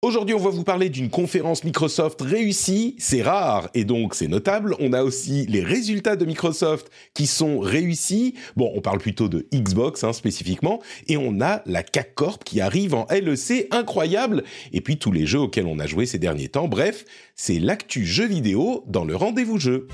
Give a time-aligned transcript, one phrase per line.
[0.00, 2.94] Aujourd'hui, on va vous parler d'une conférence Microsoft réussie.
[3.00, 4.76] C'est rare et donc c'est notable.
[4.78, 8.34] On a aussi les résultats de Microsoft qui sont réussis.
[8.54, 10.80] Bon, on parle plutôt de Xbox hein, spécifiquement.
[11.08, 14.44] Et on a la CAC Corp qui arrive en LEC incroyable.
[14.72, 16.68] Et puis tous les jeux auxquels on a joué ces derniers temps.
[16.68, 17.04] Bref,
[17.34, 19.88] c'est l'actu jeu vidéo dans le rendez-vous jeu.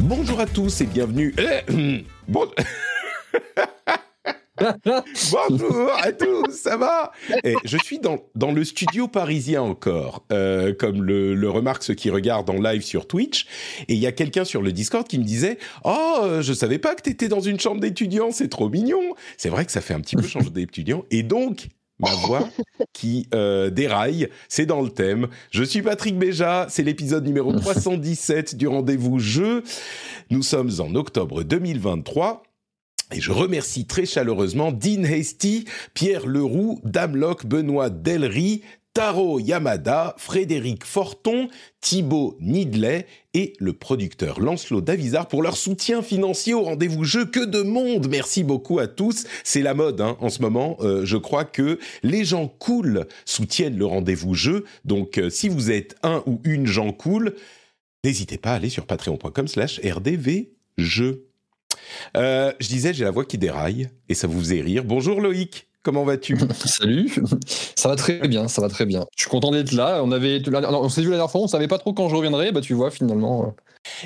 [0.00, 1.34] Bonjour à tous et bienvenue.
[2.28, 2.46] Bon...
[5.30, 7.12] Bonjour à tous, ça va?
[7.44, 11.94] Et Je suis dans, dans le studio parisien encore, euh, comme le, le remarquent ceux
[11.94, 13.46] qui regardent en live sur Twitch.
[13.88, 16.94] Et il y a quelqu'un sur le Discord qui me disait «Oh, je savais pas
[16.94, 19.94] que tu étais dans une chambre d'étudiants, c'est trop mignon!» C'est vrai que ça fait
[19.94, 21.04] un petit peu changer d'étudiant.
[21.10, 22.48] Et donc, ma voix
[22.92, 25.28] qui euh, déraille, c'est dans le thème.
[25.50, 29.62] Je suis Patrick Béja, c'est l'épisode numéro 317 du rendez-vous jeu.
[30.30, 32.42] Nous sommes en octobre 2023.
[33.12, 38.62] Et je remercie très chaleureusement Dean Hasty, Pierre Leroux, Damlock, Benoît Delry,
[38.96, 41.50] Taro Yamada, Frédéric Forton,
[41.82, 47.26] Thibaut Nidley et le producteur Lancelot Davizard pour leur soutien financier au rendez-vous jeu.
[47.26, 49.26] Que de monde Merci beaucoup à tous.
[49.44, 50.78] C'est la mode hein, en ce moment.
[50.80, 54.64] Euh, je crois que les gens cool soutiennent le rendez-vous jeu.
[54.86, 57.34] Donc euh, si vous êtes un ou une gens cool,
[58.02, 61.26] n'hésitez pas à aller sur patreon.com slash rdvjeu.
[62.16, 64.84] Euh, je disais, j'ai la voix qui déraille et ça vous faisait rire.
[64.84, 66.36] Bonjour Loïc, comment vas-tu?
[66.64, 67.08] Salut,
[67.76, 69.06] ça va très bien, ça va très bien.
[69.16, 70.02] Je suis content d'être là.
[70.02, 72.50] On avait, on s'est vu la dernière fois, on savait pas trop quand je reviendrais.
[72.50, 73.54] Bah tu vois, finalement,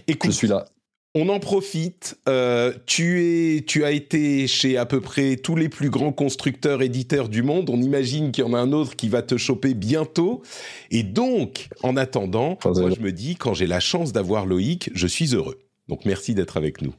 [0.06, 0.66] Écoute, je suis là.
[1.14, 2.18] On en profite.
[2.28, 6.82] Euh, tu es, tu as été chez à peu près tous les plus grands constructeurs
[6.82, 7.70] éditeurs du monde.
[7.70, 10.42] On imagine qu'il y en a un autre qui va te choper bientôt.
[10.90, 15.06] Et donc, en attendant, moi je me dis quand j'ai la chance d'avoir Loïc, je
[15.06, 15.58] suis heureux.
[15.88, 16.92] Donc merci d'être avec nous.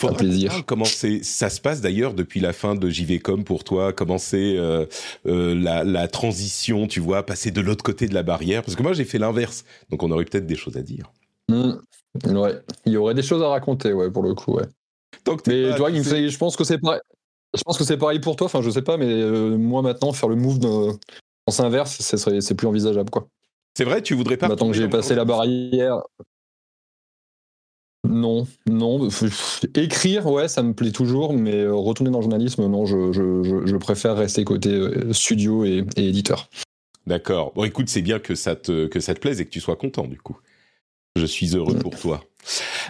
[0.00, 0.64] Faudra Un plaisir.
[0.66, 4.56] Comment c'est, ça se passe d'ailleurs depuis la fin de JVcom pour toi Comment c'est
[4.56, 4.86] euh,
[5.26, 8.82] euh, la, la transition, tu vois, passer de l'autre côté de la barrière Parce que
[8.82, 11.12] moi j'ai fait l'inverse, donc on aurait peut-être des choses à dire.
[11.48, 11.72] Hmm.
[12.26, 12.54] Ouais,
[12.86, 14.64] il y aurait des choses à raconter, ouais, pour le coup, ouais.
[15.24, 17.00] Tant que Mais fait- je pense que c'est pareil.
[17.56, 18.46] Je pense que c'est pareil pour toi.
[18.46, 20.92] Enfin, je sais pas, mais euh, moi maintenant, faire le move de
[21.48, 23.26] sens inverse, c'est plus envisageable, quoi.
[23.76, 26.00] c'est vrai, tu voudrais pas Maintenant que j'ai dans passé la barrière.
[28.10, 29.08] Non, non.
[29.74, 33.42] Écrire, ouais, ça me plaît toujours, mais euh, retourner dans le journalisme, non, je, je,
[33.42, 36.48] je, je préfère rester côté euh, studio et, et éditeur.
[37.06, 37.52] D'accord.
[37.54, 39.76] Bon, écoute, c'est bien que ça te que ça te plaise et que tu sois
[39.76, 40.36] content du coup.
[41.16, 42.22] Je suis heureux pour toi.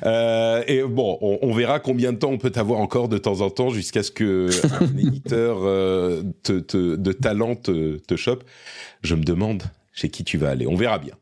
[0.04, 3.41] Euh, et bon, on, on verra combien de temps on peut t'avoir encore de temps
[3.41, 4.50] en temps jusqu'à ce que
[4.82, 8.44] un éditeur euh, te, te- de talent te, te chope.
[9.02, 10.66] Je me demande chez qui tu vas aller.
[10.66, 11.14] On verra bien.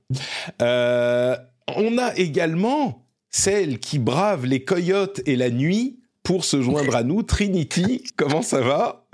[0.60, 1.36] Euh,
[1.76, 7.02] on a également celle qui brave les coyotes et la nuit pour se joindre à
[7.02, 8.04] nous, Trinity.
[8.16, 9.04] Comment ça va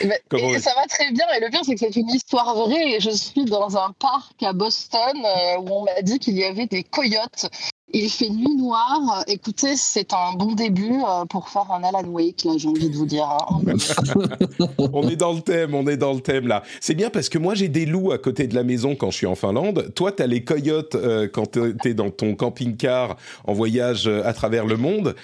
[0.00, 1.24] Eh ben, Comment- et ça va très bien.
[1.36, 3.00] Et le pire, c'est que c'est une histoire vraie.
[3.00, 6.66] Je suis dans un parc à Boston euh, où on m'a dit qu'il y avait
[6.66, 7.50] des coyotes.
[7.92, 9.24] Il fait nuit noire.
[9.26, 12.96] Écoutez, c'est un bon début euh, pour faire un Alan Wake, là, j'ai envie de
[12.96, 13.24] vous dire.
[13.28, 13.60] hein.
[14.92, 16.62] on est dans le thème, on est dans le thème là.
[16.80, 19.16] C'est bien parce que moi j'ai des loups à côté de la maison quand je
[19.16, 19.92] suis en Finlande.
[19.94, 24.66] Toi, t'as les coyotes euh, quand t'es- dans ton camping-car en voyage euh, à travers
[24.66, 25.16] le monde.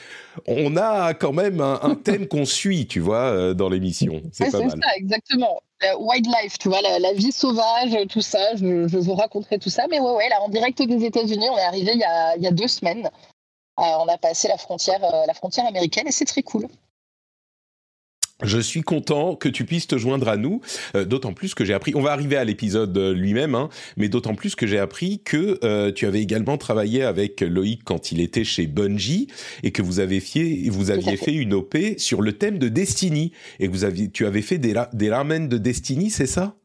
[0.46, 4.20] On a quand même un, un thème qu'on suit, tu vois, euh, dans l'émission.
[4.32, 4.70] C'est Ouais, pas mal.
[4.82, 5.60] ça, exactement.
[5.84, 8.56] Euh, wildlife, tu vois, la, vie sauvage, tout ça.
[8.56, 9.86] Je, je vous raconterai tout ça.
[9.90, 12.42] Mais ouais, ouais, là, en direct des États-Unis, on est arrivé il y a, il
[12.42, 13.10] y a deux semaines.
[13.78, 16.66] Euh, on a passé la frontière, euh, la frontière américaine et c'est très cool.
[18.42, 20.60] Je suis content que tu puisses te joindre à nous,
[20.94, 24.08] euh, d'autant plus que j'ai appris, on va arriver à l'épisode euh, lui-même, hein, mais
[24.10, 28.20] d'autant plus que j'ai appris que euh, tu avais également travaillé avec Loïc quand il
[28.20, 29.28] était chez Bungie
[29.62, 30.18] et que vous, avez
[30.68, 31.24] vous aviez fait.
[31.26, 34.58] fait une OP sur le thème de Destiny et que vous aviez, tu avais fait
[34.58, 36.56] des, ra- des ramen de Destiny, c'est ça?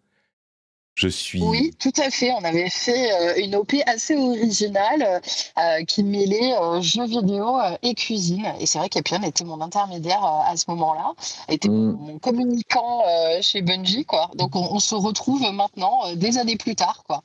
[0.95, 1.41] Je suis...
[1.41, 2.31] Oui, tout à fait.
[2.33, 5.21] On avait fait euh, une OP assez originale
[5.57, 8.45] euh, qui mêlait euh, jeux vidéo euh, et cuisine.
[8.59, 11.13] Et c'est vrai qu'Epion était mon intermédiaire euh, à ce moment-là,
[11.47, 11.97] était Mm.
[11.99, 14.05] mon communicant euh, chez Bungie.
[14.05, 14.29] Quoi.
[14.35, 17.03] Donc on, on se retrouve maintenant, euh, des années plus tard.
[17.07, 17.23] Quoi.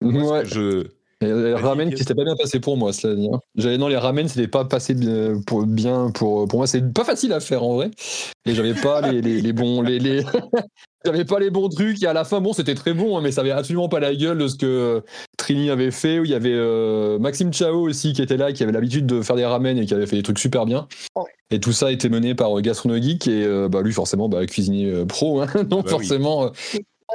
[0.00, 0.42] Moi, ce Ouais.
[0.42, 0.88] que je...
[1.32, 3.28] Les ramen qui s'était pas bien passé pour moi, cela dit.
[3.32, 3.38] hein.
[3.56, 7.04] J'avais non, les ramen c'était pas passé bien pour, bien pour, pour moi, c'est pas
[7.04, 7.90] facile à faire en vrai.
[8.46, 10.22] Et j'avais pas les, les, les bons les, les...
[11.04, 12.02] j'avais pas les bons trucs.
[12.02, 14.14] Et à la fin, bon, c'était très bon, hein, mais ça avait absolument pas la
[14.14, 15.00] gueule de ce que euh,
[15.38, 16.18] Trini avait fait.
[16.18, 19.22] Où il y avait euh, Maxime Chao aussi qui était là, qui avait l'habitude de
[19.22, 20.86] faire des ramen et qui avait fait des trucs super bien.
[21.50, 24.44] Et tout ça était mené par euh, Gastrono Geek et euh, bah lui forcément bah,
[24.46, 25.46] cuisinier euh, pro, hein.
[25.64, 26.46] donc Bah forcément.
[26.46, 26.48] euh,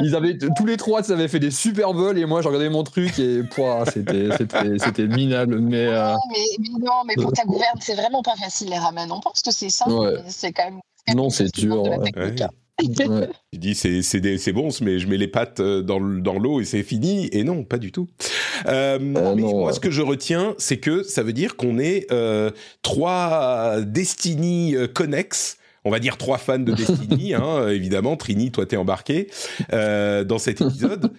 [0.01, 2.69] ils avaient tous les trois, ils avaient fait des super vols et moi, j'ai regardé
[2.69, 5.60] mon truc et pouah, c'était c'était c'était minable.
[5.60, 8.78] Mais euh, Non, mais, mais non, mais pour ta gouverne, c'est vraiment pas facile les
[8.78, 9.12] ramen.
[9.12, 10.13] On pense que c'est ça, Ouais.
[10.24, 10.80] mais c'est quand même.
[11.16, 11.98] Non, c'est dur, ouais.
[13.54, 16.84] dis c'est c'est bon, mais je mets les pattes euh, dans dans l'eau et c'est
[16.84, 17.30] fini.
[17.31, 18.07] Et non, pas du tout.
[18.68, 19.74] Euh, mais non, moi, ouais.
[19.74, 22.51] ce que je retiens, c'est que ça veut dire qu'on est euh,
[22.81, 25.57] trois Destiny euh, connexes.
[25.85, 28.17] On va dire trois fans de Destiny, hein, évidemment.
[28.17, 29.29] Trini, toi, t'es embarqué
[29.73, 31.11] euh, dans cet épisode.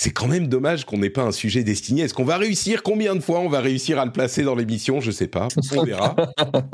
[0.00, 2.02] C'est quand même dommage qu'on n'ait pas un sujet Destiny.
[2.02, 2.84] Est-ce qu'on va réussir?
[2.84, 5.00] Combien de fois on va réussir à le placer dans l'émission?
[5.00, 5.48] Je sais pas.
[5.76, 6.14] On verra.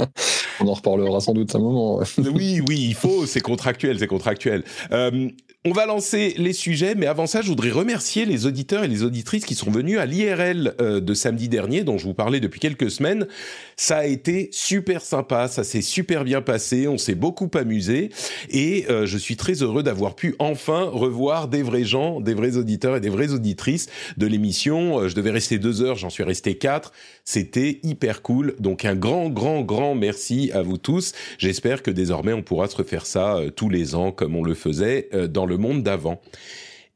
[0.60, 2.00] On en reparlera sans doute un moment.
[2.18, 4.62] Oui, oui, il faut, c'est contractuel, c'est contractuel.
[4.92, 5.30] Euh,
[5.66, 9.02] on va lancer les sujets, mais avant ça, je voudrais remercier les auditeurs et les
[9.02, 12.60] auditrices qui sont venus à l'IRL euh, de samedi dernier, dont je vous parlais depuis
[12.60, 13.26] quelques semaines.
[13.76, 18.10] Ça a été super sympa, ça s'est super bien passé, on s'est beaucoup amusé,
[18.50, 22.58] et euh, je suis très heureux d'avoir pu enfin revoir des vrais gens, des vrais
[22.58, 24.98] auditeurs et des vraies auditrices de l'émission.
[24.98, 26.92] Euh, je devais rester deux heures, j'en suis resté quatre.
[27.24, 28.54] C'était hyper cool.
[28.58, 31.12] Donc un grand, grand, grand merci à vous tous.
[31.38, 34.54] J'espère que désormais on pourra se refaire ça euh, tous les ans comme on le
[34.54, 36.20] faisait euh, dans le monde d'avant.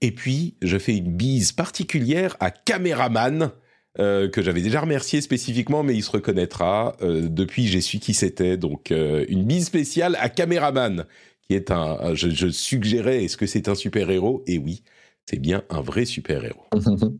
[0.00, 3.50] Et puis, je fais une bise particulière à Caméraman.
[3.96, 6.96] que j'avais déjà remercié spécifiquement, mais il se reconnaîtra.
[7.00, 8.56] Depuis, j'ai su qui c'était.
[8.56, 11.04] Donc, une bise spéciale à Caméraman,
[11.42, 12.14] qui est un...
[12.14, 14.44] je, je suggérais, est-ce que c'est un super-héros?
[14.46, 14.84] Et oui,
[15.28, 16.64] c'est bien un vrai super-héros.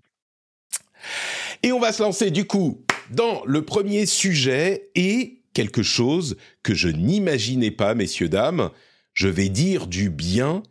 [1.62, 6.75] Et on va se lancer du coup dans le premier sujet et quelque chose que
[6.75, 8.70] je n'imaginais pas, messieurs, dames.
[9.12, 10.62] Je vais dire du bien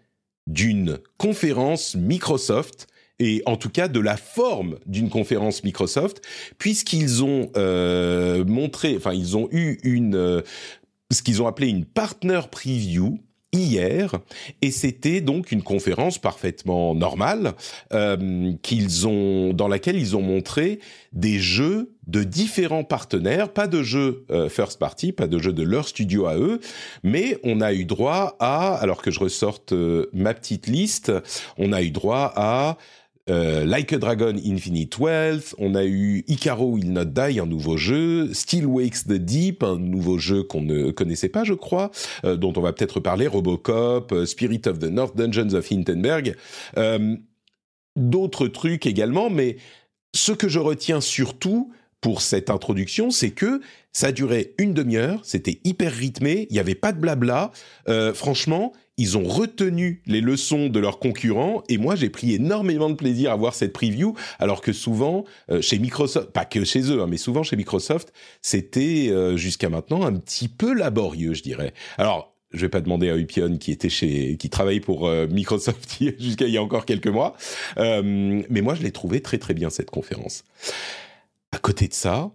[0.47, 2.87] d'une conférence Microsoft
[3.19, 6.21] et en tout cas de la forme d'une conférence Microsoft,
[6.57, 10.41] puisqu'ils ont euh, montré, enfin ils ont eu une, euh,
[11.11, 13.19] ce qu'ils ont appelé une partner preview
[13.53, 14.11] hier,
[14.61, 17.53] et c'était donc une conférence parfaitement normale
[17.93, 20.79] euh, qu'ils ont, dans laquelle ils ont montré
[21.13, 25.63] des jeux de différents partenaires, pas de jeux euh, first party, pas de jeux de
[25.63, 26.59] leur studio à eux,
[27.03, 31.11] mais on a eu droit à, alors que je ressorte euh, ma petite liste,
[31.57, 32.77] on a eu droit à
[33.29, 37.77] euh, Like a Dragon Infinite Wealth, on a eu Icaro Will Not Die, un nouveau
[37.77, 41.91] jeu, Still Wakes the Deep, un nouveau jeu qu'on ne connaissait pas, je crois,
[42.25, 46.35] euh, dont on va peut-être parler, Robocop, euh, Spirit of the North, Dungeons of Hindenburg,
[46.77, 47.15] euh,
[47.95, 49.57] d'autres trucs également, mais
[50.13, 51.71] ce que je retiens surtout
[52.01, 56.75] pour cette introduction, c'est que ça durait une demi-heure, c'était hyper rythmé, il n'y avait
[56.75, 57.51] pas de blabla.
[57.89, 62.89] Euh, franchement, ils ont retenu les leçons de leurs concurrents et moi j'ai pris énormément
[62.89, 66.91] de plaisir à voir cette preview, alors que souvent euh, chez Microsoft, pas que chez
[66.91, 68.11] eux, hein, mais souvent chez Microsoft,
[68.41, 71.73] c'était euh, jusqu'à maintenant un petit peu laborieux, je dirais.
[71.97, 75.97] Alors je vais pas demander à Upion qui était chez, qui travaille pour euh, Microsoft
[76.19, 77.35] jusqu'à il y a encore quelques mois,
[77.77, 80.43] mais moi je l'ai trouvé très très bien cette conférence.
[81.51, 82.31] À côté de ça,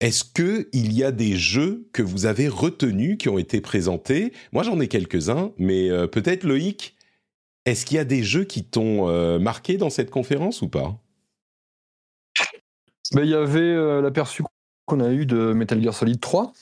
[0.00, 4.32] est-ce que il y a des jeux que vous avez retenus qui ont été présentés?
[4.52, 6.96] Moi, j'en ai quelques-uns, mais euh, peut-être Loïc,
[7.64, 10.96] est-ce qu'il y a des jeux qui t'ont euh, marqué dans cette conférence ou pas?
[13.14, 14.42] Mais il y avait euh, l'aperçu
[14.86, 16.52] qu'on a eu de Metal Gear Solid 3.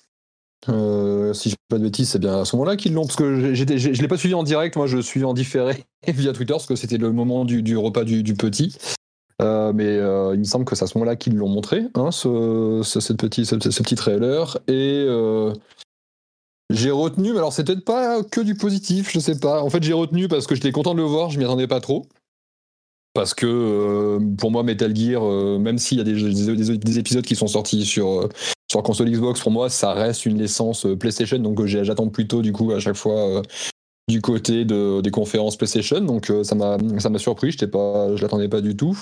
[0.71, 3.17] Euh, si je ne pas de bêtises, c'est bien à ce moment-là qu'ils l'ont, parce
[3.17, 6.55] que je ne l'ai pas suivi en direct, moi je suis en différé via Twitter,
[6.55, 8.77] parce que c'était le moment du, repas du petit.
[9.43, 12.11] Euh, mais euh, il me semble que c'est à ce moment-là qu'ils l'ont montré, hein,
[12.11, 14.59] ce, petit, trailer.
[14.69, 15.53] Et euh,
[16.71, 19.63] j'ai retenu, mais alors c'est peut-être pas que du positif, je sais pas.
[19.63, 21.81] En fait, j'ai retenu parce que j'étais content de le voir, je m'y attendais pas
[21.81, 22.07] trop.
[23.13, 25.23] Parce que pour moi, Metal Gear,
[25.61, 28.29] même s'il y a des, des- des- des épisodes qui sont sortis sur,
[28.69, 31.39] sur console Xbox, pour moi, ça reste une licence PlayStation.
[31.39, 33.43] Donc j'attends plutôt, du coup, à chaque fois
[34.09, 36.01] du côté de, des conférences PlayStation.
[36.01, 38.99] Donc euh, ça m'a ça m'a surpris, j'étais pas, je l'attendais pas du tout.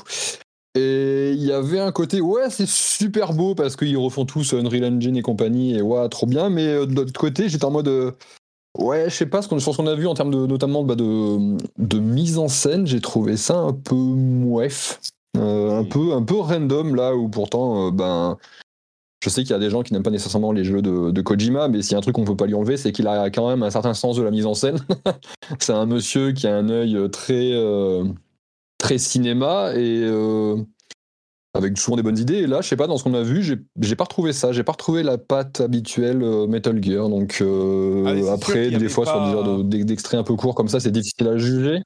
[0.75, 4.85] Et il y avait un côté, ouais, c'est super beau parce qu'ils refont tous Unreal
[4.85, 6.49] Engine et compagnie, et ouais, trop bien.
[6.49, 7.89] Mais euh, de l'autre côté, j'étais en mode.
[7.89, 8.13] euh,
[8.79, 10.83] Ouais, je sais pas, ce qu'on, sur ce qu'on a vu en termes de, notamment
[10.83, 14.99] bah, de, de mise en scène, j'ai trouvé ça un peu mouef,
[15.37, 18.39] Euh, un, peu, un peu random là où pourtant, euh, ben,
[19.23, 21.21] je sais qu'il y a des gens qui n'aiment pas nécessairement les jeux de, de
[21.23, 23.31] Kojima, mais s'il y a un truc qu'on peut pas lui enlever, c'est qu'il a
[23.31, 24.79] quand même un certain sens de la mise en scène.
[25.61, 28.05] c'est un monsieur qui a un œil très, euh,
[28.79, 30.57] très cinéma et euh,
[31.55, 32.39] avec souvent des bonnes idées.
[32.39, 34.51] Et là, je sais pas, dans ce qu'on a vu, j'ai j'ai pas retrouvé ça.
[34.53, 37.09] J'ai pas retrouvé la patte habituelle euh, Metal Gear.
[37.09, 40.55] Donc euh, Ah, après, des fois, sur des heures de- d'ex- d'extraits un peu courts
[40.57, 41.81] comme ça, c'est difficile à juger.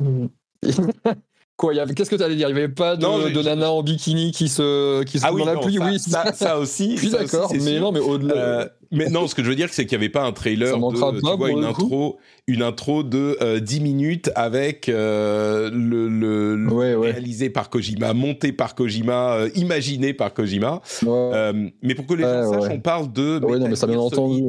[1.56, 2.48] Quoi, qu'est-ce que tu allais dire?
[2.48, 5.40] Il n'y avait pas de, Non, nana en bikini qui se, qui se Ah oui,
[5.42, 5.76] dans la non, pluie?
[5.76, 6.96] ça, Oui, ça, ça aussi.
[6.96, 7.80] je suis d'accord, mais sûr.
[7.80, 8.34] non, mais au-delà.
[8.34, 10.74] Euh, mais non, ce que je veux dire, c'est qu'il n'y avait pas un trailer
[10.74, 15.70] de, manquera tu pas, vois, une intro, une intro de euh, 10 minutes avec euh,
[15.72, 20.80] le, le- le- Ouais, réalisé par Kojima, monté par Kojima, euh, imaginé par Kojima.
[21.06, 21.52] Ouais.
[21.82, 24.44] Mais pour que les gens sachent, on parle de Ouais, non, mais ça, bien entendu,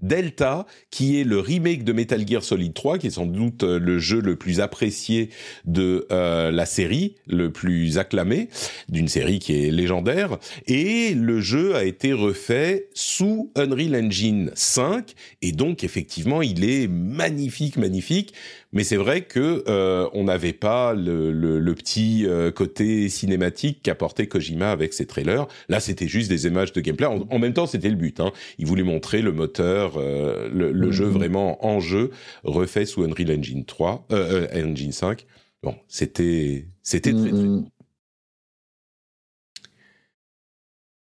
[0.00, 3.78] Delta, qui est le remake de Metal Gear Solid 3, qui est sans doute euh,
[3.78, 5.30] le jeu le plus apprécié
[5.64, 8.48] de euh, la série, le plus acclamé
[8.88, 10.38] d'une série qui est légendaire.
[10.66, 16.88] Et le jeu a été refait sous Unreal Engine 5, et donc effectivement, il est
[16.88, 18.34] magnifique, magnifique.
[18.72, 23.80] Mais c'est vrai que euh, on n'avait pas le, le, le petit euh, côté cinématique
[23.82, 25.46] qu'apportait Kojima avec ses trailers.
[25.70, 27.06] Là, c'était juste des images de gameplay.
[27.06, 28.20] En, en même temps, c'était le but.
[28.20, 28.30] Hein.
[28.58, 30.92] Il voulait montrer le moteur, euh, le, le Mhm.
[30.92, 32.10] jeu vraiment en jeu,
[32.44, 35.24] refait sous Unreal Engine 3, euh, euh, Engine 5.
[35.62, 37.38] Bon, c'était c'était très, très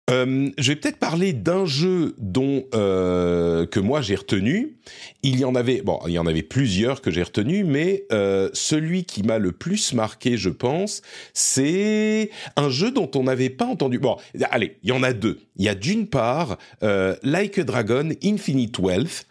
[0.08, 4.76] Euh, je vais peut-être parler d'un jeu dont euh, que moi j'ai retenu.
[5.25, 8.48] Il y en avait, bon, il y en avait plusieurs que j'ai retenu, mais euh,
[8.52, 11.02] celui qui m'a le plus marqué, je pense,
[11.34, 13.98] c'est un jeu dont on n'avait pas entendu.
[13.98, 14.16] Bon,
[14.50, 15.40] allez, il y en a deux.
[15.56, 19.26] Il y a d'une part euh, Like a Dragon Infinite Wealth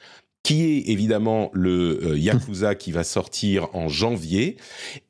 [0.46, 4.58] qui est évidemment le euh, Yakuza qui va sortir en janvier.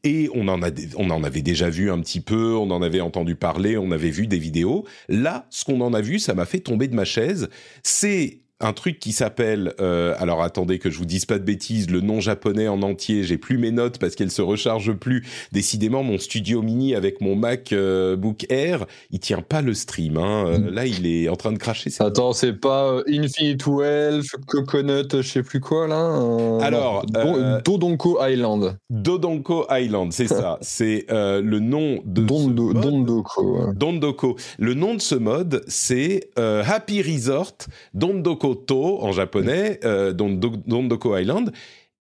[0.05, 3.01] Et on en, a, on en avait déjà vu un petit peu, on en avait
[3.01, 4.85] entendu parler, on avait vu des vidéos.
[5.09, 7.49] Là, ce qu'on en a vu, ça m'a fait tomber de ma chaise.
[7.83, 11.89] C'est un truc qui s'appelle, euh, alors attendez que je vous dise pas de bêtises,
[11.89, 15.27] le nom japonais en entier, j'ai plus mes notes parce qu'elles se rechargent plus.
[15.51, 20.15] Décidément, mon studio mini avec mon Mac euh, Book Air, il tient pas le stream.
[20.17, 20.45] Hein.
[20.47, 21.89] Euh, là, il est en train de cracher.
[21.99, 28.19] Attends, c'est pas euh, Infinite Wealth, Coconut, je sais plus quoi là Alors, Do- Dodonko
[28.25, 28.77] Island.
[28.89, 30.57] Dodonko Island, c'est ça.
[30.61, 32.73] c'est euh, le nom de Dondo.
[32.73, 33.57] Dondoko.
[33.67, 33.73] ouais.
[33.75, 34.37] Dondoko.
[34.57, 37.51] Le nom de ce mode, c'est euh, Happy Resort
[37.93, 41.51] Dondoko En japonais, euh, Dondoko Island.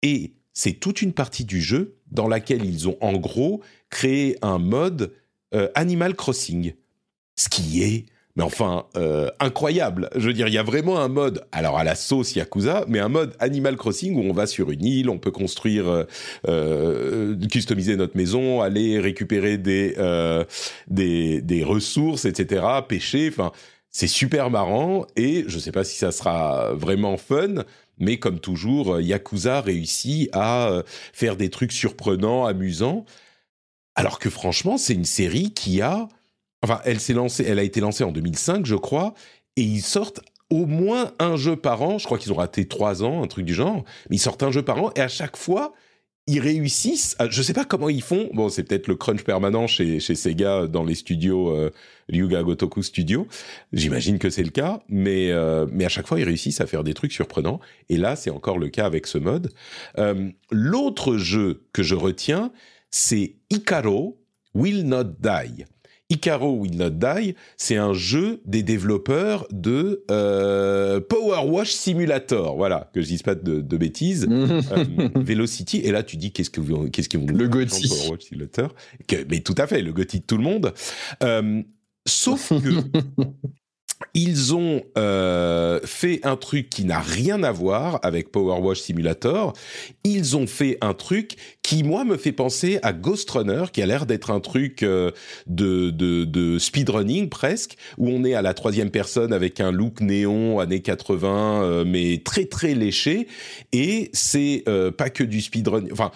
[0.01, 4.59] Et c'est toute une partie du jeu dans laquelle ils ont en gros créé un
[4.59, 5.13] mode
[5.55, 6.73] euh, Animal Crossing.
[7.35, 10.09] Ce qui est, mais enfin, euh, incroyable.
[10.15, 12.99] Je veux dire, il y a vraiment un mode, alors à la sauce Yakuza, mais
[12.99, 16.05] un mode Animal Crossing où on va sur une île, on peut construire,
[16.47, 19.95] euh, customiser notre maison, aller récupérer des,
[20.87, 23.51] des, des ressources, etc., pêcher, enfin,
[23.93, 27.63] c'est super marrant et je sais pas si ça sera vraiment fun,
[27.99, 30.83] mais comme toujours, Yakuza réussit à euh,
[31.13, 33.05] faire des trucs surprenants, amusants,
[33.95, 36.07] alors que franchement, c'est une série qui a,
[36.63, 39.13] enfin, elle s'est lancée, elle a été lancée en 2005, je crois,
[39.55, 41.99] et ils sortent au moins un jeu par an.
[41.99, 44.51] Je crois qu'ils ont raté trois ans, un truc du genre, mais ils sortent un
[44.51, 45.73] jeu par an et à chaque fois,
[46.27, 47.15] ils réussissent.
[47.19, 48.29] à- je sais pas comment ils font.
[48.33, 51.69] Bon, c'est peut-être le crunch permanent chez, chez Sega dans les studios euh,
[52.09, 53.27] Ryuga Gotoku Studio.
[53.73, 56.83] J'imagine que c'est le cas, mais euh, mais à chaque fois ils réussissent à faire
[56.83, 57.59] des trucs surprenants.
[57.89, 59.51] Et là, c'est encore le cas avec ce mode.
[59.97, 62.51] Euh, L'autre jeu que je retiens,
[62.89, 64.17] c'est Icaro
[64.53, 65.65] Will Not Die.
[66.13, 72.55] Icaro Will Not Die, c'est un jeu des développeurs de euh, Power Wash Simulator.
[72.55, 74.27] Voilà, que je dise pas de, de bêtises.
[74.73, 75.79] Euh, Velocity.
[75.79, 77.87] Et là, tu dis qu'est-ce que vous, qu'est-ce qu'ils vont Le Gotti.
[77.87, 78.73] Power Watch Simulator?
[79.07, 80.73] Que- Mais tout à fait, le Gotti de tout le monde.
[81.23, 81.61] Euh,
[82.07, 82.69] sauf que
[84.13, 89.53] ils ont euh, fait un truc qui n'a rien à voir avec Power Wash Simulator.
[90.03, 93.85] Ils ont fait un truc qui, moi, me fait penser à Ghost Runner, qui a
[93.85, 95.11] l'air d'être un truc euh,
[95.47, 100.01] de, de, de speedrunning presque, où on est à la troisième personne avec un look
[100.01, 103.27] néon années 80, euh, mais très très léché.
[103.71, 105.85] Et c'est euh, pas que du speedrun.
[105.91, 106.11] Enfin,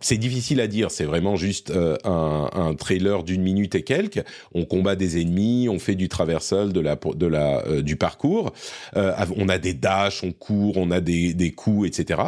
[0.00, 0.90] c'est difficile à dire.
[0.90, 4.24] C'est vraiment juste euh, un, un trailer d'une minute et quelques.
[4.54, 8.52] On combat des ennemis, on fait du traversal, de la de la euh, du parcours.
[8.96, 12.20] Euh, on a des dashs, on court, on a des des coups, etc.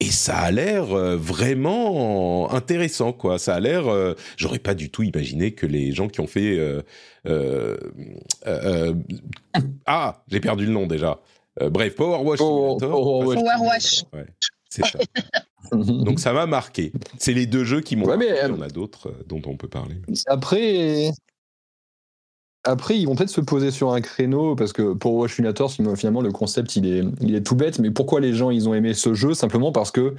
[0.00, 3.38] Et ça a l'air euh, vraiment intéressant, quoi.
[3.38, 3.86] Ça a l'air.
[3.86, 6.58] euh, J'aurais pas du tout imaginé que les gens qui ont fait.
[6.58, 6.82] euh,
[7.26, 7.76] euh,
[8.46, 8.92] euh,
[9.56, 11.20] euh, ah, j'ai perdu le nom déjà.
[11.62, 12.76] Euh, bref, Power Wash Power-
[13.24, 13.38] Wash.
[13.38, 14.04] Power Wash.
[14.12, 14.26] Ouais,
[14.68, 14.98] c'est ça.
[15.72, 16.92] Donc ça m'a marqué.
[17.18, 18.06] C'est les deux jeux qui m'ont.
[18.06, 18.42] Ouais, mais, marqué.
[18.44, 19.94] euh, Il y en a d'autres dont on peut parler.
[20.26, 21.10] Après,
[22.64, 26.32] après, ils vont peut-être se poser sur un créneau parce que pour Simulator, finalement, le
[26.32, 27.78] concept il est, tout bête.
[27.78, 29.34] Mais pourquoi les gens ils ont aimé ce jeu?
[29.34, 30.14] Simplement parce que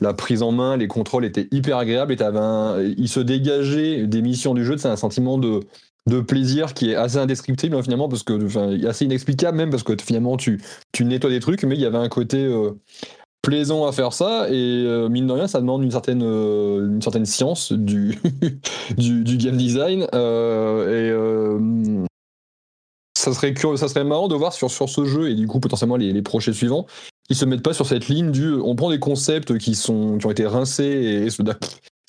[0.00, 4.22] la prise en main, les contrôles étaient hyper agréables et un, il se dégageait des
[4.22, 5.60] missions du jeu, c'est un sentiment de,
[6.06, 9.82] de plaisir qui est assez indescriptible hein, finalement parce que enfin, assez inexplicable même parce
[9.82, 10.60] que finalement tu,
[10.92, 12.70] tu nettoies des trucs mais il y avait un côté euh,
[13.42, 17.02] plaisant à faire ça et euh, mine de rien ça demande une certaine euh, une
[17.02, 18.18] certaine science du
[18.98, 21.12] du, game design et
[23.16, 25.96] ça serait ça serait marrant de voir sur sur ce jeu et du coup potentiellement
[25.96, 26.86] les, les projets suivants
[27.28, 30.26] ils se mettent pas sur cette ligne du on prend des concepts qui sont qui
[30.26, 31.30] ont été rincés et, et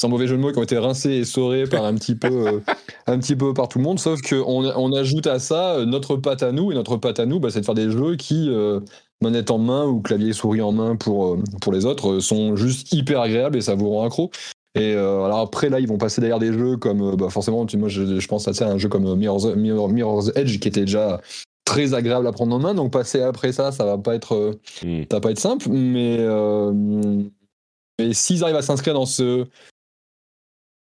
[0.02, 2.48] sans mauvais jeu de mots, qui ont été rincés et saurés par un petit peu,
[2.48, 2.60] euh,
[3.06, 4.00] un petit peu par tout le monde.
[4.00, 7.28] Sauf qu'on on ajoute à ça euh, notre patte à nous, et notre patte à
[7.28, 8.80] nous, bah, c'est de faire des jeux qui, euh,
[9.22, 12.92] manette en main ou clavier et souris en main pour, pour les autres, sont juste
[12.92, 14.32] hyper agréables et ça vous rend accro.
[14.74, 18.20] Et alors après, là, ils vont passer derrière des jeux comme, bah, forcément, moi, je,
[18.20, 21.22] je, pense à ça, un jeu comme Mirror's, Mirror's, Edge qui était déjà
[21.66, 22.74] très agréable à prendre en main.
[22.74, 25.04] Donc passer après ça, ça va pas être, mm.
[25.12, 25.70] ça va pas être simple.
[25.70, 26.18] Mais,
[28.00, 29.46] mais s'ils arrivent à s'inscrire dans ce,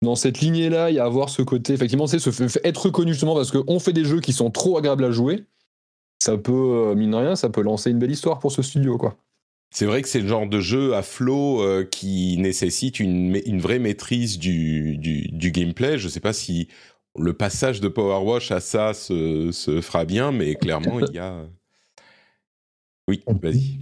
[0.02, 2.20] dans cette lignée-là, il y a avoir ce côté, effectivement, c'est
[2.64, 5.46] être reconnu justement parce qu'on fait des jeux qui sont trop agréables à jouer.
[6.20, 8.98] Ça peut, euh, mine de rien, ça peut lancer une belle histoire pour ce studio,
[8.98, 9.18] quoi.
[9.70, 13.60] C'est vrai que c'est le genre de jeu à flow euh, qui nécessite une, une,
[13.60, 15.98] vraie maîtrise du, du, du gameplay.
[15.98, 16.70] Je ne sais pas si
[17.18, 21.20] le passage de Power Wash à ça se, se fera bien, mais clairement, il y
[21.20, 21.46] a.
[23.10, 23.80] Oui, vas-y.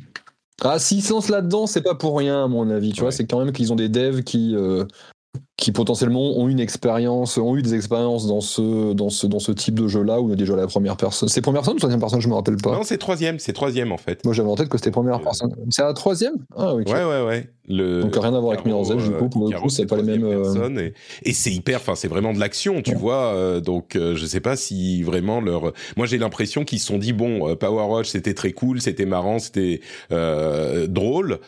[0.62, 2.94] Ah, s'ils se lancent là-dedans, c'est pas pour rien, à mon avis.
[2.94, 4.86] Tu vois, c'est quand même qu'ils ont des devs qui, euh,
[5.58, 9.52] qui potentiellement ont une expérience, ont eu des expériences dans ce, dans ce, dans ce
[9.52, 11.30] type de jeu-là, où il y a déjà la première personne.
[11.30, 12.72] C'est première personne ou troisième personne, je me rappelle pas.
[12.74, 14.24] Non, c'est troisième, c'est troisième en fait.
[14.26, 15.56] Moi j'avais en tête que c'était première euh, personne.
[15.70, 16.36] C'est la troisième?
[16.56, 16.84] Ah oui.
[16.88, 17.50] Ouais, ouais, ouais.
[17.68, 18.02] Le...
[18.02, 20.04] Donc rien à voir avec Mirror's Edge, du coup, pour le coup, c'est pas les
[20.04, 20.26] mêmes.
[20.26, 20.94] Euh, et,
[21.30, 23.34] et c'est hyper, enfin, c'est vraiment de l'action, tu vois.
[23.34, 25.74] Euh, donc je sais pas si vraiment leur.
[25.96, 29.40] Moi j'ai l'impression qu'ils se sont dit, bon, Power Watch c'était très cool, c'était marrant,
[29.40, 31.40] c'était drôle.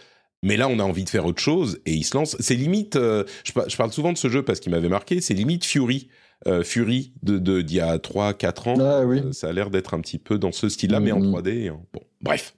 [0.44, 2.36] Mais là, on a envie de faire autre chose et il se lance.
[2.40, 5.66] C'est limite, euh, je, parle souvent de ce jeu parce qu'il m'avait marqué, c'est limite
[5.66, 6.10] Fury.
[6.46, 8.80] Euh, Fury de d'il y a 3-4 ans.
[8.80, 9.20] Ah, oui.
[9.20, 11.70] Euh, ça a l'air d'être un petit peu dans ce style-là, mais en 3D.
[11.70, 11.80] Hein.
[11.92, 12.54] Bon, bref.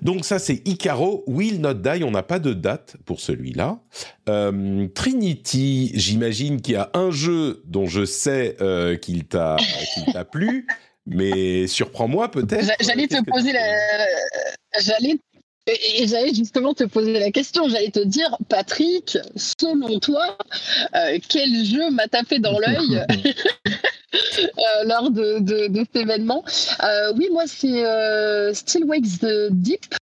[0.00, 2.02] Donc ça, c'est Icaro, Will Not Die.
[2.04, 3.80] On n'a pas de date pour celui-là.
[4.94, 8.56] Trinity, j'imagine qu'il y a un jeu dont je sais
[9.02, 9.56] qu'il t'a
[10.30, 10.66] plu,
[11.06, 12.72] mais surprends-moi peut-être.
[12.80, 13.76] J'allais te poser la...
[14.80, 15.18] J'allais
[15.66, 20.38] et, j'allais justement te poser la question, j'allais te dire, Patrick, selon toi,
[20.94, 26.44] euh, quel jeu m'a tapé dans l'œil euh, lors de, de, cet événement?
[26.82, 27.84] Euh, Oui, moi, c'est
[28.54, 29.94] Still Wakes the Deep.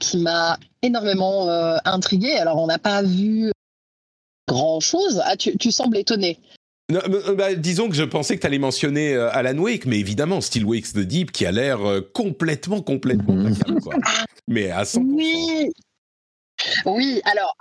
[0.00, 1.48] qui m'a énormément
[1.84, 2.32] intrigué.
[2.34, 3.52] Alors, on n'a pas vu
[4.48, 5.22] grand chose.
[5.24, 6.38] Ah, tu, tu sembles étonné.
[6.90, 10.40] Euh, bah, disons que je pensais que tu allais mentionner euh, Alan Wake, mais évidemment,
[10.40, 13.80] Still Wakes the Deep, qui a l'air euh, complètement, complètement mhm.
[13.82, 13.94] quoi.
[14.46, 15.02] Mais à 100%.
[15.02, 15.70] Oui,
[16.86, 17.54] oui alors,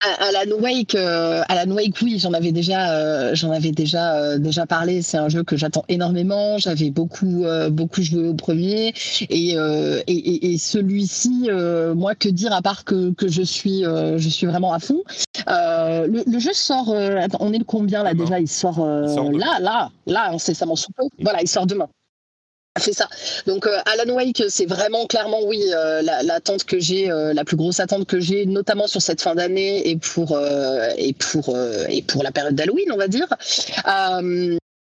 [0.00, 4.66] Alan Wake, euh, Alan Wake, oui, j'en avais déjà, euh, j'en avais déjà, euh, déjà
[4.66, 5.02] parlé.
[5.02, 6.58] C'est un jeu que j'attends énormément.
[6.58, 8.92] J'avais beaucoup, beaucoup joué au premier,
[9.30, 11.48] et, et, et, celui-ci,
[11.94, 15.02] moi, que dire à part que, que je suis, je suis vraiment à fond.
[15.46, 16.88] Le, jeu sort.
[16.88, 21.04] on est le combien là déjà Il sort, là, là, là, incessamment sous peu.
[21.20, 21.88] Voilà, il sort demain.
[22.78, 23.08] C'est ça.
[23.46, 27.56] Donc euh, Alan Wake, c'est vraiment clairement oui euh, l'attente que j'ai, euh, la plus
[27.56, 30.38] grosse attente que j'ai, notamment sur cette fin d'année et pour
[30.96, 31.56] et pour
[31.88, 33.28] et pour la période d'Halloween, on va dire.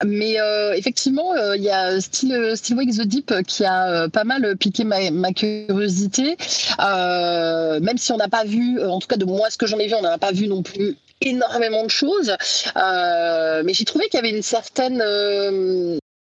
[0.06, 0.38] Mais
[0.76, 5.12] effectivement, il y a Still, Still Wake the Deep qui a pas mal piqué ma,
[5.12, 6.38] ma curiosité,
[6.80, 9.88] même si on n'a pas vu, en tout cas de moi ce que j'en ai
[9.88, 12.36] vu, on n'a pas vu non plus énormément de choses,
[12.76, 15.02] mais j'ai trouvé qu'il y avait une certaine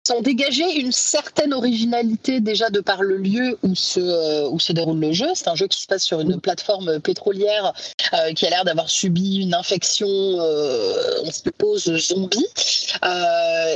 [0.07, 4.73] sont dégagés une certaine originalité déjà de par le lieu où se, euh, où se
[4.73, 5.29] déroule le jeu.
[5.35, 7.73] C'est un jeu qui se passe sur une plateforme pétrolière
[8.15, 12.47] euh, qui a l'air d'avoir subi une infection, euh, on suppose, zombie.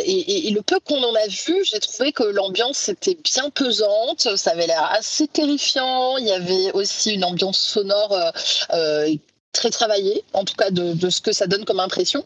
[0.04, 4.28] Et, et, le peu qu'on en a vu, j'ai trouvé que l'ambiance était bien pesante,
[4.36, 6.16] ça avait l'air assez terrifiant.
[6.18, 8.14] Il y avait aussi une ambiance sonore
[9.56, 12.24] très travaillé, en tout cas de, ce que ça donne comme impression.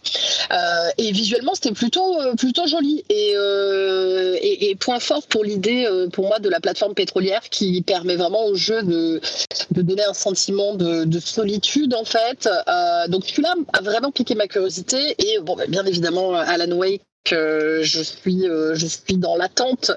[0.53, 0.57] Euh,
[0.99, 3.05] et visuellement, c'était plutôt, euh, plutôt joli.
[3.11, 8.17] Euh, et, et, point fort pour l'idée, pour moi, de la plateforme pétrolière qui permet
[8.17, 9.21] vraiment au jeu de,
[9.71, 12.49] de donner un sentiment de, solitude, en fait.
[13.09, 15.15] donc celui-là a vraiment piqué ma curiosité.
[15.19, 19.91] Et bon, bah, bien évidemment, Alan Wake que je suis, euh, je suis dans l'attente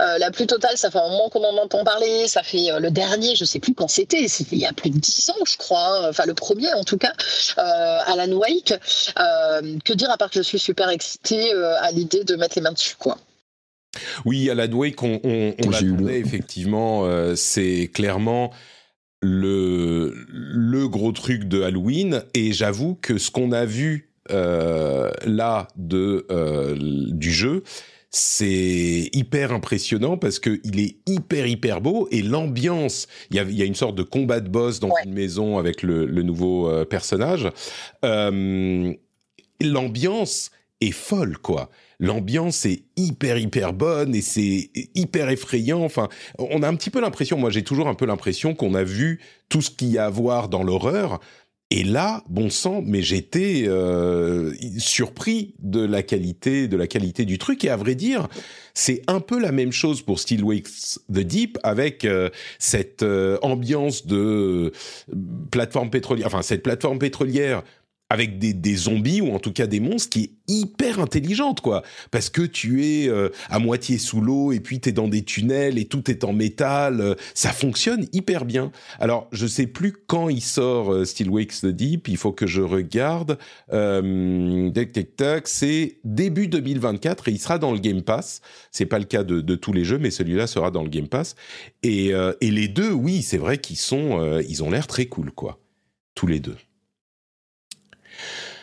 [0.00, 0.76] euh, la plus totale.
[0.76, 2.28] Ça fait un moment qu'on en entend parler.
[2.28, 4.28] Ça fait euh, le dernier, je sais plus quand c'était.
[4.28, 5.98] C'était il y a plus de dix ans, je crois.
[5.98, 6.08] Hein.
[6.10, 7.12] Enfin, le premier en tout cas,
[7.56, 8.74] Alan Wake.
[9.84, 12.72] que dire à part que je suis super excitée à l'idée de mettre les mains
[12.72, 13.18] dessus, quoi.
[14.24, 17.08] Oui, Alan Wake, on, on, on l'attendait effectivement.
[17.34, 18.52] c'est clairement
[19.20, 22.22] le, le gros truc de Halloween.
[22.34, 27.62] Et j'avoue que ce qu'on a vu là de, euh, du jeu,
[28.10, 33.06] c'est hyper impressionnant parce que il est hyper hyper beau et l'ambiance.
[33.30, 35.02] Il y a, y a, une sorte de combat de boss dans Ouais.
[35.04, 37.48] une maison avec le, le nouveau euh, personnage.
[38.04, 38.92] Euh,
[39.60, 41.68] l'ambiance est folle quoi.
[42.00, 45.82] L'ambiance est hyper hyper bonne et c'est hyper effrayant.
[45.84, 48.84] Enfin, on a un petit peu l'impression, moi j'ai toujours un peu l'impression qu'on a
[48.84, 51.20] vu tout ce qu'il y a à voir dans l'horreur.
[51.70, 57.36] Et là, bon sang, mais j'étais euh, surpris de la qualité, de la qualité du
[57.36, 57.62] truc.
[57.62, 58.26] Et à vrai dire,
[58.72, 63.36] c'est un peu la même chose pour Still Wakes the Deep avec euh, cette euh,
[63.42, 64.72] ambiance de euh,
[65.50, 67.64] plateforme pétrolière, enfin cette plateforme pétrolière
[68.10, 71.82] avec des, des zombies ou en tout cas des monstres qui est hyper intelligente quoi.
[72.10, 75.22] Parce que tu es euh, à moitié sous l'eau et puis tu es dans des
[75.22, 78.72] tunnels et tout est en métal euh, ça fonctionne hyper bien.
[78.98, 82.46] Alors je sais plus quand il sort euh, Still Wakes the Deep il faut que
[82.46, 83.38] je regarde.
[83.72, 88.40] Euh, tac tac tac c'est début 2024 et il sera dans le Game Pass.
[88.70, 91.08] C'est pas le cas de, de tous les jeux mais celui-là sera dans le Game
[91.08, 91.34] Pass.
[91.82, 95.06] Et, euh, et les deux oui c'est vrai qu'ils sont euh, ils ont l'air très
[95.06, 95.58] cool quoi.
[96.14, 96.56] Tous les deux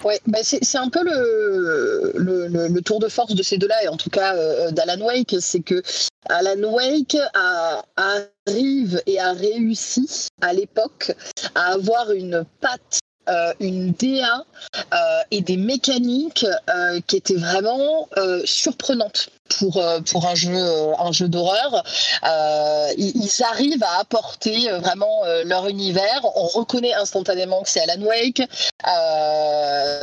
[0.05, 3.83] Ouais, bah c'est un peu le, le, le- le tour de force de ces deux-là,
[3.83, 5.81] et en tout cas euh, d'Alan Wake, c'est que
[6.29, 10.07] Alan Wake a- arrive et a réussi
[10.41, 11.11] à l'époque
[11.55, 14.45] à avoir une patte, euh, une DA
[14.93, 14.97] euh,
[15.31, 21.27] et des mécaniques euh, qui étaient vraiment euh, surprenantes pour, euh, pour un jeu, euh,
[21.27, 21.83] d'horreur.
[22.23, 26.21] Euh, ils, arrivent à apporter vraiment leur univers.
[26.35, 28.41] On reconnaît instantanément que c'est Alan Wake.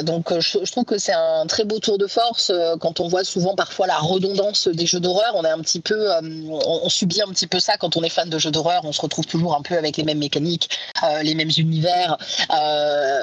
[0.02, 3.54] Donc je, trouve que c'est un très beau tour de force quand on voit souvent
[3.54, 5.34] parfois la redondance des jeux d'horreur.
[5.34, 8.82] On on, subit un petit peu ça quand on est fan de jeux d'horreur.
[8.84, 10.68] On se retrouve toujours un peu avec les mêmes mécaniques,
[11.22, 12.16] les mêmes univers,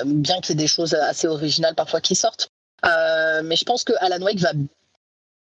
[0.05, 2.49] bien qu'il y ait des choses assez originales parfois qui sortent.
[2.83, 4.51] Mais je pense que Alan Wake va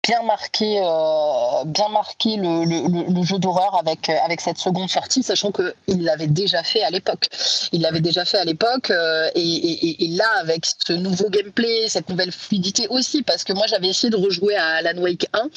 [0.04, 4.90] bien marquer, euh, bien marquer le, le- le- jeu d'horreur avec, euh, avec cette seconde
[4.90, 7.28] sortie, sachant qu'il l'avait déjà fait à l'époque.
[7.72, 11.30] Il l'avait déjà fait à l'époque, euh, et, et- et- et là, avec ce nouveau
[11.30, 15.28] gameplay, cette nouvelle fluidité aussi, parce que moi j'avais essayé de rejouer à Alan Wake
[15.34, 15.50] 1.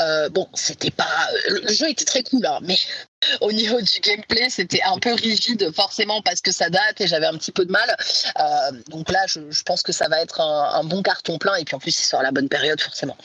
[0.00, 1.28] Euh, bon, c'était pas.
[1.48, 2.76] Le le jeu était très cool, hein, mais
[3.40, 7.26] au niveau du gameplay, c'était un peu rigide, forcément, parce que ça date et j'avais
[7.26, 7.96] un petit peu de mal.
[8.38, 11.74] Euh, donc là, je, pense que ça va être un, bon carton plein, et puis
[11.74, 13.16] en plus, il sort à la bonne période, forcément.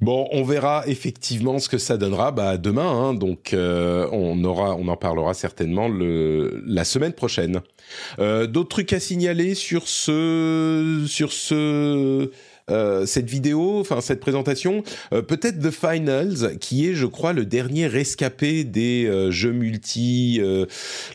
[0.00, 2.86] Bon, on verra effectivement ce que ça donnera bah, demain.
[2.86, 7.62] hein, donc, euh, on aura, on en parlera certainement la semaine prochaine.
[8.18, 12.32] Euh, D'autres trucs à signaler sur ce, sur ce, euh,
[13.06, 14.82] cette vidéo, enfin cette présentation.
[15.12, 20.40] Euh, Peut-être The Finals, qui est, je crois, le dernier rescapé des euh, jeux multi
[20.40, 20.66] euh,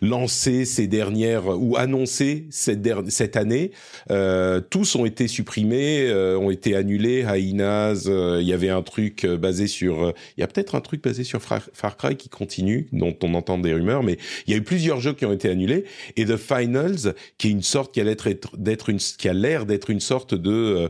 [0.01, 3.71] lancés ces dernières ou annoncés cette, cette année.
[4.09, 7.25] Euh, tous ont été supprimés, euh, ont été annulés.
[7.25, 10.81] Euh, il y avait un truc euh, basé sur, euh, il y a peut-être un
[10.81, 14.53] truc basé sur Far, Cry qui continue, dont on entend des rumeurs, mais il y
[14.53, 15.85] a eu plusieurs jeux qui ont été annulés.
[16.17, 18.15] Et The Finals, qui est une sorte qui a l'air
[18.57, 20.87] d'être une, qui a l'air d'être une sorte de euh,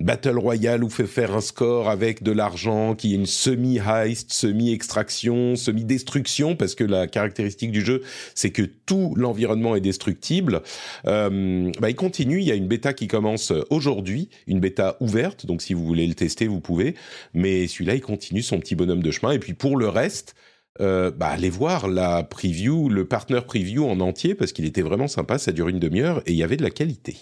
[0.00, 5.56] Battle Royale où fait faire un score avec de l'argent, qui est une semi-heist, semi-extraction,
[5.56, 8.02] semi-destruction, parce que la caractéristique du jeu,
[8.34, 10.62] c'est que tout l'environnement est destructible.
[11.06, 15.46] Euh, bah, il continue, il y a une bêta qui commence aujourd'hui, une bêta ouverte,
[15.46, 16.94] donc si vous voulez le tester, vous pouvez.
[17.34, 19.32] Mais celui-là, il continue son petit bonhomme de chemin.
[19.32, 20.34] Et puis pour le reste,
[20.80, 25.08] euh, bah, allez voir la preview, le partner preview en entier, parce qu'il était vraiment
[25.08, 27.16] sympa, ça dure une demi-heure et il y avait de la qualité.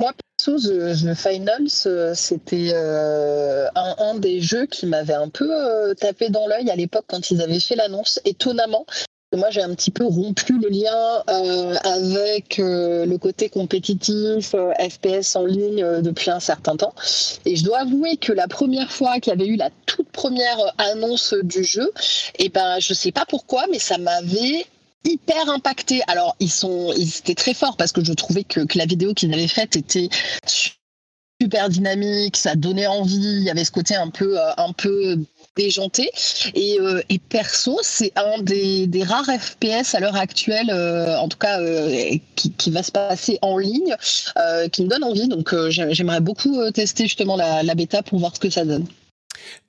[0.00, 5.94] Moi, perso, The, Finals, euh, c'était euh, un, des jeux qui m'avait un peu euh,
[5.94, 8.86] tapé dans l'œil à l'époque quand ils avaient fait l'annonce, étonnamment.
[9.36, 11.24] Moi, j'ai un petit peu rompu le lien
[11.82, 16.94] avec le côté compétitif, FPS en ligne depuis un certain temps.
[17.44, 20.58] Et je dois avouer que la première fois qu'il y avait eu la toute première
[20.78, 21.90] annonce du jeu,
[22.38, 24.66] et ben, je sais pas pourquoi, mais ça m'avait
[25.04, 26.02] hyper impacté.
[26.06, 29.14] Alors, ils sont, ils étaient très forts parce que je trouvais que, que la vidéo
[29.14, 30.08] qu'ils avaient faite était
[31.40, 33.16] super dynamique, ça donnait envie.
[33.16, 35.16] Il y avait ce côté un peu, euh, un peu
[35.56, 36.10] déjanté.
[36.54, 41.28] Et, euh, et perso, c'est un des, des rares FPS à l'heure actuelle, euh, en
[41.28, 41.60] tout cas,
[42.36, 43.94] qui, qui va se passer en ligne,
[44.72, 45.28] qui me donne envie.
[45.28, 48.86] Donc, j'ai- j'aimerais beaucoup tester justement la bêta pour voir ce que ça donne.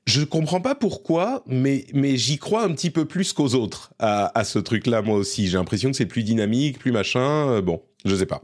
[0.05, 4.37] Je comprends pas pourquoi, mais, mais j'y crois un petit peu plus qu'aux autres à,
[4.37, 5.47] à ce truc-là, moi aussi.
[5.47, 7.49] J'ai l'impression que c'est plus dynamique, plus machin.
[7.49, 8.43] euh, bon, je sais pas.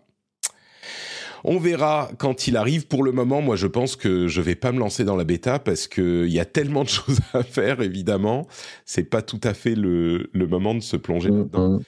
[1.44, 2.88] On verra quand il arrive.
[2.88, 5.58] Pour le moment, moi, je pense que je vais pas me lancer dans la bêta
[5.60, 7.82] parce que il y a tellement de choses à faire.
[7.82, 8.48] Évidemment,
[8.86, 11.80] c'est pas tout à fait le, le moment de se plonger Mm, dedans.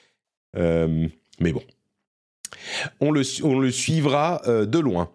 [0.56, 1.08] Euh,
[1.40, 1.62] mais bon,
[3.00, 5.10] on le, on le suivra euh, de loin.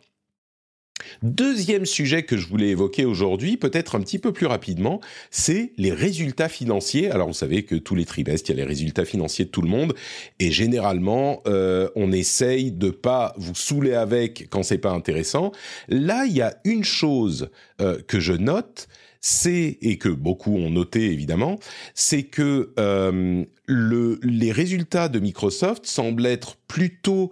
[1.24, 5.92] Deuxième sujet que je voulais évoquer aujourd'hui, peut-être un petit peu plus rapidement, c'est les
[5.92, 7.12] résultats financiers.
[7.12, 9.62] Alors vous savez que tous les trimestres, il y a les résultats financiers de tout
[9.62, 9.94] le monde,
[10.40, 15.52] et généralement, euh, on essaye de pas vous saouler avec quand c'est pas intéressant.
[15.88, 17.50] Là, il y a une chose
[17.82, 18.88] euh, que je note,
[19.22, 21.60] c'est et que beaucoup ont noté évidemment,
[21.94, 27.32] c'est que euh, le, les résultats de Microsoft semblent être plutôt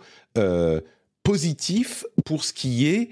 [1.23, 3.09] positifs pour ce qui est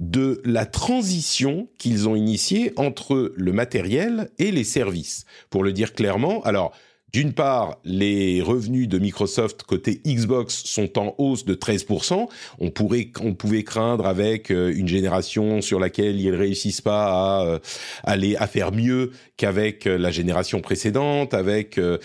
[0.00, 5.24] de la transition qu'ils ont initiée entre le matériel et les services.
[5.50, 6.72] Pour le dire clairement, alors
[7.12, 12.28] d'une part, les revenus de Microsoft côté Xbox sont en hausse de 13%.
[12.58, 17.44] On pourrait, on pouvait craindre avec euh, une génération sur laquelle ils réussissent pas à
[17.46, 17.58] euh,
[18.04, 21.98] aller à faire mieux qu'avec euh, la génération précédente, avec le,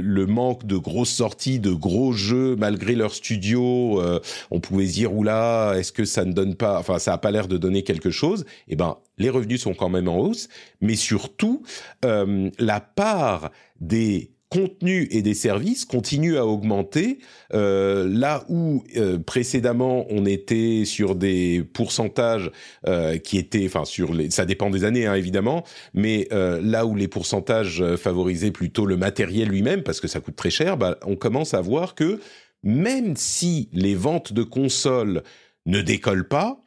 [0.00, 4.02] le manque de grosses sorties, de gros jeux malgré leur studio.
[4.50, 7.46] on pouvait dire oula, est-ce que ça ne donne pas, enfin ça a pas l'air
[7.46, 8.44] de donner quelque chose?
[8.68, 10.48] Eh ben, les revenus sont quand même en hausse,
[10.80, 11.62] mais surtout
[12.02, 13.50] la part
[13.82, 17.18] des contenus et des services continue à augmenter.
[17.54, 22.50] Euh, là où euh, précédemment on était sur des pourcentages
[22.86, 25.64] euh, qui étaient, enfin sur les, ça dépend des années hein, évidemment,
[25.94, 30.50] mais là où les pourcentages favorisaient plutôt le matériel lui-même parce que ça coûte très
[30.50, 32.20] cher, bah, on commence à voir que
[32.62, 35.22] même si les ventes de consoles
[35.66, 36.62] ne décollent pas,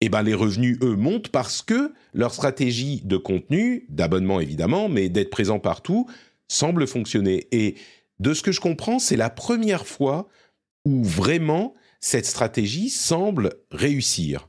[0.00, 5.08] eh ben les revenus eux montent parce que leur stratégie de contenu, d'abonnement évidemment, mais
[5.08, 6.06] d'être présent partout,
[6.48, 7.48] semble fonctionner.
[7.52, 7.76] Et
[8.20, 10.28] de ce que je comprends, c'est la première fois
[10.84, 14.48] où vraiment cette stratégie semble réussir.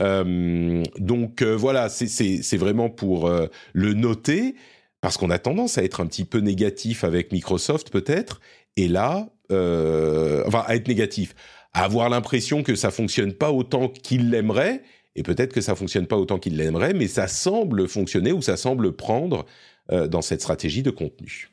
[0.00, 4.56] Euh, donc euh, voilà, c'est- vraiment pour euh, le noter,
[5.00, 8.40] parce qu'on a tendance à être un petit peu négatif avec Microsoft peut-être,
[8.76, 11.34] et là, enfin à être négatif,
[11.74, 14.82] à avoir l'impression que ça fonctionne pas autant qu'il l'aimerait,
[15.14, 18.56] et peut-être que ça fonctionne pas autant qu'il l'aimerait, mais ça semble fonctionner ou ça
[18.56, 19.44] semble prendre
[19.90, 21.50] dans cette stratégie de contenu.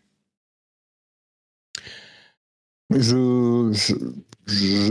[2.89, 3.71] Je,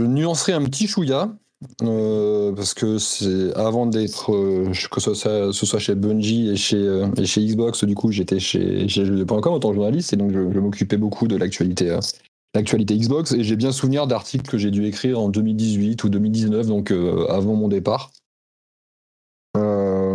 [0.01, 1.35] nuancerai un petit chouïa.
[1.83, 7.83] euh, parce que avant d'être euh, que ce soit, chez Bungie et chez, euh, Xbox,
[7.83, 11.27] du coup j'étais chez, chez jeux.com en tant que journaliste et donc je, m'occupais beaucoup
[11.27, 11.99] de l'actualité euh,
[12.55, 16.91] Xbox et j'ai bien souvenir d'articles que j'ai dû écrire en 2018 ou 2019, donc
[16.91, 18.11] euh, avant mon départ.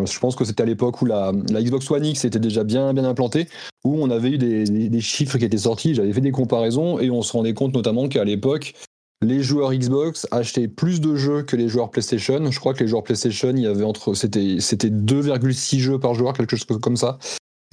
[0.07, 2.93] Euh, je pense que c'était à l'époque où la, Xbox One X était déjà bien,
[2.95, 3.49] bien implantée,
[3.85, 7.23] où on avait eu des, chiffres qui étaient sortis, j'avais fait des comparaisons et on
[7.23, 8.75] se rendait compte notamment qu'à l'époque,
[9.23, 12.51] les joueurs Xbox achetaient plus de jeux que les joueurs PlayStation.
[12.51, 16.15] Je crois que les joueurs PlayStation, il y avait entre c'était c'était 2,6 jeux par
[16.15, 17.19] joueur, quelque chose comme ça.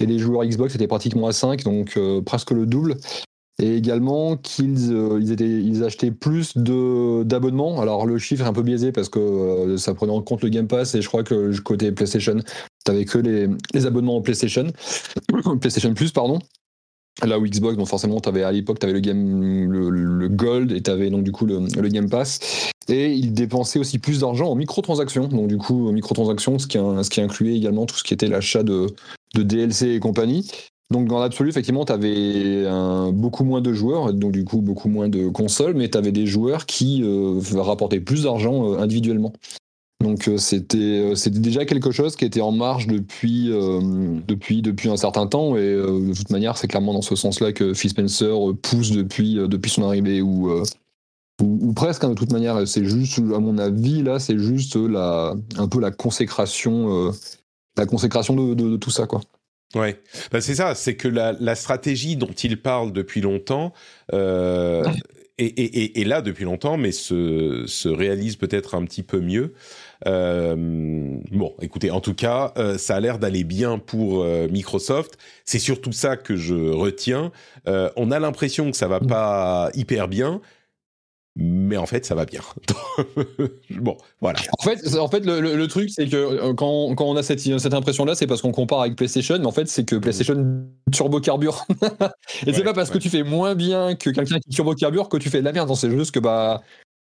[0.00, 2.96] Et les joueurs Xbox c'était pratiquement à 5, donc euh, presque le double.
[3.62, 7.80] Et également qu'ils euh, ils achetaient plus d'abonnements.
[7.80, 10.48] Alors le chiffre est un peu biaisé parce que euh, ça prenait en compte le
[10.48, 12.36] Game Pass et je crois que côté PlayStation,
[12.84, 14.66] t'avais que les, les abonnements en PlayStation,
[15.60, 16.40] PlayStation Plus pardon.
[17.22, 20.82] Là où Xbox, donc forcément, avais, à l'époque, tu avais le, game, le Gold et
[20.82, 22.40] tu avais donc du coup le, le, Game Pass.
[22.88, 25.28] Et ils dépensaient aussi plus d'argent en microtransactions.
[25.28, 28.64] Donc du coup, microtransactions, ce qui, ce qui incluait également tout ce qui était l'achat
[28.64, 28.88] de,
[29.34, 30.50] de DLC et compagnie.
[30.90, 32.64] Donc dans l'absolu, effectivement, tu avais
[33.12, 36.26] beaucoup moins de joueurs, donc du coup beaucoup moins de consoles, mais tu avais des
[36.26, 39.32] joueurs qui euh, rapportaient plus d'argent euh, individuellement.
[40.02, 43.48] Donc euh, c'était euh, c'était déjà quelque chose qui était en marche depuis
[44.28, 47.72] depuis depuis un certain temps et de toute manière c'est clairement dans ce sens-là que
[47.72, 50.50] Phil Spencer pousse depuis depuis son arrivée ou
[51.42, 55.34] ou, presque hein, de toute manière c'est juste à mon avis là c'est juste la
[55.56, 57.10] un peu la consécration
[57.76, 59.20] la consécration de, de, de, tout ça quoi.
[59.74, 63.72] Ouais, ben, c'est ça, c'est que la, la, stratégie dont il parle depuis longtemps
[64.12, 64.84] euh,
[65.38, 69.54] est, est, est, là depuis longtemps, mais se, se réalise peut-être un petit peu mieux.
[70.06, 75.18] Euh, bon, écoutez, en tout cas, euh, ça a l'air d'aller bien pour euh, Microsoft.
[75.44, 77.32] C'est surtout ça que je retiens.
[77.66, 80.40] Euh, on a l'impression que ça va pas hyper bien,
[81.36, 82.40] mais en fait, ça va bien.
[83.70, 84.38] bon, voilà.
[84.56, 87.24] En fait, en fait le, le, le truc, c'est que euh, quand, quand, on a
[87.24, 90.64] cette, cette impression-là, c'est parce qu'on compare avec PlayStation, mais en fait, c'est que PlayStation
[90.92, 91.66] turbo carbure.
[91.82, 92.94] Et ouais, c'est pas parce ouais.
[92.94, 95.52] que tu fais moins bien que quelqu'un qui turbo carbure que tu fais de la
[95.52, 95.74] merde.
[95.74, 96.62] C'est juste que bah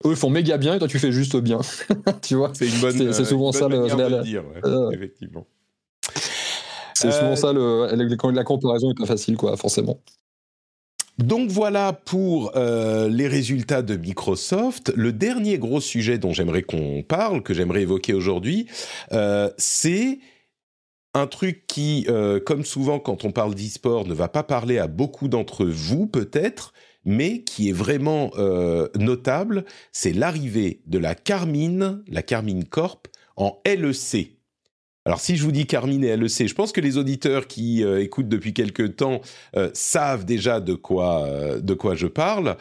[0.05, 1.61] eux font méga bien et toi tu fais juste bien.
[2.21, 2.51] tu vois?
[2.53, 3.13] C'est une bonne.
[3.13, 4.23] C'est souvent une ça bonne le.
[4.23, 5.47] dire, ouais, euh, effectivement.
[6.93, 7.87] C'est souvent ça le,
[8.33, 10.01] la comparaison est pas facile, quoi, forcément.
[11.19, 14.93] Donc voilà pour euh, les résultats de Microsoft.
[14.95, 18.67] Le dernier gros sujet dont j'aimerais qu'on parle, que j'aimerais évoquer aujourd'hui,
[19.11, 20.19] euh, c'est
[21.13, 24.87] un truc qui, euh, comme souvent quand on parle d'e-sport, ne va pas parler à
[24.87, 26.71] beaucoup d'entre vous peut-être,
[27.03, 28.31] mais qui est vraiment
[28.97, 34.38] notable, c'est l'arrivée de la Carmine, la Carmine Corp, en LEC.
[35.09, 37.99] Alors si je vous dis Carmine et LEC, je pense que les auditeurs qui euh,
[37.99, 39.21] écoutent depuis quelque temps
[39.55, 42.57] euh, savent déjà de quoi, euh, de quoi je parle.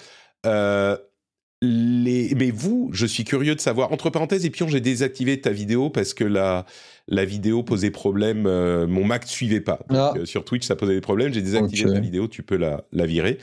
[1.60, 2.34] Les...
[2.36, 3.92] Mais vous, je suis curieux de savoir.
[3.92, 6.64] Entre parenthèses, et puis j'ai désactivé ta vidéo parce que la,
[7.06, 8.44] la vidéo posait problème.
[8.86, 9.80] mon Mac ne suivait pas.
[9.90, 10.24] Donc, ah.
[10.24, 11.34] sur Twitch, ça posait des problèmes.
[11.34, 12.28] J'ai désactivé ta vidéo.
[12.28, 13.36] Tu peux la, la virer.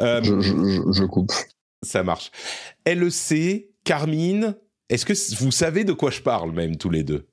[0.00, 1.30] Je, je, je, coupe.
[1.82, 2.32] Ça marche.
[2.86, 4.56] LEC, Carmine,
[4.88, 7.28] est-ce que vous savez de quoi je parle même tous les deux?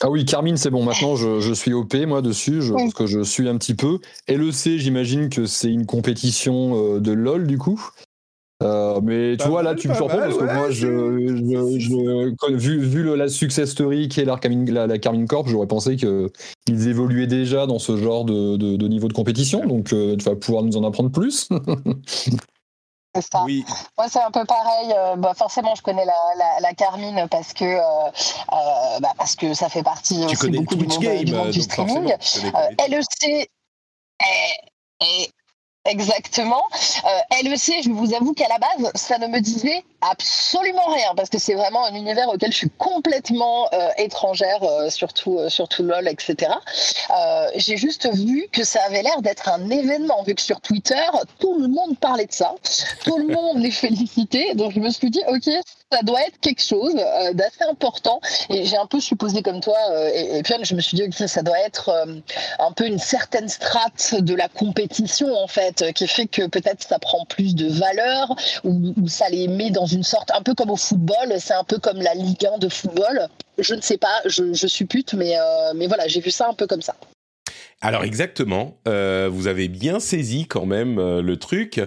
[0.00, 0.84] Ah oui, Carmine, c'est bon.
[0.84, 3.98] Maintenant, je, suis OP, moi, dessus, je, parce que je suis un petit peu.
[4.28, 7.80] LEC, j'imagine que c'est une compétition euh, de LoL, du coup.
[8.62, 10.88] Euh, mais tu vois, là, tu me surprends parce que moi, je,
[12.56, 16.88] vu, vu la success story qui est la Carmine, la, Carmine Corp, j'aurais pensé qu'ils
[16.88, 19.64] évoluaient déjà dans ce genre de, niveau de compétition.
[19.66, 21.48] Donc, euh, tu vas pouvoir nous en apprendre plus.
[23.44, 23.64] Oui.
[23.96, 24.92] Moi, c'est un peu pareil.
[24.96, 29.68] Euh, bah, forcément, je connais la, Carmine parce que, euh, euh, bah, parce que ça
[29.68, 30.86] fait partie tu aussi beaucoup du
[31.32, 32.14] monde, du streaming.
[32.88, 33.50] LEC
[35.00, 35.32] est,
[35.84, 36.62] Exactement.
[37.04, 41.28] Euh, LEC, je vous avoue qu'à la base, ça ne me disait absolument rien parce
[41.28, 45.82] que c'est vraiment un univers auquel je suis complètement euh, étrangère, euh, surtout euh, surtout
[45.82, 46.52] LOL, etc.
[47.56, 50.94] J'ai juste vu que ça avait l'air d'être un événement, vu que sur Twitter,
[51.38, 52.54] tout le monde parlait de ça,
[53.04, 54.54] tout le monde les félicitait.
[54.54, 55.48] Donc je me suis dit, ok,
[55.90, 56.94] ça doit être quelque chose
[57.32, 58.20] d'assez important.
[58.50, 59.76] Et j'ai un peu supposé comme toi,
[60.14, 62.06] et, puis je me suis dit, ok, ça doit être
[62.58, 66.98] un peu une certaine strate de la compétition en fait, qui fait que peut-être ça
[66.98, 68.34] prend plus de valeur
[68.64, 71.64] ou, ou ça les met dans une sorte, un peu comme au football, c'est un
[71.64, 73.28] peu comme la Ligue 1 de football.
[73.58, 76.54] Je ne sais pas, je, je suppute, mais, euh, mais voilà, j'ai vu ça un
[76.54, 76.94] peu comme ça.
[77.80, 81.80] Alors exactement, euh, vous avez bien saisi quand même euh, le truc.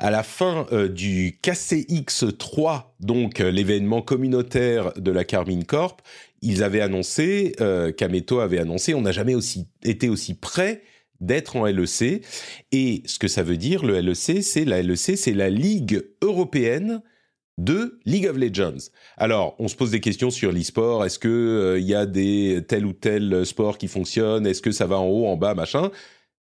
[0.00, 6.02] À la fin du KCX3, donc l'événement communautaire de la Carmine Corp,
[6.42, 7.52] ils avaient annoncé,
[7.96, 10.82] Kameto avait annoncé, on n'a jamais aussi été aussi près
[11.20, 12.22] d'être en LEC.
[12.72, 17.02] Et ce que ça veut dire, le LEC, c'est la LEC, c'est la Ligue européenne
[17.58, 18.90] de League of Legends.
[19.18, 21.04] Alors, on se pose des questions sur l'e-sport.
[21.04, 24.46] Est-ce que il euh, y a des tel ou tel sport qui fonctionne?
[24.46, 25.90] Est-ce que ça va en haut, en bas, machin?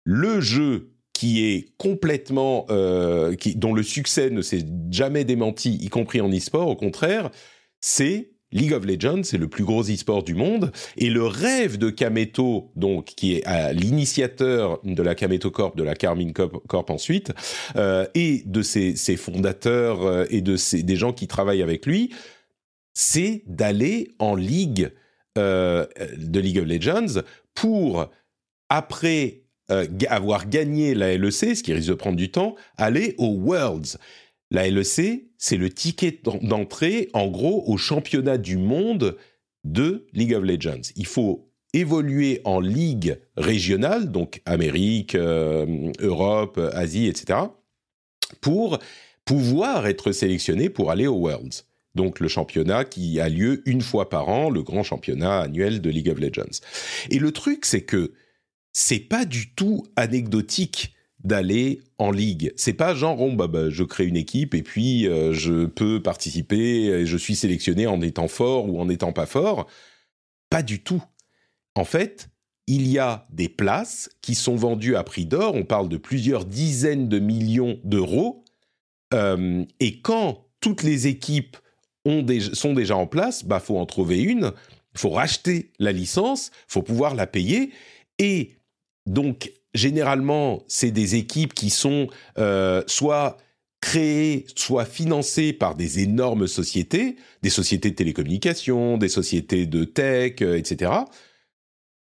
[0.04, 5.88] Le jeu qui est complètement, euh, qui, dont le succès ne s'est jamais démenti, y
[5.88, 7.30] compris en e-sport, au contraire,
[7.80, 11.90] c'est League of Legends, c'est le plus gros e-sport du monde, et le rêve de
[11.90, 17.32] Kameto, donc qui est l'initiateur de la Kameto Corp, de la Carmine Corp, ensuite,
[17.76, 22.10] euh, et de ses, fondateurs euh, et de des gens qui travaillent avec lui,
[22.94, 24.90] c'est d'aller en ligue
[25.38, 25.86] euh,
[26.16, 27.22] de League of Legends
[27.54, 28.10] pour
[28.68, 29.38] après
[30.08, 33.96] avoir gagné la LEC, ce qui risque de prendre du temps, aller aux Worlds.
[34.52, 39.16] La LEC, c'est le ticket d'entrée, en gros, au championnat du monde
[39.64, 40.92] de League of Legends.
[40.94, 47.38] Il faut évoluer en ligue régionale, donc Amérique, euh, Europe, Asie, etc.,
[48.42, 48.78] pour
[49.24, 51.64] pouvoir être sélectionné pour aller aux Worlds.
[51.94, 55.88] Donc le championnat qui a lieu une fois par an, le grand championnat annuel de
[55.88, 56.60] League of Legends.
[57.08, 58.12] Et le truc, c'est que
[58.74, 62.52] c'est pas du tout anecdotique d'aller en ligue.
[62.56, 66.86] C'est pas genre oh, bah, je crée une équipe et puis euh, je peux participer
[66.86, 69.66] et je suis sélectionné en étant fort ou en étant pas fort.
[70.50, 71.02] Pas du tout.
[71.74, 72.28] En fait,
[72.66, 75.54] il y a des places qui sont vendues à prix d'or.
[75.54, 78.44] On parle de plusieurs dizaines de millions d'euros.
[79.14, 81.56] Euh, et quand toutes les équipes
[82.04, 84.52] ont sont déjà en place, bah faut en trouver une.
[84.94, 87.70] Faut racheter la licence, faut pouvoir la payer
[88.18, 88.56] et
[89.06, 92.08] donc généralement, c'est des équipes qui sont
[92.38, 93.38] euh, soit
[93.80, 100.34] créées, soit financées par des énormes sociétés, des sociétés de télécommunications, des sociétés de tech,
[100.42, 100.92] euh, etc.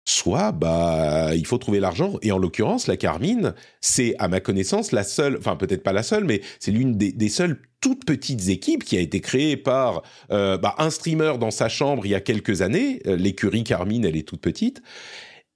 [0.05, 2.17] Soit, bah, il faut trouver l'argent.
[2.21, 6.03] Et en l'occurrence, la Carmine, c'est, à ma connaissance, la seule, enfin peut-être pas la
[6.03, 10.57] seule, mais c'est l'une des, seules toutes petites équipes qui a été créée par euh,
[10.57, 13.01] bah, un streamer dans sa chambre il y a quelques années.
[13.05, 14.81] L'écurie Carmine, elle est toute petite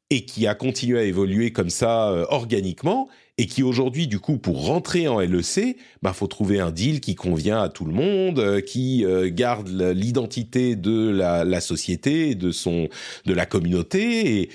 [0.09, 4.37] et qui a continué à évoluer comme ça euh, organiquement et qui aujourd'hui du coup
[4.37, 8.39] pour rentrer en LEC, bah faut trouver un deal qui convient à tout le monde,
[8.39, 12.87] euh, qui euh, garde l'identité de la, société, de son
[13.25, 14.49] de la communauté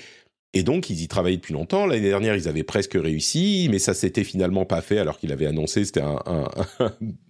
[0.53, 1.85] et donc, ils y travaillaient depuis longtemps.
[1.85, 5.45] L'année dernière, ils avaient presque réussi, mais ça s'était finalement pas fait alors qu'il avait
[5.45, 6.49] annoncé c'était un,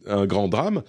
[0.26, 0.82] grand drame.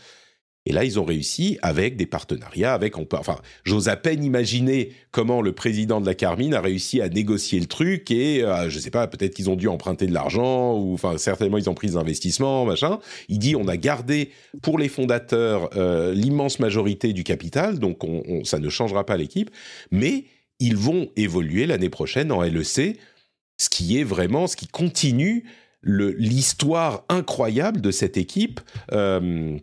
[0.64, 5.42] Et là, ils ont réussi avec des partenariats, avec enfin, j'ose à peine imaginer comment
[5.42, 8.90] le président de la Carmine a réussi à négocier le truc et euh, je sais
[8.90, 11.96] pas, peut-être qu'ils ont dû emprunter de l'argent ou enfin certainement ils ont pris des
[11.96, 13.00] investissements, machin.
[13.28, 14.30] Il dit on a gardé
[14.62, 19.16] pour les fondateurs euh, l'immense majorité du capital, donc on, on, ça ne changera pas
[19.16, 19.50] l'équipe,
[19.90, 20.26] mais
[20.60, 22.96] ils vont évoluer l'année prochaine en LEC,
[23.58, 25.44] ce qui est vraiment, ce qui continue
[25.82, 28.60] l'histoire incroyable de cette équipe.
[28.92, 29.58] Euh,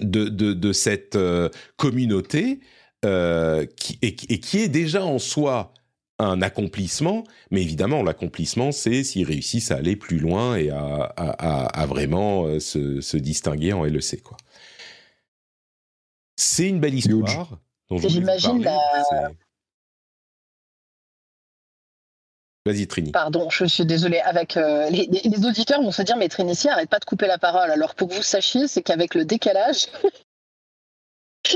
[0.00, 2.60] de, de, de cette euh, communauté
[3.04, 5.72] euh, qui, et, et, qui est déjà en soi
[6.18, 7.22] un accomplissement,
[7.52, 11.86] mais évidemment l'accomplissement c'est s'ils réussissent à aller plus loin et à, à, à, à
[11.86, 14.36] vraiment euh, se, se, distinguer en LEC quoi.
[16.36, 17.58] C'est une belle histoire.
[17.90, 18.78] J'imagine la...
[22.66, 23.12] Vas-y, Trini.
[23.12, 24.20] Pardon, je suis désolée.
[24.20, 27.38] Avec euh, les, les, auditeurs vont se dire, mais Trini, arrête pas de couper la
[27.38, 27.70] parole.
[27.70, 29.86] Alors pour que vous sachiez, c'est qu'avec le décalage,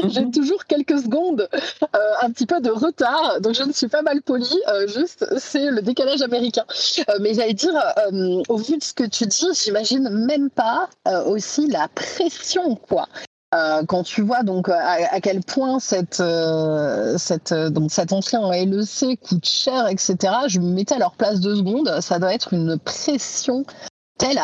[0.09, 4.03] j'ai toujours quelques secondes, euh, un petit peu de retard, donc je ne suis pas
[4.03, 4.61] mal polie.
[4.69, 6.65] Euh, juste, c'est le décalage américain.
[7.09, 10.89] Euh, mais j'allais dire, euh, au vu de ce que tu dis, j'imagine même pas
[11.09, 13.09] euh, aussi la pression, quoi.
[13.55, 18.39] Euh, quand tu vois donc à, à quel point cette, euh, cette, donc cette entrée
[18.39, 20.17] en LEC coûte cher, etc.,
[20.49, 22.01] je me mettais à leur place deux secondes.
[22.01, 23.67] Ça doit être une pression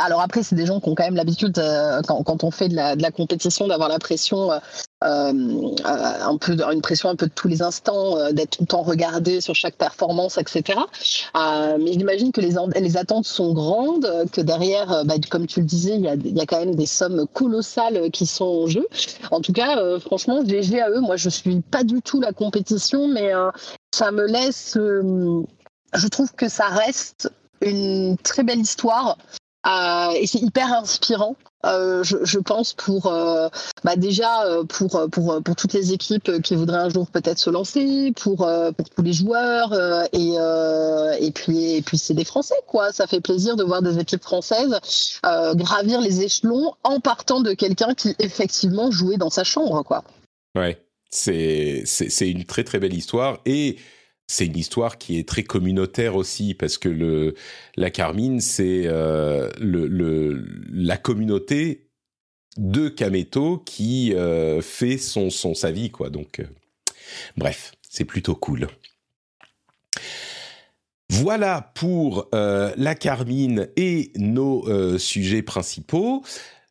[0.03, 2.75] Alors après, c'est des gens qui ont quand même l'habitude, euh, quand, on fait de
[2.75, 4.51] la, compétition, d'avoir la pression,
[5.01, 9.41] un peu, une pression un peu de tous les instants, d'être tout le temps regardé
[9.41, 10.79] sur chaque performance, etc.
[11.35, 16.03] mais j'imagine que les, attentes sont grandes, que derrière, bah, comme tu le disais, il
[16.03, 18.87] y, a, quand même des sommes colossales qui sont en jeu.
[19.31, 21.01] En tout cas, euh, franchement, GG à eux.
[21.01, 23.51] Moi, je suis pas du tout la compétition, mais euh,
[23.95, 24.77] ça me laisse.
[24.77, 25.43] Euh,
[25.95, 29.17] je trouve que ça reste une très belle histoire.
[30.15, 31.37] Et c'est hyper inspirant.
[31.67, 33.49] Euh, je, pense pour euh,
[33.83, 38.13] bah déjà pour, pour pour toutes les équipes qui voudraient un jour peut-être se lancer,
[38.13, 39.73] pour pour tous les joueurs
[40.13, 40.35] et
[41.21, 42.93] et puis et puis c'est des Français quoi.
[42.93, 44.79] Ça fait plaisir de voir des équipes françaises
[45.55, 50.05] gravir les échelons en partant de quelqu'un qui effectivement jouait dans sa chambre quoi.
[50.55, 53.79] Ouais, c'est c'est une très très belle histoire et
[54.29, 57.35] c'est une histoire qui est très communautaire aussi parce que
[57.77, 61.89] la Carmine c'est euh, la communauté
[62.59, 66.45] de Kameto qui euh, fait son sa vie quoi donc euh,
[67.37, 68.69] bref c'est plutôt cool
[71.11, 76.23] voilà pour la Carmine et nos sujets principaux.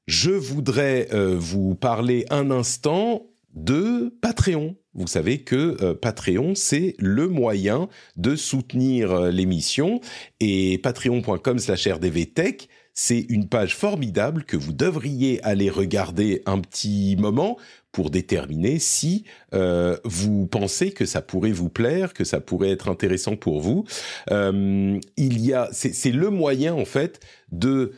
[0.05, 3.26] Je voudrais vous parler un instant
[3.57, 4.75] de Patreon.
[4.93, 9.99] Vous savez que euh, Patreon, c'est le moyen de soutenir euh, l'émission
[10.39, 17.15] et patreon.com slash rdvtech, c'est une page formidable que vous devriez aller regarder un petit
[17.17, 17.57] moment
[17.91, 22.89] pour déterminer si euh, vous pensez que ça pourrait vous plaire, que ça pourrait être
[22.89, 23.85] intéressant pour vous.
[24.29, 27.19] Il y a, c'est le moyen en fait
[27.51, 27.93] de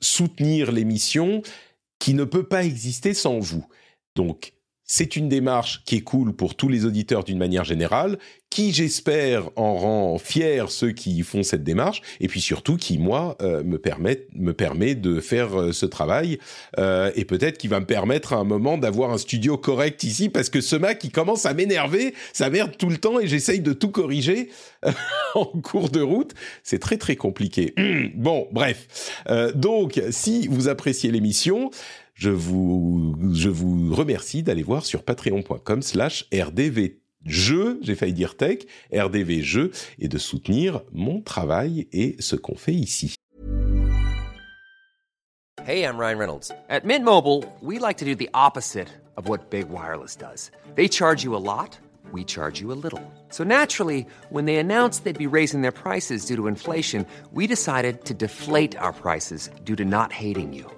[0.00, 1.42] soutenir l'émission
[1.98, 3.66] qui ne peut pas exister sans vous.
[4.18, 4.52] Donc
[4.90, 8.18] c'est une démarche qui est cool pour tous les auditeurs d'une manière générale,
[8.50, 13.36] qui j'espère en rend fiers ceux qui font cette démarche, et puis surtout qui moi
[13.42, 16.38] euh, me permet me permet de faire euh, ce travail
[16.78, 20.30] euh, et peut-être qui va me permettre à un moment d'avoir un studio correct ici
[20.30, 23.60] parce que ce Mac qui commence à m'énerver, ça merde tout le temps et j'essaye
[23.60, 24.48] de tout corriger
[25.34, 27.74] en cours de route, c'est très très compliqué.
[28.14, 29.12] bon, bref,
[29.54, 31.70] donc si vous appréciez l'émission
[32.18, 36.26] je vous, remercie d'aller voir sur patreon.com slash
[37.24, 38.58] j'ai failli dire tech,
[38.92, 43.14] rdv jeu, et de soutenir mon travail et ce qu'on fait ici.
[45.64, 46.50] Hey, I'm Ryan Reynolds.
[46.70, 50.50] At Mint Mobile, we like to do the opposite of what Big Wireless does.
[50.76, 51.78] They charge you a lot,
[52.10, 53.02] we charge you a little.
[53.28, 58.06] So naturally, when they announced they'd be raising their prices due to inflation, we decided
[58.06, 60.77] to deflate our prices due to not hating you.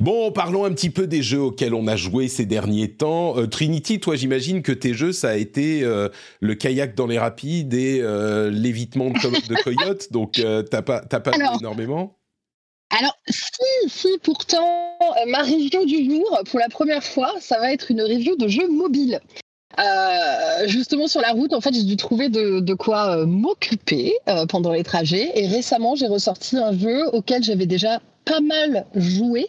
[0.00, 3.38] Bon, parlons un petit peu des jeux auxquels on a joué ces derniers temps.
[3.38, 6.08] Euh, Trinity, toi, j'imagine que tes jeux, ça a été euh,
[6.40, 10.12] le kayak dans les rapides et euh, l'évitement de, de coyotes.
[10.12, 12.18] Donc, t'as pas, t'as pas Alors, énormément?
[12.90, 17.72] Alors, si, si, pourtant, euh, ma review du jour, pour la première fois, ça va
[17.72, 19.20] être une review de jeux mobiles.
[19.80, 24.12] Euh, justement sur la route, en fait, j'ai dû trouver de, de quoi euh, m'occuper
[24.48, 25.32] pendant les trajets.
[25.34, 29.48] Et récemment, j'ai ressorti un jeu auquel j'avais déjà pas mal joué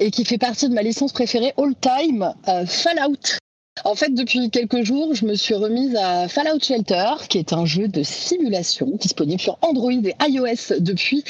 [0.00, 3.38] et qui fait partie de ma licence préférée all time, euh, Fallout.
[3.84, 7.64] En fait, depuis quelques jours, je me suis remise à Fallout Shelter, qui est un
[7.64, 11.24] jeu de simulation disponible sur Android et iOS depuis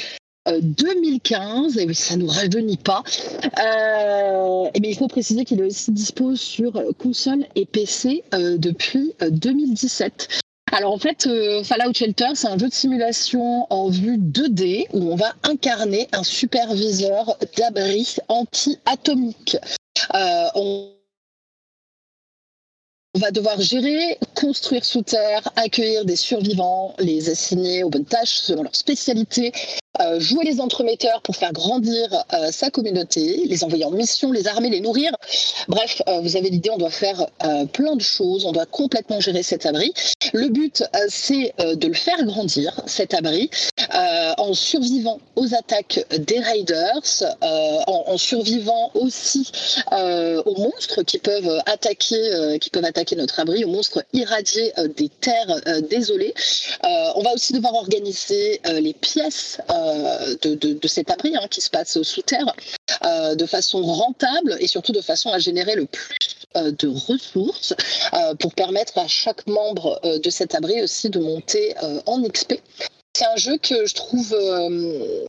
[0.47, 3.03] euh, 2015, et oui, ça nous rajeunit pas.
[3.59, 9.13] Euh, mais il faut préciser qu'il est aussi dispo sur console et PC euh, depuis
[9.21, 10.40] euh, 2017.
[10.71, 15.11] Alors en fait, euh, Fallout Shelter, c'est un jeu de simulation en vue 2D où
[15.11, 19.57] on va incarner un superviseur d'abri anti-atomique.
[20.15, 20.93] Euh, on
[23.19, 28.63] va devoir gérer, construire sous terre, accueillir des survivants, les assigner aux bonnes tâches selon
[28.63, 29.51] leur spécialité,
[30.19, 34.69] jouer les entremetteurs pour faire grandir euh, sa communauté, les envoyer en mission, les armer,
[34.69, 35.11] les nourrir.
[35.67, 39.19] Bref, euh, vous avez l'idée, on doit faire euh, plein de choses, on doit complètement
[39.19, 39.93] gérer cet abri.
[40.33, 43.49] Le but, euh, c'est euh, de le faire grandir, cet abri,
[43.93, 47.01] euh, en survivant aux attaques des raiders,
[47.43, 49.51] euh, en, survivant aussi
[49.91, 54.71] euh, aux monstres qui peuvent attaquer, euh, qui peuvent attaquer notre abri, aux monstres irradiés
[54.77, 56.33] euh, des terres euh, désolées.
[56.83, 59.90] Euh, on va aussi devoir organiser euh, les pièces euh,
[60.41, 62.53] de, de- de cet abri hein, qui se passe sous terre
[63.05, 66.15] euh, de façon rentable et surtout de façon à générer le plus
[66.55, 67.73] euh, de ressources
[68.13, 72.21] euh, pour permettre à chaque membre euh, de cet abri aussi de monter euh, en
[72.21, 72.55] XP.
[73.17, 75.25] C'est un jeu que je trouve euh,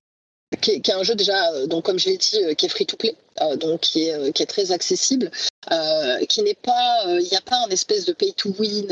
[0.60, 2.86] qui est, un jeu déjà, euh, donc comme je l'ai dit, euh, qui est free
[2.86, 5.30] to play, euh, donc qui est, euh, qui est très accessible,
[5.72, 8.86] euh, qui n'est pas, euh, il n'y a pas un espèce de pay to win.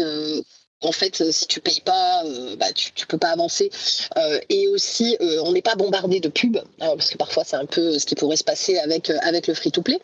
[0.83, 3.71] En fait, euh, si tu payes pas, euh, bah, tu, tu peux pas avancer.
[4.17, 7.67] Euh, et aussi, on n'est pas bombardé de pubs, euh, parce que parfois c'est un
[7.67, 9.99] peu ce qui pourrait se passer avec, avec le free to play.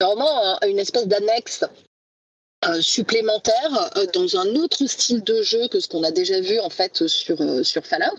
[0.00, 0.30] C'est Vraiment
[0.62, 1.64] un- une espèce d'annexe
[2.80, 7.06] supplémentaire dans un autre style de jeu que ce qu'on a déjà vu en fait
[7.06, 8.18] sur, sur Fallout.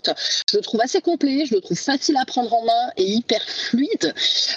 [0.50, 3.42] Je le trouve assez complet, je le trouve facile à prendre en main et hyper
[3.42, 4.14] fluide.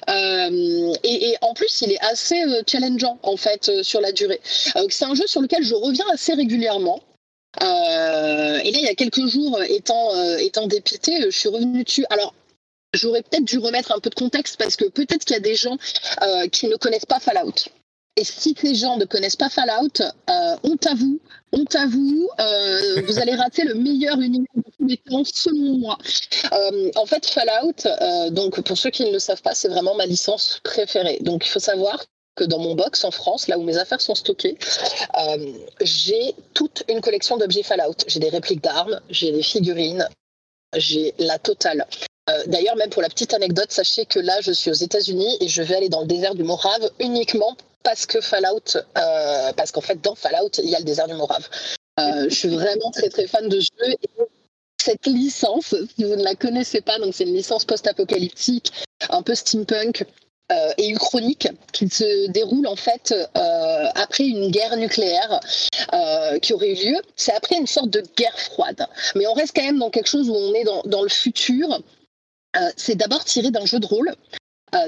[0.07, 4.39] Et, et en plus, il est assez challengeant en fait sur la durée.
[4.89, 7.01] C'est un jeu sur lequel je reviens assez régulièrement.
[7.61, 11.37] Euh, et là, il y a quelques jours, euh, étant, euh, étant dépité, euh, je
[11.37, 12.05] suis revenue dessus.
[12.09, 12.33] Alors,
[12.93, 15.55] j'aurais peut-être dû remettre un peu de contexte parce que peut-être qu'il y a des
[15.55, 15.77] gens
[16.51, 17.69] qui ne connaissent pas Fallout.
[18.15, 19.99] Et si ces gens ne connaissent pas Fallout,
[20.63, 21.19] honte à vous,
[21.53, 22.29] honte à vous,
[23.07, 25.97] vous allez rater le meilleur univers de tous les temps, selon moi.
[26.95, 30.59] En fait, Fallout, donc pour ceux qui ne le savent pas, c'est vraiment ma licence
[30.63, 31.17] préférée.
[31.21, 32.05] Donc il faut savoir
[32.35, 34.57] que dans mon box en France, là où mes affaires sont stockées,
[35.19, 37.95] euh, j'ai toute une collection d'objets Fallout.
[38.07, 40.07] J'ai des répliques d'armes, j'ai des figurines,
[40.75, 41.85] j'ai la totale.
[42.29, 45.47] Euh, D'ailleurs, même pour la petite anecdote, sachez que là, je suis aux États-Unis et
[45.47, 49.81] je vais aller dans le désert du Morave uniquement parce que Fallout, euh, parce qu'en
[49.81, 51.47] fait, dans Fallout, il y a le désert du Morave.
[51.97, 53.91] Je suis vraiment très très fan de jeu.
[54.01, 54.09] Et
[54.81, 58.71] cette licence, si vous ne la connaissez pas, donc c'est une licence post-apocalyptique,
[59.09, 60.05] un peu steampunk
[60.51, 65.39] euh, et uchronique, qui se déroule en fait euh, après une guerre nucléaire
[65.93, 66.97] euh, qui aurait eu lieu.
[67.15, 68.85] C'est après une sorte de guerre froide,
[69.15, 71.81] mais on reste quand même dans quelque chose où on est dans, le futur.
[72.75, 74.13] C'est d'abord tiré d'un jeu de rôle.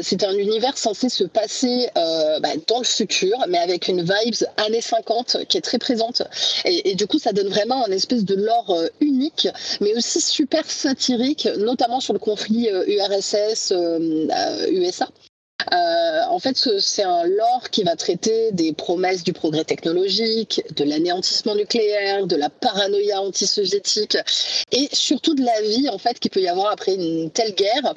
[0.01, 4.81] C'est un univers censé se passer bah, dans le futur, mais avec une vibes années
[4.81, 6.21] 50 qui est très présente.
[6.65, 9.47] Et, du coup, ça donne vraiment un espèce de lore unique,
[9.79, 13.69] mais aussi super satirique, notamment sur le conflit URSS-USA.
[15.71, 20.61] Euh, en fait, ce- c'est un lore qui va traiter des promesses du progrès technologique,
[20.75, 24.17] de l'anéantissement nucléaire, de la paranoïa anti-soviétique
[24.73, 27.93] et surtout de la vie en fait qu'il peut y avoir après une telle guerre,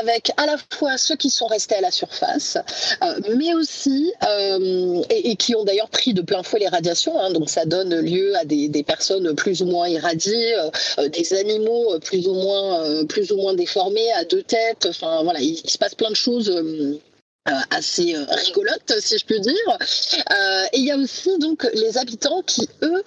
[0.00, 2.58] avec à la fois ceux qui sont restés à la surface,
[3.02, 7.18] euh, mais aussi euh, et, qui ont d'ailleurs pris de plein fouet les radiations.
[7.20, 7.30] hein.
[7.30, 10.54] donc ça donne lieu à des, personnes plus ou moins irradiées,
[11.12, 14.86] des animaux plus ou moins plus ou moins déformés à deux têtes.
[14.88, 16.50] Enfin voilà, il, il se passe plein de choses.
[17.48, 19.54] Euh, assez euh, rigolote, si je puis dire.
[19.70, 23.02] Euh, et il y a aussi donc les habitants qui, eux,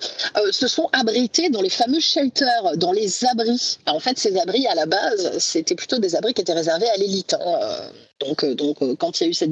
[0.52, 3.78] se sont abrités dans les fameux shelters, dans les abris.
[3.86, 6.90] Alors, en fait, ces abris, à la base, c'était plutôt des abris qui étaient réservés
[6.90, 7.34] à l'élite.
[7.34, 7.92] hein.
[8.20, 9.52] Donc, donc quand il y a eu cette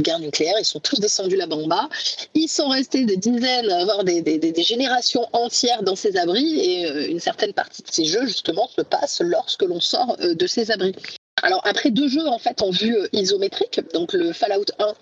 [0.00, 0.54] guerre nucléaire.
[0.60, 1.88] Ils sont tous descendus là-bas en bas.
[2.34, 6.60] Ils sont restés des dizaines, voire des, des, des générations entières dans ces abris.
[6.60, 10.70] Et une certaine partie de ces jeux, justement, se passe lorsque l'on sort de ces
[10.70, 10.94] abris.
[11.42, 14.94] Alors, après deux jeux, en fait, en vue euh, isométrique, donc le Fallout 1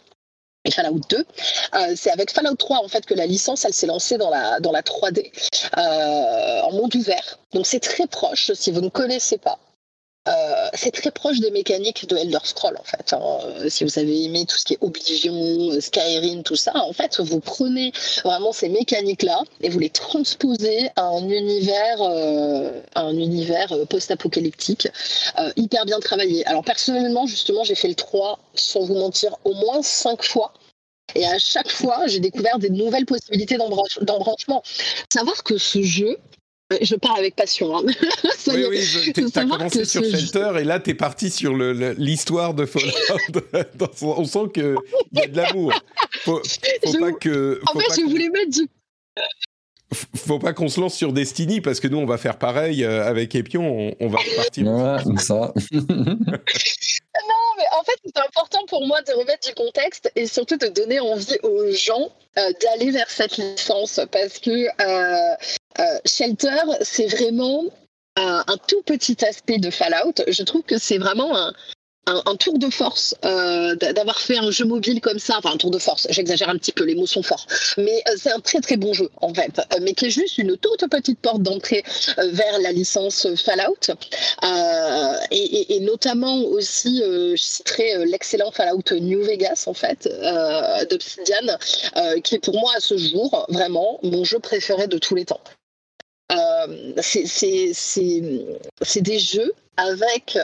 [0.66, 1.16] et Fallout 2.
[1.16, 4.59] Euh, c'est avec Fallout 3 en fait que la licence elle s'est lancée dans la
[4.61, 5.30] dans la 3D
[5.78, 7.39] euh, en monde ouvert.
[7.53, 9.59] Donc c'est très proche si vous ne connaissez pas.
[10.29, 13.12] Euh, c'est très proche des mécaniques de Elder Scroll en fait.
[13.12, 13.20] hein.
[13.45, 16.93] Euh, Si vous avez aimé tout ce qui est Oblivion, euh, Skyrim, tout ça, en
[16.93, 17.93] fait, vous prenez
[18.24, 24.89] vraiment ces mécaniques-là et vous les transposez à un univers, euh, univers post-apocalyptique
[25.57, 26.45] hyper bien travaillé.
[26.47, 30.53] Alors personnellement, justement, j'ai fait le 3 sans vous mentir au moins 5 fois.
[31.14, 34.62] Et à chaque fois, j'ai découvert des nouvelles possibilités d'embranche- d'embranchement.
[35.12, 36.18] Savoir que ce jeu,
[36.81, 37.77] je pars avec passion.
[37.79, 37.83] hein.
[38.37, 41.93] Ça Oui, oui, t'as savoir commencé sur Shelter et là t'es parti sur le- le-
[41.99, 42.87] l'histoire de Fallout.
[43.75, 44.77] Dans son- On sent qu'il
[45.12, 45.73] y a de l'amour.
[46.23, 47.61] Faut, faut Je- pas que.
[47.67, 48.69] En fait, pas je qu'on- voulais mettre du
[50.17, 53.07] faut pas qu'on se lance sur Destiny parce que nous on va faire pareil euh,
[53.07, 54.67] avec Epion, on, on va repartir.
[54.67, 55.55] Ouais, ça.
[57.29, 60.67] Non, mais en fait, c'est important pour moi de remettre du contexte et surtout de
[60.67, 65.35] donner envie aux gens euh, d'aller vers cette licence parce que euh,
[65.79, 67.64] euh, Shelter, c'est vraiment
[68.16, 70.14] un, tout petit aspect de Fallout.
[70.27, 74.64] Je trouve que c'est vraiment un, tour de force euh, d'a- d'avoir fait un jeu
[74.64, 75.35] mobile comme ça.
[75.39, 77.47] Enfin, un tour de force, j'exagère un petit peu, les mots sont forts.
[77.77, 80.57] Mais euh, c'est un très très bon jeu, en fait, mais qui est juste une
[80.57, 81.83] toute petite porte d'entrée
[82.16, 83.91] vers la licence Fallout.
[85.33, 90.09] Et, et- notamment aussi, je citerai l'excellent Fallout New Vegas, en fait,
[90.91, 91.59] d'Obsidian,
[92.22, 95.41] qui est pour moi à ce jour vraiment mon jeu préféré de tous les temps.
[96.33, 100.39] Euh, c'est- des jeux avec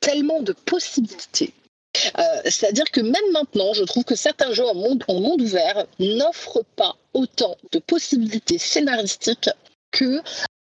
[0.00, 1.52] tellement de possibilités.
[2.18, 5.86] Euh, C'est-à-dire que même maintenant, je trouve que certains jeux en monde, en monde ouvert
[5.98, 9.50] n'offrent pas autant de possibilités scénaristiques
[9.92, 10.20] que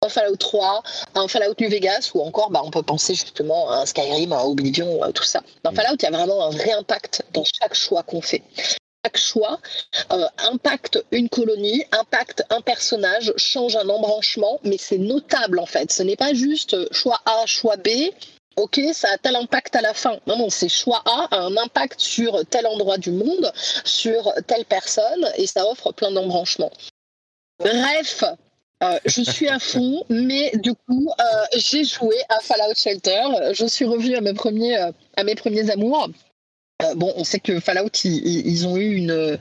[0.04, 0.82] un Fallout 3,
[1.14, 4.44] un Fallout New Vegas, ou encore, bah, on peut penser justement à un Skyrim, à
[4.44, 5.42] Oblivion, tout ça.
[5.62, 8.42] Dans Fallout, il y a vraiment un vrai impact dans chaque choix qu'on fait.
[9.04, 9.58] Chaque choix
[10.12, 15.90] euh, impacte une colonie, impacte un personnage, change un embranchement, mais c'est notable en fait.
[15.90, 17.88] Ce n'est pas juste euh, choix A, choix B,
[18.54, 20.20] ok, ça a tel impact à la fin.
[20.28, 23.52] Non, non, c'est choix A a un impact sur tel endroit du monde,
[23.84, 26.70] sur telle personne, et ça offre plein d'embranchements.
[27.58, 28.22] Bref,
[28.84, 31.24] euh, je suis à fond, mais du coup, euh,
[31.56, 33.52] j'ai joué à Fallout Shelter.
[33.52, 36.08] Je suis revenue à mes premiers, à mes premiers amours.
[36.82, 39.38] Euh, bon, on sait que Fallout, ils, ont eu une,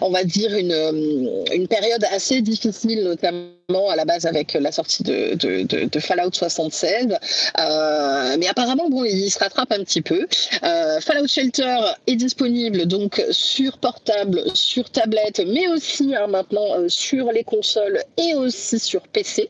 [0.00, 3.50] on va dire une, une période assez difficile, notamment
[3.80, 7.16] à la base avec la sortie de, Fallout 76.
[7.58, 10.26] Euh, mais apparemment, bon, ils se rattrapent un petit peu.
[10.62, 16.88] Euh, Fallout Shelter est disponible donc sur portable, sur tablette, mais aussi hein, maintenant euh,
[16.88, 19.48] sur les consoles et aussi sur PC.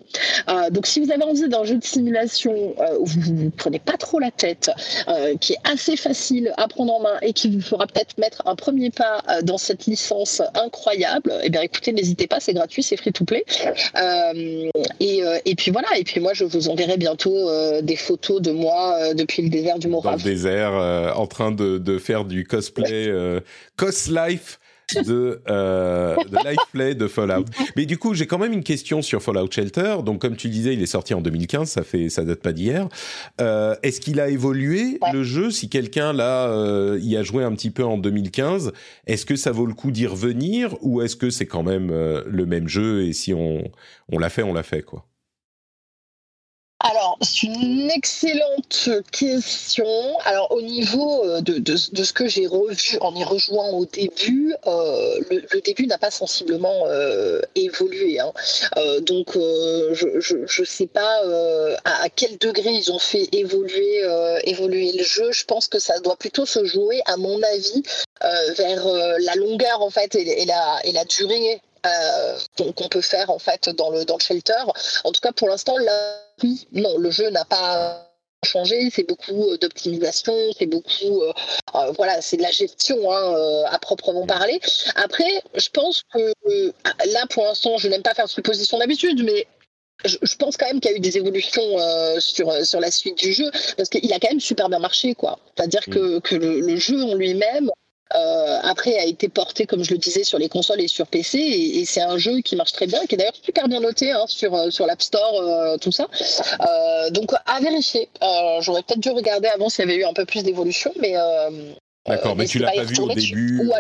[0.71, 4.19] Donc, si vous avez envie d'un jeu de simulation où vous ne prenez pas trop
[4.19, 4.71] la tête,
[5.41, 8.55] qui est assez facile à prendre en main et qui vous fera peut-être mettre un
[8.55, 13.13] premier pas dans cette licence incroyable, eh bien écoutez, n'hésitez pas, c'est gratuit, c'est free
[13.13, 13.45] to play.
[14.13, 18.51] Euh, et puis voilà, et puis moi je vous enverrai bientôt euh, des photos de
[18.53, 20.23] moi euh, depuis le désert du Dans le Morave.
[20.23, 23.41] désert, euh, en train de, de faire du cosplay, euh,
[23.77, 24.59] cos life
[24.97, 27.45] de, euh, de life play de Fallout.
[27.77, 29.97] Mais du coup, j'ai quand même une question sur Fallout Shelter.
[30.05, 32.89] Donc, comme tu disais, il est sorti en 2015, ça fait, ça date pas d'hier.
[33.41, 35.13] Euh, Est-ce qu'il a évolué Ouais.
[35.13, 35.51] le jeu?
[35.51, 38.73] Si quelqu'un là euh, y a joué un petit peu en 2015,
[39.07, 40.75] est-ce que ça vaut le coup d'y revenir?
[40.83, 43.63] Ou est-ce que c'est quand même euh, le même jeu et si on
[44.11, 45.07] on l'a fait, on l'a fait quoi?
[47.21, 49.87] C'est une excellente question.
[50.25, 54.55] Alors, au niveau euh, de, de, ce que j'ai revu en y rejoignant au début,
[54.67, 58.19] euh, le, début n'a pas sensiblement euh, évolué.
[58.21, 58.33] hein.
[58.77, 61.23] Euh, donc, je ne sais pas
[61.85, 64.03] à, quel degré ils ont fait évoluer,
[64.45, 65.33] évoluer le jeu.
[65.33, 67.83] Je pense que ça doit plutôt se jouer, à mon avis,
[68.57, 71.61] vers la longueur en fait et, la, et la durée
[72.57, 74.63] qu'on peut faire en fait dans le, dans le shelter.
[75.05, 76.23] En tout cas, pour l'instant, là,
[76.73, 78.09] non, le jeu n'a pas
[78.45, 78.91] changé.
[78.91, 81.33] C'est beaucoup euh, d'optimisation, c'est beaucoup, euh,
[81.77, 84.61] euh, voilà, c'est de la gestion hein, euh, à proprement parler.
[84.97, 86.73] Après, je pense que euh,
[87.13, 89.47] là, pour l'instant, je n'aime pas faire de supposition d'habitude, mais
[90.05, 92.91] je, je pense quand même qu'il y a eu des évolutions euh, sur, sur la
[92.91, 95.39] suite du jeu, parce qu'il a quand même super bien marché, quoi.
[95.57, 97.71] C'est-à-dire que, que le, le jeu en lui-même,
[98.15, 101.39] euh, après a été porté, comme je le disais, sur les consoles et sur PC,
[101.39, 104.11] et, et c'est un jeu qui marche très bien, qui est d'ailleurs super bien noté
[104.11, 106.09] hein, sur, euh, sur l'App Store, euh, tout ça.
[106.61, 108.09] Euh, donc à vérifier.
[108.61, 111.15] J'aurais peut-être dû regarder avant s'il y avait eu un peu plus d'évolution, mais,
[112.07, 113.71] D'accord, mais tu l'as pas vu au début,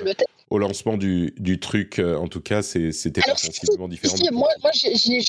[0.50, 1.98] au lancement du, du truc.
[1.98, 4.16] en tout cas, c'était sensiblement différent.
[4.16, 5.20] Si, moi, moi j'ai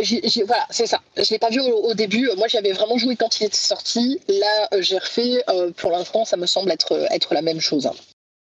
[0.00, 1.00] ai euh, voilà, c'est ça.
[1.16, 2.28] Je l'ai pas vu au, au début.
[2.36, 4.20] Moi, j'avais vraiment joué quand il était sorti.
[4.28, 5.42] Là, euh, j'ai refait.
[5.48, 7.86] euh, pour l'instant, ça me semble être, être la même chose.
[7.86, 7.92] hein.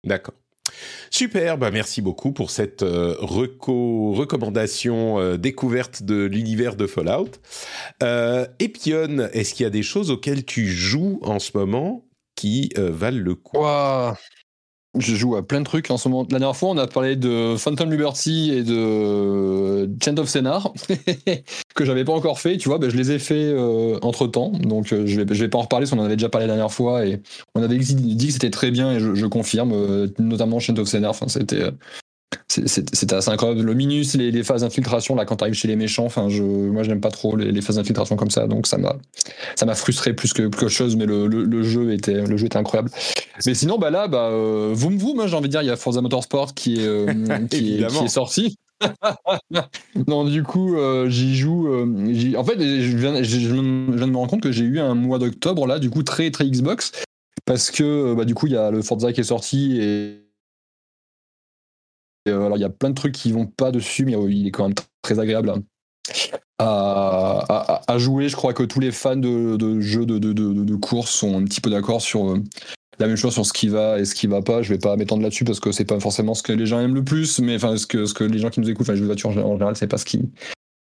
[0.04, 0.36] D'accord.
[1.12, 7.32] Super, bah merci beaucoup pour cette euh, reco- recommandation euh, découverte de l'univers de Fallout.
[8.04, 12.06] Euh, Epion, est-ce qu'il y a des choses auxquelles tu joues en ce moment
[12.36, 13.58] qui euh, valent le coup?
[14.98, 16.24] Je joue à plein de trucs en ce moment.
[16.32, 20.74] La dernière fois, on a parlé de Phantom Liberty et de Chain of Scénar,
[21.76, 22.58] que j'avais pas encore fait.
[22.58, 23.54] Tu vois, ben, je les ai fait
[24.02, 24.50] entre temps.
[24.50, 26.56] Donc, euh, je vais, vais pas en reparler, parce qu'on en avait déjà parlé la
[26.56, 27.06] dernière fois.
[27.06, 27.22] Et
[27.54, 31.12] on avait dit que c'était très bien, et je, confirme, euh, notamment Chain of Scénar.
[31.12, 31.66] Enfin, c'était.
[32.52, 33.62] C'était assez incroyable.
[33.62, 36.82] Le minus, les, les phases d'infiltration, là, quand t'arrives chez les méchants, enfin, je, moi,
[36.82, 38.96] je n'aime pas trop les, les phases d'infiltration comme ça, donc ça m'a,
[39.56, 42.48] ça m'a frustré plus que, qu'autre chose, mais le, le, le jeu était, le jeu
[42.48, 42.90] était incroyable.
[43.46, 45.72] Mais sinon, bah là, bah, euh, Vroom Vroom, hein, j'ai envie de dire, il y
[45.72, 47.06] a Forza Motorsport qui est, euh,
[47.52, 48.00] qui, est, Évidemment.
[48.00, 48.56] qui est sorti.
[50.08, 51.68] non, du coup, euh, j'y joue.
[51.68, 54.64] euh, j'y- en fait, je viens, je, je viens de me rendre compte que j'ai
[54.66, 56.92] eu un mois d'octobre là, du coup, très très Xbox,
[57.46, 60.26] parce que euh, bah, du coup, il y a le Forza qui est sorti et.
[62.30, 64.48] Euh, alors, il y a plein de trucs qui vont pas dessus, mais euh, il
[64.48, 65.54] est quand même très agréable
[66.58, 68.30] à, à- à jouer.
[68.30, 71.38] Je crois que tous les fans de, de jeux de, de, de, de course sont
[71.40, 72.44] un petit peu d'accord sur euh,
[73.00, 74.62] la même chose sur ce qui va et ce qui va pas.
[74.62, 76.96] Je vais pas m'étendre là-dessus parce que c'est pas forcément ce que les gens aiment
[76.96, 78.98] le plus, mais enfin ce que, ce que les gens qui nous écoutent, enfin les
[78.98, 80.22] jeux de voiture en général, c'est pas ce qui,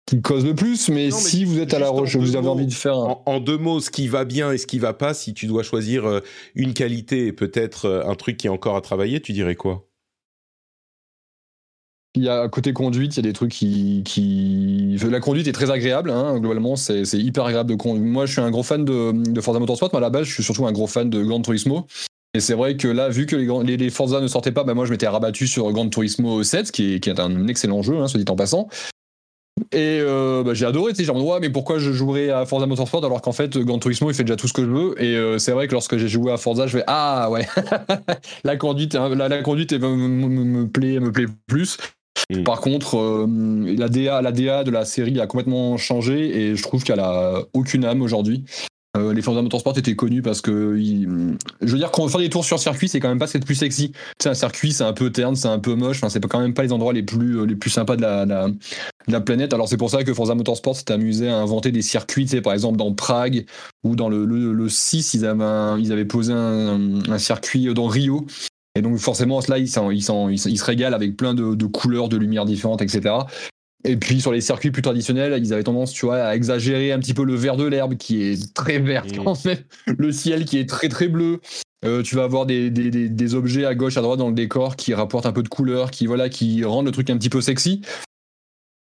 [0.08, 0.90] qui cause le plus.
[0.90, 2.96] Mais, Non, mais si vous êtes à la recherche, vous avez mots, envie de faire
[2.96, 5.34] un, en, en deux mots, ce qui va bien et ce qui va pas, si
[5.34, 6.22] tu dois choisir
[6.56, 9.88] une qualité et peut-être un truc qui est encore à travailler, tu dirais quoi?
[12.16, 14.98] Il y a côté conduite, il y a des trucs qui, qui...
[15.10, 18.06] La conduite est très agréable, hein, globalement, c'est hyper agréable de conduire.
[18.06, 20.34] Moi, je suis un gros fan de, de Forza Motorsport, mais à la base, je
[20.34, 21.88] suis surtout un gros fan de Gran Turismo.
[22.34, 24.86] Et c'est vrai que là, vu que les, les, Forza ne sortaient pas, bah moi,
[24.86, 28.08] je m'étais rabattu sur Gran Turismo 7, qui est, qui est un excellent jeu, hein,
[28.08, 28.68] soit dit en passant.
[29.74, 32.66] Et euh, bah, j'ai adoré, tu sais, genre, ouais, mais pourquoi je jouerais à Forza
[32.66, 35.02] Motorsport alors qu'en fait, Gran Turismo, il fait déjà tout ce que je veux.
[35.02, 37.48] Et euh, c'est vrai que lorsque j'ai joué à Forza, je fais, ah ouais,
[38.44, 41.78] la conduite, hein, la, la conduite me plaît, me plaît plus.
[42.30, 42.44] Mm.
[42.44, 46.64] Par contre, euh, la, DA, la DA de la série a complètement changé et je
[46.64, 48.46] trouve qu'elle a aucune âme aujourd'hui.
[48.98, 52.30] Euh, les Forza Motorsport étaient connus parce que, je veux dire, quand on fait des
[52.30, 53.94] tours sur circuit, c'est quand même pas ce qui est le plus sexy.
[54.22, 55.98] Sais, un circuit, c'est un peu terne, c'est un peu moche.
[55.98, 59.22] Enfin, c'est quand même pas les endroits les plus, euh, les plus sympas de la,
[59.22, 59.54] planète.
[59.54, 62.26] Alors c'est pour ça que Forza Motorsport s'est amusé à inventer des circuits.
[62.26, 63.46] Tu sais, par exemple, dans Prague
[63.86, 68.26] ou dans le, le, le 6, ils avaient, posé un circuit dans Rio.
[68.76, 71.66] Et donc forcément, là, ils, s'en- ils, s'en- ils, se- régalent avec plein de, de
[71.66, 73.16] couleurs, de lumières différentes, etc.
[73.84, 77.00] Et puis sur les circuits plus traditionnels, ils avaient tendance, tu vois, à exagérer un
[77.00, 79.24] petit peu le vert de l'herbe qui est très vert Mm.
[79.24, 79.58] quand même,
[79.98, 81.42] le ciel qui est très très bleu.
[81.84, 84.36] Euh, tu vas avoir des, des, des, des objets à gauche, à droite dans le
[84.36, 87.30] décor qui rapportent un peu de couleur, qui voilà, qui rendent le truc un petit
[87.30, 87.82] peu sexy.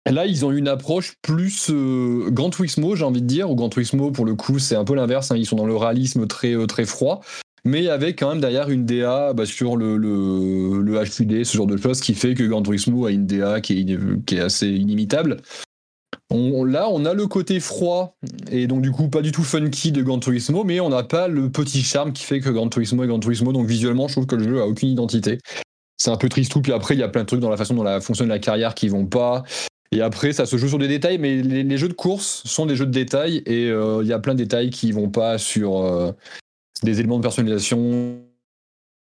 [0.10, 3.50] Là, ils ont une approche plus euh, Gran Turismo, j'ai envie de dire.
[3.50, 5.32] Ou Gran Turismo, pour le coup, c'est un peu l'inverse.
[5.32, 5.36] hein.
[5.36, 7.22] Ils sont dans le réalisme très euh, très froid
[7.66, 11.78] mais avec quand même derrière une DA bah, sur le, le, HUD, ce genre de
[11.78, 15.38] choses, qui fait que Gran Turismo a une DA qui est, qui est assez inimitable.
[16.32, 18.18] Là, on a le côté froid,
[18.52, 21.28] et donc du coup pas du tout funky de Gran Turismo, mais on n'a pas
[21.28, 24.26] le petit charme qui fait que Gran Turismo est Gran Turismo, donc visuellement, je trouve
[24.26, 25.40] que le jeu a aucune identité.
[25.98, 27.74] C'est un peu triste puis après, il y a plein de trucs dans la façon
[27.74, 29.44] dont la fonctionne la carrière qui vont pas.
[29.92, 32.66] Et après, ça se joue sur des détails, mais les, les jeux de course sont
[32.66, 35.38] des jeux de détails, et euh, il y a plein de détails qui vont pas
[35.38, 35.78] sur...
[35.78, 36.12] euh,
[36.84, 38.20] des éléments de personnalisation,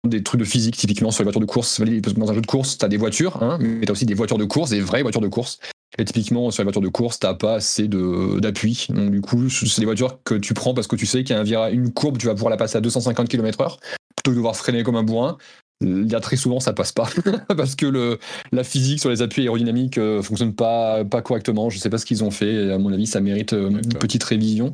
[0.07, 1.79] des trucs de physique, typiquement sur les voitures de course.
[1.79, 4.45] Dans un jeu de course, t'as des voitures, hein, mais t'as aussi des voitures de
[4.45, 5.59] course, des vraies voitures de course.
[5.97, 8.87] Et typiquement, sur les voitures de course, t'as pas assez d'appui.
[8.89, 11.55] Donc, du coup, c'est des voitures que tu prends parce que tu sais qu'il y
[11.55, 13.77] a un une courbe, tu vas pouvoir la passer à 250 km/h,
[14.15, 15.37] plutôt que de devoir freiner comme un bourrin.
[15.81, 17.09] Il y a très souvent, ça passe pas.
[17.57, 18.17] parce que le,
[18.51, 21.69] la physique sur les appuis aérodynamiques euh, fonctionne pas, pas correctement.
[21.69, 22.71] Je sais pas ce qu'ils ont fait.
[22.71, 24.73] À mon avis, ça mérite euh, une petite révision.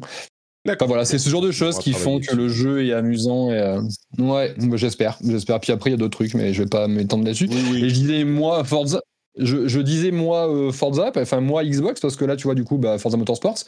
[0.66, 0.86] D'accord.
[0.86, 3.51] Enfin, voilà, c'est ce genre de choses qui font que le jeu est amusant.
[3.51, 3.82] Et, euh,
[4.18, 5.60] Ouais, bah, j'espère, j'espère.
[5.60, 7.47] Puis après, il y a d'autres trucs, mais je vais pas m'étendre là-dessus.
[7.49, 7.86] Oui, oui.
[7.86, 8.99] Et je disais moi Forza,
[9.38, 12.66] je, je disais moi euh, Forza, enfin moi Xbox, parce que là, tu vois, du
[12.66, 13.60] coup, bah, Forza Motorsports.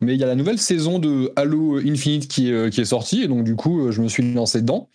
[0.00, 2.86] Mais il y a la nouvelle saison de Halo Infinite qui est, euh, qui est
[2.86, 4.90] sortie, et donc du coup, je me suis lancé dedans.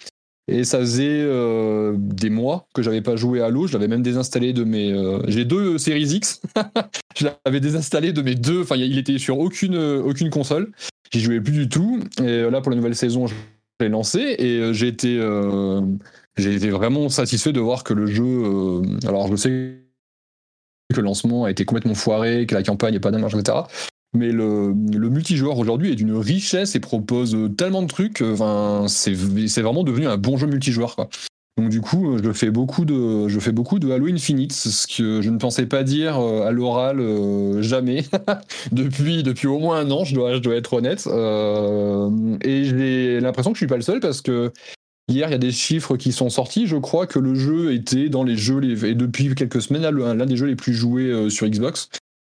[0.48, 3.68] Et ça faisait euh, des mois que j'avais pas joué à Halo.
[3.68, 4.92] Je l'avais même désinstallé de mes.
[4.92, 6.42] euh, J'ai deux Series X.
[7.18, 8.62] je l'avais désinstallé de mes deux.
[8.62, 10.72] Enfin, il était sur aucune, euh, aucune console.
[11.14, 12.00] J'y jouais plus du tout.
[12.20, 13.36] Et euh, là, pour la nouvelle saison, je
[13.80, 15.82] l'ai lancé et euh, j'ai été, euh,
[16.38, 18.24] été vraiment satisfait de voir que le jeu.
[18.24, 19.78] euh, alors, je sais
[20.94, 23.60] que le lancement a été complètement foiré, que la campagne est pas dingue, etc.
[24.14, 28.22] Mais le, multijoueur aujourd'hui est d'une richesse et propose tellement de trucs.
[28.22, 30.96] Enfin, c'est vraiment devenu un bon jeu multijoueur.
[31.58, 35.66] Donc du coup, je fais beaucoup de, je Halo Infinite, ce que je ne pensais
[35.66, 38.06] pas dire euh, à l'oral euh, jamais
[38.72, 40.06] depuis au moins un an.
[40.06, 41.08] Je dois, être honnête.
[41.08, 42.10] Euh,
[42.42, 44.52] et j'ai l'impression que je suis pas le seul parce que
[45.10, 46.68] hier il y a des chiffres qui sont sortis.
[46.68, 50.26] Je crois que le jeu était dans les jeux les, et depuis quelques semaines l'un
[50.26, 51.90] des jeux les plus joués sur Xbox.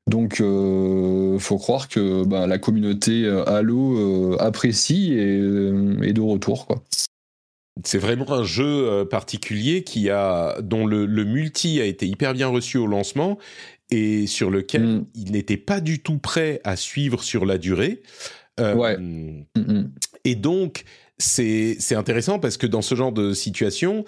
[0.09, 6.83] Donc, euh, faut croire que bah, la communauté Halo apprécie et est de retour, quoi.
[7.83, 12.47] C'est vraiment un jeu euh, particulier qui a, dont le, multi a été hyper bien
[12.47, 13.39] reçu au lancement
[13.89, 15.05] et sur lequel mm.
[15.15, 18.03] il n'était pas du tout prêt à suivre sur la durée.
[18.59, 18.97] Euh, ouais.
[18.97, 19.89] Mm.
[20.23, 20.83] Et donc,
[21.17, 24.05] c'est intéressant parce que dans ce genre de situation,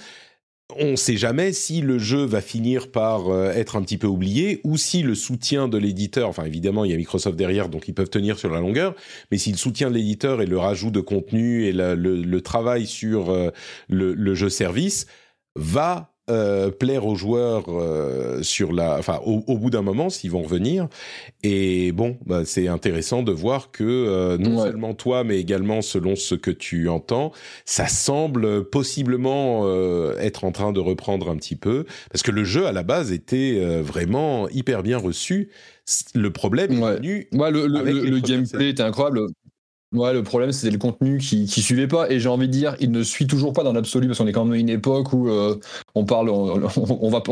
[0.74, 4.08] on ne sait jamais si le jeu va finir par euh, être un petit peu
[4.08, 7.88] oublié ou si le soutien de l'éditeur, enfin évidemment il y a Microsoft derrière donc
[7.88, 8.96] ils peuvent tenir sur la longueur,
[9.32, 13.30] mais si le soutien de l'éditeur et le rajout de contenu et le, travail sur
[13.30, 13.52] euh,
[13.90, 15.06] le, jeu service
[15.56, 20.42] va euh, plaire aux joueurs euh, sur la, enfin au, bout d'un moment s'ils vont
[20.42, 20.88] revenir.
[21.44, 26.16] Et bon, bah, c'est intéressant de voir que euh, non seulement toi, mais également selon
[26.16, 27.32] ce que tu entends,
[27.66, 29.66] ça semble possiblement
[30.18, 33.12] être en train de reprendre un petit peu, parce que le jeu à la base
[33.12, 35.50] était vraiment hyper bien reçu.
[36.16, 37.28] Le problème est venu.
[37.34, 39.28] Ouais, le, le gameplay était incroyable.
[39.94, 42.10] Ouais, le problème, c'était le contenu qui, qui suivait pas.
[42.10, 44.32] Et j'ai envie de dire, il ne suit toujours pas dans l'absolu, parce qu'on est
[44.32, 45.60] quand même à une époque où euh,
[45.94, 46.30] on parle.
[46.30, 47.24] On, va,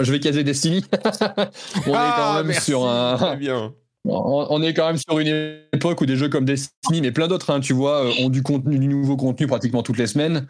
[0.00, 0.84] je vais caser Destiny.
[0.92, 3.36] on est quand ah, même sur un.
[3.36, 3.72] Bien.
[4.04, 7.50] On, est quand même sur une époque où des jeux comme Destiny, mais plein d'autres,
[7.50, 10.46] hein, tu vois, euh, ont du contenu, du nouveau contenu pratiquement toutes les semaines.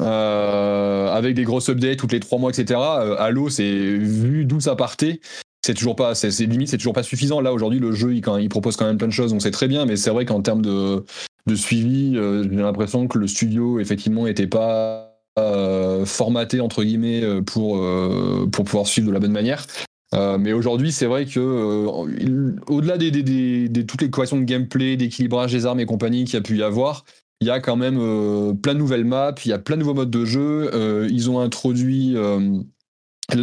[0.00, 2.80] Euh, avec des grosses updates toutes les trois mois, etc.
[3.18, 5.20] Halo, c'est vu d'où ça partait
[5.64, 7.40] c'est toujours pas, c'est limite, c'est toujours pas suffisant.
[7.40, 9.86] Là aujourd'hui, le jeu, il, propose quand même plein de choses, donc c'est très bien.
[9.86, 11.04] Mais c'est vrai qu'en termes de,
[11.54, 17.42] suivi, euh, j'ai l'impression que le studio effectivement était pas euh, formaté entre guillemets euh,
[17.42, 17.80] pour
[18.50, 19.66] pour pouvoir suivre de la bonne manière.
[20.12, 21.86] mais aujourd'hui, c'est vrai que
[22.66, 26.42] au-delà des, toutes les équations de gameplay, d'équilibrage des armes et compagnie qu'il y a
[26.42, 27.04] pu y avoir,
[27.40, 27.98] il y a quand même
[28.60, 31.06] plein de nouvelles maps, il y a plein de nouveaux modes de jeu.
[31.08, 32.16] ils ont introduit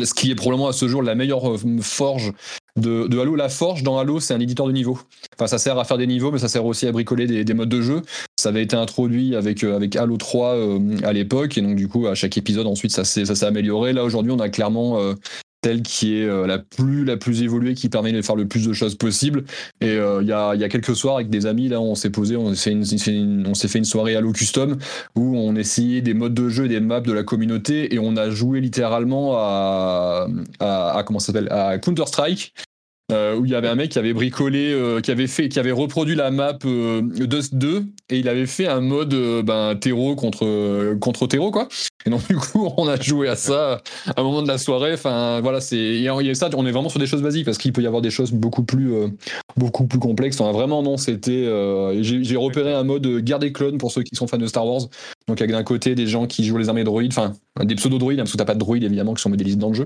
[0.06, 2.34] ce qui est probablement à ce jour la meilleure euh, forge
[2.76, 3.36] de, Halo.
[3.36, 5.00] La forge dans Halo, c'est un éditeur de niveau.
[5.36, 7.70] Enfin, ça sert à faire des niveaux, mais ça sert aussi à bricoler des, modes
[7.70, 8.02] de jeu.
[8.38, 11.88] Ça avait été introduit avec, euh, avec Halo 3 euh, à l'époque, et donc du
[11.88, 13.94] coup, à chaque épisode, ensuite, ça s'est amélioré.
[13.94, 14.98] Là, aujourd'hui, on a clairement
[15.62, 18.66] telle qui est euh, la plus la plus évoluée qui permet de faire le plus
[18.66, 19.44] de choses possible
[19.82, 22.10] et euh, il y, a, y a quelques soirs avec des amis là on s'est
[22.10, 24.78] posé on s'est une, on s'est fait une soirée Halo Custom
[25.16, 28.30] où on essayait des modes de jeu des maps de la communauté et on a
[28.30, 30.28] joué littéralement à,
[30.60, 31.50] à, comment s'appelle?
[31.52, 32.54] À Counter Strike
[33.12, 35.72] euh, où il y avait un mec qui avait bricolé, qui avait fait, qui avait
[35.72, 41.26] reproduit la map Dust 2 et il avait fait un mode ben terreau contre contre
[41.26, 41.68] terreau quoi.
[42.06, 44.94] Et donc du coup on a joué à ça à un moment de la soirée.
[44.94, 47.58] Enfin voilà c'est il y a ça on est vraiment sur des choses basiques parce
[47.58, 48.94] qu'il peut y avoir des choses beaucoup plus
[49.58, 50.40] beaucoup plus complexes.
[50.40, 51.46] Enfin, vraiment non c'était
[52.02, 54.88] j'ai repéré un mode guerre des clones pour ceux qui sont fans de Star Wars.
[55.28, 57.34] Donc avec d'un côté des gens qui jouent les armées droïdes, enfin
[57.64, 59.70] des pseudo droïdes hein, parce que t'as pas de droïdes évidemment qui sont modélisés dans
[59.70, 59.86] le jeu,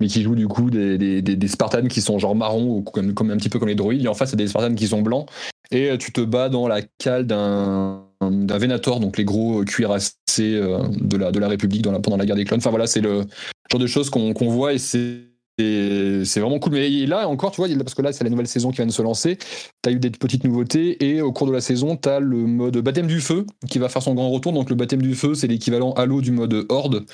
[0.00, 3.14] mais qui jouent du coup des, des, des, Spartans qui sont genre marrons ou comme,
[3.14, 4.04] comme, un petit peu comme les droïdes.
[4.04, 5.28] Et en face, c'est des Spartans qui sont blancs.
[5.70, 10.14] Et euh, tu te bats dans la cale d'un d'un Venator, donc les gros cuirassés
[10.40, 12.60] euh, de la, République pendant la guerre des clones.
[12.60, 13.22] Enfin voilà, c'est le
[13.70, 16.72] genre de choses qu'on voit et c'est vraiment cool.
[16.72, 18.92] Mais là encore, tu vois, parce que là, c'est la nouvelle saison qui vient de
[18.92, 19.36] se lancer.
[19.36, 21.04] Tu as eu des petites nouveautés.
[21.04, 24.02] Et au cours de la saison, tu le mode baptême du feu qui va faire
[24.02, 24.52] son grand retour.
[24.52, 27.06] Donc, le baptême du feu, c'est l'équivalent Halo du mode Horde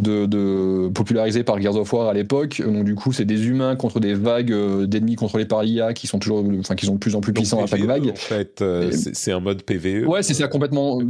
[0.00, 2.60] de, de, popularisé par Gears of War à l'époque.
[2.64, 6.06] Donc du coup, c'est des humains contre des vagues euh, d'ennemis contrôlés par l'IA qui
[6.06, 8.10] sont toujours, enfin qui sont de plus en plus puissants à chaque vague.
[8.10, 10.06] En fait, euh, c'est un mode PVE.
[10.06, 11.00] Ouais, c'est ça complètement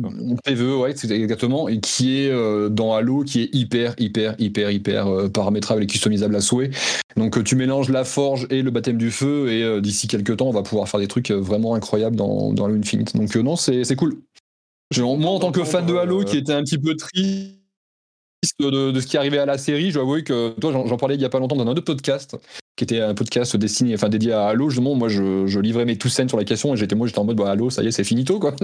[0.44, 4.70] PVE, ouais, c'est exactement, et qui est euh, dans Halo, qui est hyper, hyper, hyper,
[4.70, 6.70] hyper paramétrable et customisable à souhait.
[7.16, 10.52] Donc tu mélanges la forge et le baptême du feu, et d'ici quelques temps, on
[10.52, 13.16] va pouvoir faire des trucs vraiment incroyables dans, dans Halo Infinite.
[13.16, 14.18] Donc non, c'est cool.
[14.96, 17.63] Moi, en tant que fan de Halo, qui était un petit peu triste
[18.60, 21.20] de, ce qui arrivait à la série, je dois avouer que toi, j'en parlais il
[21.20, 22.36] y a pas longtemps dans un autre podcast,
[22.76, 24.70] qui était un podcast destiné, enfin dédié à Halo.
[24.70, 27.18] Justement, moi, je, je livrais mes tous scènes sur la question et j'étais moi, j'étais
[27.18, 28.54] en mode bah, Halo, ça y est, c'est finito quoi.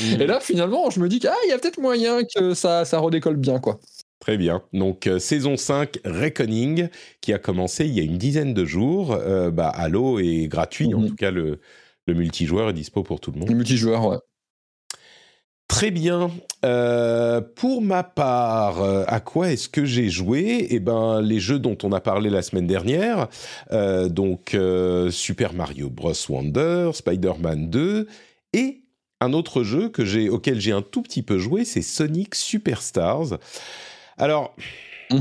[0.00, 0.20] Mm.
[0.20, 2.98] Et là, finalement, je me dis qu'il ah, y a peut-être moyen que ça, ça
[2.98, 3.80] redécolle bien quoi.
[4.20, 4.62] Très bien.
[4.72, 6.88] Donc, euh, saison 5, Reckoning,
[7.20, 9.12] qui a commencé il y a une dizaine de jours.
[9.12, 10.94] Euh, bah, Halo est gratuit.
[10.94, 11.08] En mm-hmm.
[11.08, 11.60] tout cas, le,
[12.06, 13.48] le multijoueur est dispo pour tout le monde.
[13.48, 14.18] Le multijoueur, ouais.
[15.82, 16.30] Très bien.
[16.64, 20.68] Euh, pour ma part, euh, à quoi est-ce que j'ai joué?
[20.70, 23.26] Eh ben, les jeux dont on a parlé la semaine dernière,
[23.72, 24.56] euh, donc
[25.10, 28.06] Super Mario Bros Wonder, Spider-Man 2
[28.52, 28.82] et
[29.20, 33.38] un autre jeu que j'ai auquel j'ai un tout petit peu joué, c'est Sonic Superstars.
[34.18, 34.54] Alors.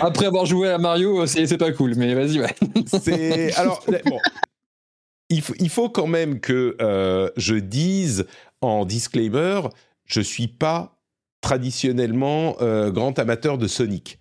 [0.00, 2.54] Après avoir joué à Mario, c'est pas cool, mais vas-y, ouais.
[2.86, 4.18] c'est alors bon,
[5.32, 8.26] il, faut quand même que euh, je dise
[8.60, 9.62] en disclaimer,
[10.04, 10.98] je suis pas
[11.40, 14.18] traditionnellement euh, grand amateur de Sonic.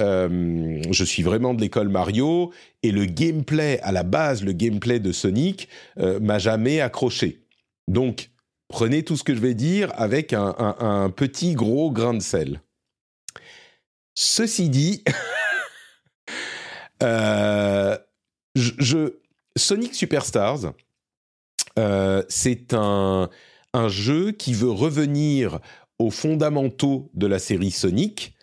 [0.00, 2.52] Euh, je suis vraiment de l'école Mario
[2.82, 7.44] et le gameplay à la base, le gameplay de Sonic m'a jamais accroché.
[7.86, 8.30] Donc
[8.68, 12.60] prenez tout ce que je vais dire avec un, petit gros grain de sel.
[14.14, 15.04] Ceci dit,
[17.00, 19.10] je,
[19.56, 20.72] Sonic Superstars,
[21.78, 23.30] euh, c'est un,
[23.88, 25.58] jeu qui veut revenir
[25.98, 28.34] aux fondamentaux de la série Sonic.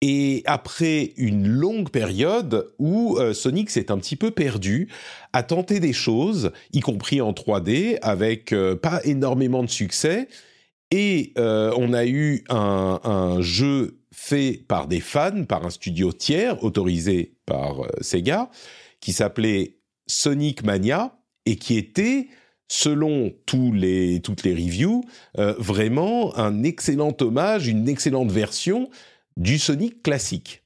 [0.00, 4.88] Et après une longue période où euh, Sonic s'est un petit peu perdu,
[5.32, 10.28] a tenté des choses, y compris en 3D, avec euh, pas énormément de succès.
[10.90, 16.62] Et on a eu un, un, jeu fait par des fans, par un studio tiers
[16.62, 18.50] autorisé par Sega,
[19.02, 19.76] qui s'appelait
[20.06, 22.28] Sonic Mania et qui était,
[22.68, 25.04] selon toutes les reviews,
[25.38, 28.88] euh, vraiment un excellent hommage, une excellente version
[29.36, 30.62] du Sonic classique.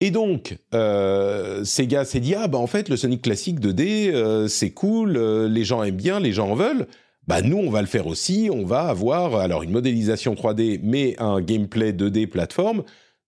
[0.00, 4.46] Et donc, euh, Sega s'est dit, ah bah en fait, le Sonic classique 2D, euh,
[4.46, 6.86] c'est cool, les gens aiment bien, les gens en veulent.
[7.26, 11.16] Bah nous, on va le faire aussi, on va avoir alors une modélisation 3D, mais
[11.18, 12.84] un gameplay 2D plateforme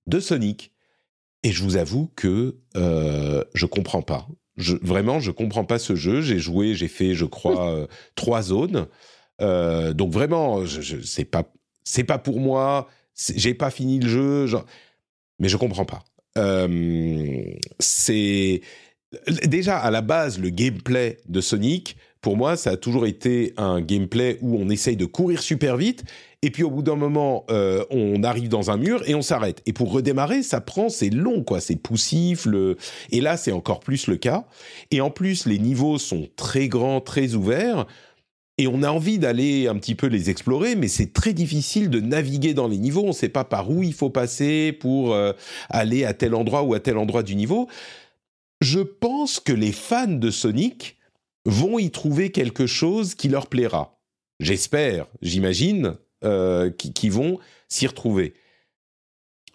[0.07, 0.72] de Sonic.
[1.43, 4.26] Et je vous avoue que euh, je comprends pas.
[4.57, 6.20] Je, vraiment, je comprends pas ce jeu.
[6.20, 8.86] J'ai joué, j'ai fait, je crois, euh, trois zones.
[9.41, 11.45] Euh, donc vraiment, je, je c'est pas,
[11.84, 12.89] c'est pas pour moi.
[13.14, 14.64] J'ai pas fini le jeu, genre,
[15.39, 16.05] mais je comprends pas.
[16.36, 18.61] Euh, c'est
[19.45, 21.97] déjà à la base le gameplay de Sonic.
[22.28, 26.04] Pour moi, ça a toujours été un gameplay où on essaye de courir super vite
[26.42, 29.62] et puis au bout d'un moment, euh, on arrive dans un mur et on s'arrête.
[29.64, 32.46] Et pour redémarrer, ça prend, c'est long, quoi, c'est poussif.
[33.10, 34.44] Et là, c'est encore plus le cas.
[34.90, 37.86] Et en plus, les niveaux sont très grands, très ouverts.
[38.58, 41.98] Et on a envie d'aller un petit peu les explorer, mais c'est très difficile de
[41.98, 43.04] naviguer dans les niveaux.
[43.04, 45.32] On ne sait pas par où il faut passer pour euh,
[45.70, 47.70] aller à tel endroit ou à tel endroit du niveau.
[48.60, 50.97] Je pense que les fans de Sonic
[51.49, 53.99] vont y trouver quelque chose qui leur plaira.
[54.38, 57.38] J'espère, j'imagine, euh, qui, vont
[57.68, 58.34] s'y retrouver.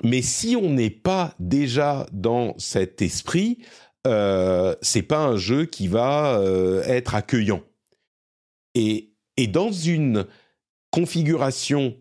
[0.04, 3.60] Mais si on n'est pas déjà dans cet esprit,
[4.06, 7.62] euh, c'est pas un jeu qui va euh, être accueillant.
[8.76, 9.10] Et,
[9.50, 10.26] dans une
[10.92, 11.96] configuration,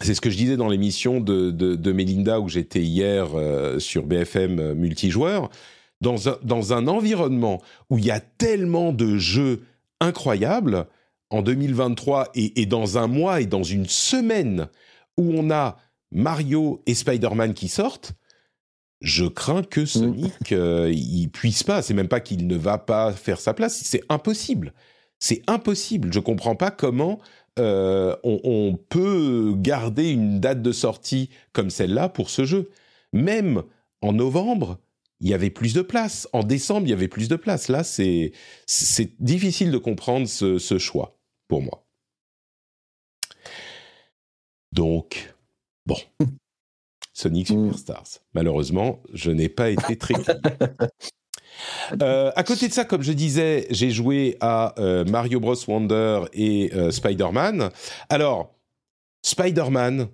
[0.00, 4.04] c'est ce que je disais dans l'émission de, de, Melinda où j'étais hier euh, sur
[4.04, 5.50] BFM multijoueur,
[6.02, 9.62] dans un, dans un environnement où il y a tellement de jeux
[10.00, 10.86] incroyables,
[11.32, 14.68] en 2023 et, dans un mois et dans une semaine
[15.16, 15.78] où on a
[16.12, 18.12] Mario et Spider-Man qui sortent,
[19.00, 20.54] je crains que Sonic mm.
[20.54, 21.80] euh, il puisse pas.
[21.80, 23.80] C'est même pas qu'il ne va pas faire sa place.
[23.82, 24.74] C'est impossible.
[25.18, 26.12] C'est impossible.
[26.12, 27.18] Je comprends pas comment
[27.58, 32.70] euh, on, on, peut garder une date de sortie comme celle-là pour ce jeu.
[33.14, 33.62] Même
[34.02, 34.78] en novembre,
[35.22, 36.28] il y avait plus de place.
[36.32, 37.68] En décembre, il y avait plus de place.
[37.68, 38.32] Là, c'est
[39.20, 41.16] difficile de comprendre ce, ce choix
[41.48, 41.86] pour moi.
[44.72, 45.32] Donc,
[45.86, 45.96] bon.
[47.14, 47.72] Sonic mm.
[47.72, 48.18] Superstars.
[48.34, 50.14] Malheureusement, je n'ai pas été très.
[52.02, 56.22] euh, à côté de ça, comme je disais, j'ai joué à euh, Mario Bros Wonder
[56.32, 57.70] et euh, Spider-Man.
[58.08, 58.58] Alors,
[59.22, 60.08] Spider-Man,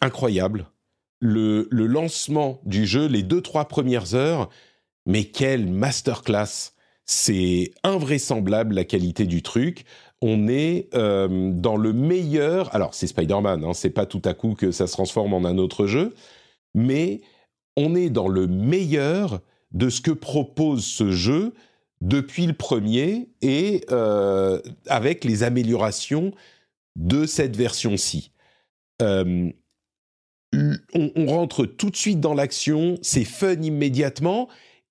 [0.00, 0.66] incroyable.
[1.20, 4.48] Le, lancement du jeu, les deux trois premières heures,
[5.06, 6.72] mais quelle masterclass
[7.04, 9.84] C'est invraisemblable la qualité du truc
[10.22, 12.74] on est euh, dans le meilleur.
[12.74, 15.58] Alors, c'est Spider-Man, hein, c'est pas tout à coup que ça se transforme en un
[15.58, 16.14] autre jeu,
[16.74, 17.22] mais
[17.76, 19.40] on est dans le meilleur
[19.72, 21.54] de ce que propose ce jeu
[22.00, 26.32] depuis le premier et euh, avec les améliorations
[26.96, 28.32] de cette version-ci.
[29.00, 29.50] Euh,
[30.52, 34.48] on, on, rentre tout de suite dans l'action, c'est fun immédiatement,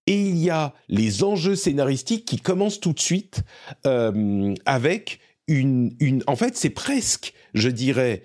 [0.08, 3.44] et il y a les enjeux scénaristiques qui commencent tout de suite
[3.86, 6.24] euh, avec une, une...
[6.28, 8.24] En fait, c'est presque, je dirais,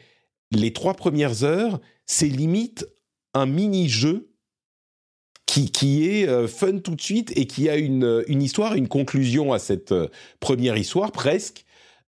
[0.51, 2.87] les trois premières heures, c'est limite
[3.35, 4.31] un mini-jeu
[5.47, 8.89] qui, qui est euh, fun tout de suite et qui a une, une histoire, une
[8.89, 10.09] conclusion à cette euh,
[10.41, 11.65] première histoire presque.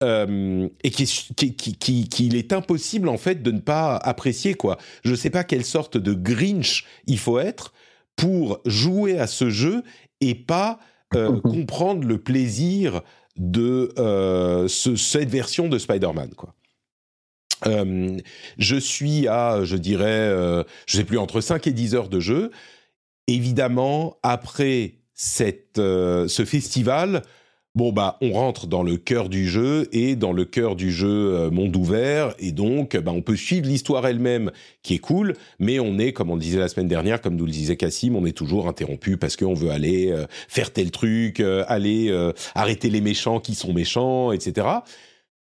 [0.01, 4.77] Euh, et qui, qui, qui, qu'il est impossible en fait de ne pas apprécier quoi.
[5.03, 7.73] Je sais pas quelle sorte de Grinch il faut être
[8.15, 9.83] pour jouer à ce jeu
[10.21, 10.79] et pas
[11.15, 13.01] euh, comprendre le plaisir
[13.35, 16.55] de euh, ce, cette version de Spider-Man quoi.
[17.65, 20.33] Je suis à, je dirais,
[20.85, 22.51] je sais plus, entre 5 et 10 heures de jeu.
[23.27, 27.21] Évidemment, après cette, ce festival,
[27.79, 31.07] bon bah on rentre dans le cœur du jeu et dans le cœur du jeu
[31.07, 32.33] euh, monde ouvert.
[32.37, 34.51] Et donc bah, on peut suivre l'histoire elle-même
[34.83, 37.45] qui est cool mais on est comme on le disait la semaine dernière comme nous
[37.45, 41.39] le disait Cassim on est toujours interrompu parce qu'on veut aller euh, faire tel truc
[41.39, 42.13] euh, aller
[42.53, 44.67] arrêter les méchants qui sont méchants etc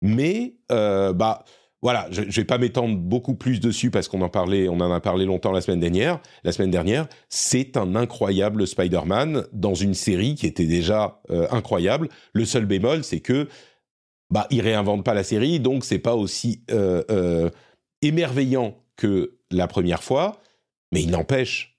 [0.03, 1.43] mais bah
[1.83, 4.91] voilà, je, je vais pas m'étendre beaucoup plus dessus parce qu'on en parlait, on en
[4.91, 6.21] a parlé longtemps la semaine dernière.
[6.43, 12.09] La semaine dernière, c'est un incroyable Spider-Man dans une série qui était déjà euh, incroyable.
[12.33, 13.49] Le seul bémol, c'est que
[14.31, 17.51] bah il réinvente pas la série, donc c'est pas aussi euh, euh,
[18.03, 20.41] émerveillant que la première fois.
[20.93, 21.79] Mais il n'empêche,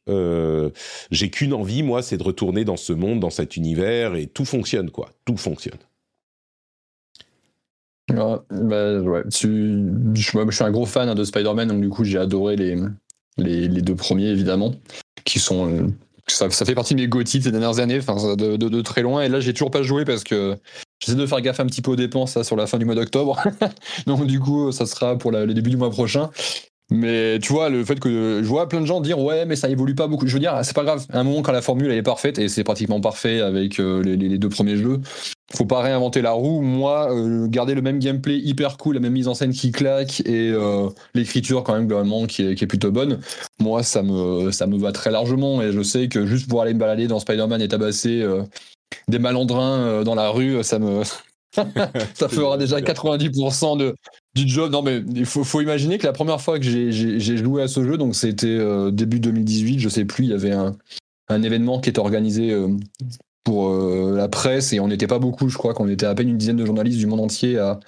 [1.12, 4.44] j'ai qu'une envie, moi, c'est de retourner dans ce monde, dans cet univers, et tout
[4.44, 5.10] fonctionne, quoi.
[5.24, 5.80] Tout fonctionne.
[8.10, 9.24] Ouais, bah, ouais.
[9.34, 9.84] Tu-
[10.14, 12.76] je, suis un gros fan hein, de Spider-Man, donc du coup j'ai adoré les,
[13.38, 14.74] les, les deux premiers évidemment,
[15.26, 15.88] qui sont euh,
[16.28, 19.22] ça, ça fait partie de mes GOTY ces dernières années, enfin de, de, très loin.
[19.24, 20.56] Et là j'ai toujours pas joué parce que
[21.00, 22.96] j'essaie de faire gaffe un petit peu aux dépenses là, sur la fin du mois
[22.96, 23.42] d'octobre,
[24.08, 26.30] donc du coup ça sera pour la- le début du mois prochain.
[26.90, 29.68] Mais tu vois, le fait que je vois plein de gens dire ouais, mais ça
[29.70, 30.26] évolue pas beaucoup.
[30.26, 31.06] Je veux dire, c'est pas grave.
[31.12, 34.02] À un moment, quand la formule elle est parfaite, et c'est pratiquement parfait avec euh,
[34.02, 35.02] les, les- les deux premiers jeux,
[35.56, 36.62] faut pas réinventer la roue.
[36.62, 40.22] Moi, euh, garder le même gameplay hyper cool, la même mise en scène qui claque
[40.26, 43.20] et euh, l'écriture quand même globalement qui est, qui est plutôt bonne.
[43.60, 46.74] Moi, ça me ça me va très largement et je sais que juste pour aller
[46.74, 48.44] me balader dans Spider-Man et tabasser euh,
[49.08, 51.02] des malandrins dans la rue, ça me
[52.14, 53.96] ça fera déjà 90% de,
[54.36, 54.72] du job.
[54.72, 57.84] Non, mais il faut, faut imaginer que la première fois que j'ai- joué à ce
[57.84, 58.60] jeu, donc c'était
[58.92, 60.76] début 2018, je sais plus, il y avait un,
[61.30, 62.54] un événement qui était organisé
[63.48, 66.28] pour euh, la presse et on n'était pas beaucoup, je crois qu'on était à peine
[66.28, 67.80] une dizaine de journalistes du monde entier à,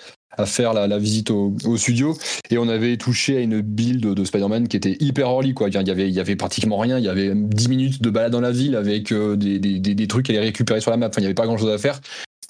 [0.45, 2.18] faire la, visite au, studio
[2.49, 5.68] et on avait touché à une build de Spider-Man qui était hyper early quoi.
[5.68, 8.32] Il y avait, il y avait pratiquement rien, il y avait 10 minutes de balade
[8.32, 11.12] dans la ville avec euh, des, des, des, trucs à les récupérer sur la map,
[11.18, 11.99] il n'y avait pas grand chose à faire.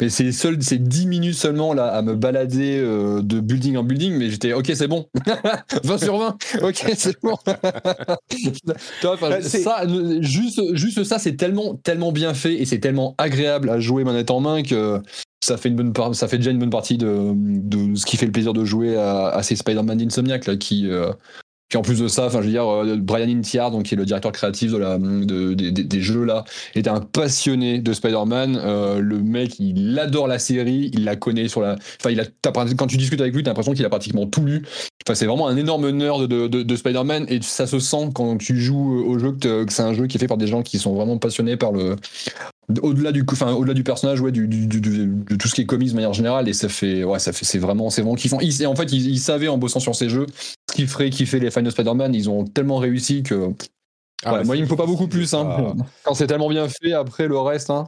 [0.02, 3.76] Mais c'est les seuls, c'est 10 minutes seulement là à me balader euh, de building
[3.78, 5.08] en building, mais j'étais ok c'est bon,
[5.84, 7.36] 20 sur 20, ok c'est bon.
[9.42, 9.84] C'est- ça,
[10.22, 14.32] juste, juste ça, c'est tellement, tellement bien fait et c'est tellement agréable à jouer manette
[14.32, 15.02] en main que
[15.42, 18.18] ça fait une bonne part, ça fait déjà une bonne partie de, de ce qui
[18.18, 21.12] fait le plaisir de jouer à, à ces Spider-Man d'Insomniac là qui euh,
[21.70, 23.98] qui en plus de ça, enfin je veux dire, euh, Brian Intiard, donc qui est
[23.98, 26.44] le directeur créatif de la, de, des- des- jeux là,
[26.76, 28.60] est un passionné de Spider-Man.
[28.64, 32.26] Euh, le mec, il adore la série, il la connaît sur la, enfin il a,
[32.76, 34.64] quand tu discutes avec lui, t'as l'impression qu'il a pratiquement tout lu.
[35.06, 38.38] Enfin c'est vraiment un énorme nerd de, de, de Spider-Man et ça se sent quand
[38.38, 40.80] tu joues au jeu que, c'est un jeu qui est fait par des gens qui
[40.80, 41.96] sont vraiment passionnés par le
[42.84, 45.66] au-delà du enfin au-delà du personnage ouais du, du- du- de tout ce qui est
[45.66, 48.40] commis de manière générale et ça fait ouais ça fait c'est vraiment c'est vraiment kiffant
[48.42, 50.28] ils, et en fait ils, ils savaient en bossant sur ces jeux
[50.70, 53.50] ce qui ferait kiffer les fans de Spider-Man ils ont tellement réussi que
[54.24, 55.46] Ah, ouais, bah, moi il me faut pas beaucoup plus hein.
[55.46, 57.88] pas- quand c'est tellement bien fait après le reste hein.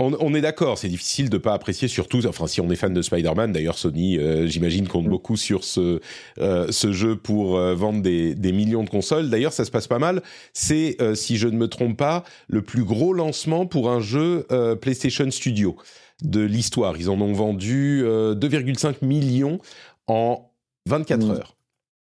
[0.00, 2.94] On, on est d'accord, c'est difficile de pas apprécier, surtout, enfin, si on est fan
[2.94, 3.50] de Spider-Man.
[3.50, 5.10] D'ailleurs, Sony, euh, j'imagine, compte Mm.
[5.10, 5.98] beaucoup sur ce
[6.38, 9.28] euh, ce jeu pour euh, vendre des, des millions de consoles.
[9.28, 10.22] D'ailleurs, ça se passe pas mal.
[10.52, 14.46] C'est, si je ne me trompe pas, le plus gros lancement pour un jeu
[14.80, 15.76] PlayStation Studio
[16.22, 16.96] de l'histoire.
[16.96, 19.58] Ils en ont vendu euh, 2,5 millions
[20.06, 20.48] en
[20.86, 21.30] 24 Mm.
[21.32, 21.56] heures.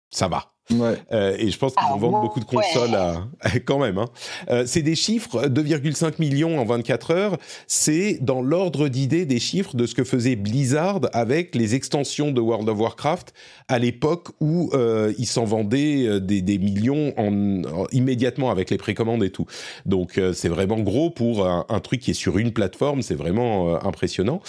[0.09, 0.51] Ça va.
[0.71, 2.55] ouais Euh, et je pense qu'ils Ah vont vendre beaucoup de ouais.
[2.73, 3.27] consoles à,
[3.65, 3.97] quand même.
[3.97, 4.07] Hein.
[4.49, 7.37] Euh, c'est des chiffres, 2,5 millions en 24 heures.
[7.67, 12.41] C'est dans l'ordre d'idée des chiffres de ce que faisait Blizzard avec les extensions de
[12.41, 13.33] World of Warcraft
[13.69, 18.69] à l'époque où euh, ils s'en vendaient euh, des, des millions en, en- immédiatement avec
[18.69, 19.45] les précommandes et tout.
[19.85, 23.01] Donc euh, c'est vraiment gros pour un, un truc qui est sur une plateforme.
[23.01, 24.41] C'est vraiment euh, impressionnant.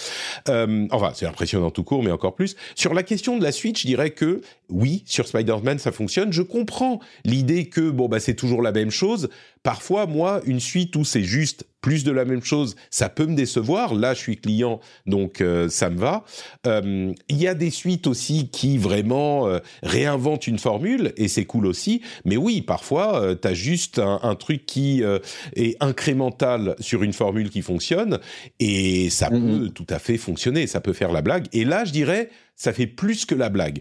[0.49, 2.55] Euh, enfin, c'est impressionnant tout court, mais encore plus.
[2.75, 6.31] Sur la question de la Switch, je dirais que oui, sur Spider-Man, ça fonctionne.
[6.33, 9.29] Je comprends l'idée que bon bah c'est toujours la même chose.
[9.63, 13.35] Parfois, moi, une suite où c'est juste plus de la même chose, ça peut me
[13.35, 13.93] décevoir.
[13.93, 16.23] Là, je suis client, donc euh, ça me va.
[16.67, 21.45] Euh, Il y a des suites aussi qui vraiment euh, réinventent une formule et c'est
[21.45, 22.01] cool aussi.
[22.25, 25.19] Mais oui, parfois, euh, t'as juste un, un truc qui euh,
[25.55, 28.19] est incrémental sur une formule qui fonctionne
[28.59, 29.59] et ça Mhm.
[29.59, 30.67] peut tout à fait fonctionner.
[30.67, 31.47] Ça peut faire la blague.
[31.53, 33.79] Et là, je dirais, ça fait plus que la blague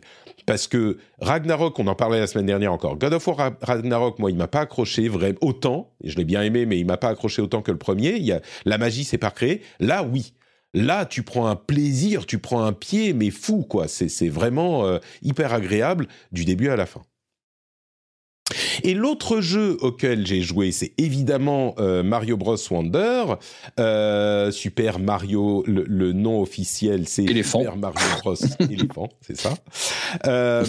[0.48, 2.96] parce que Ragnarok, on en parlait la semaine dernière encore.
[2.96, 5.92] God of War Ragnarok, moi, il m'a pas accroché vraiment autant.
[6.02, 8.16] Je l'ai bien aimé, mais il m'a pas accroché autant que le premier.
[8.16, 9.60] Il y a, la magie s'est pas créée.
[9.78, 10.32] Là, oui.
[10.72, 13.88] Là, tu prends un plaisir, tu prends un pied, mais fou, quoi.
[13.88, 17.02] C'est vraiment euh, hyper agréable du début à la fin.
[18.82, 23.34] Et l'autre jeu auquel j'ai joué, c'est évidemment euh, Mario Bros Wonder.
[23.78, 29.54] Euh, Super Mario, le, nom officiel, c'est Super Mario Bros Éléphant, c'est ça.
[30.26, 30.64] Euh,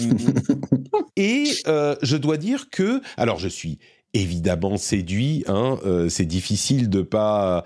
[1.16, 3.78] et je dois dire que, alors je suis
[4.12, 5.44] évidemment séduit.
[5.46, 5.78] Hein,
[6.08, 7.64] c'est difficile de pas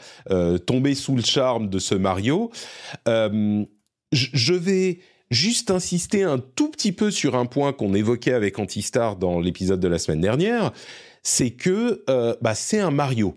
[0.66, 2.50] tomber sous le charme de ce Mario.
[3.06, 4.98] je vais
[5.34, 9.80] juste insister un tout petit peu sur un point qu'on évoquait avec Antistar dans l'épisode
[9.80, 10.72] de la semaine dernière,
[11.22, 13.36] c'est que euh, bah, c'est un Mario.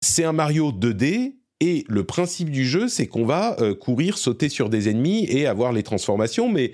[0.00, 4.48] C'est un Mario 2D et le principe du jeu, c'est qu'on va euh, courir, sauter
[4.48, 6.72] sur des ennemis et avoir les transformations, mais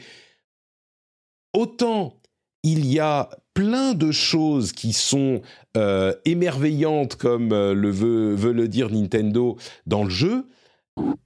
[1.52, 2.20] autant
[2.62, 5.42] il y a plein de choses qui sont
[5.76, 9.56] euh, émerveillantes, comme le veut, veut, le dire Nintendo
[9.86, 10.46] dans le jeu,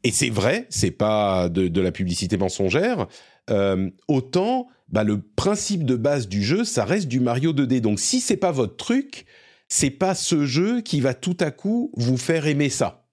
[0.05, 3.07] et c'est vrai, c'est pas de, la publicité mensongère.
[3.51, 7.81] Euh, autant, bah, le principe de base du jeu, ça reste du Mario 2D.
[7.81, 9.27] Donc, si c'est pas votre truc,
[9.69, 13.07] c'est pas ce jeu qui va tout à coup vous faire aimer ça.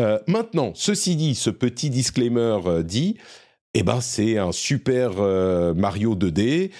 [0.00, 3.16] Euh, maintenant, ceci dit, ce petit disclaimer euh, dit,
[3.74, 5.14] eh ben c'est un super
[5.74, 6.70] Mario 2D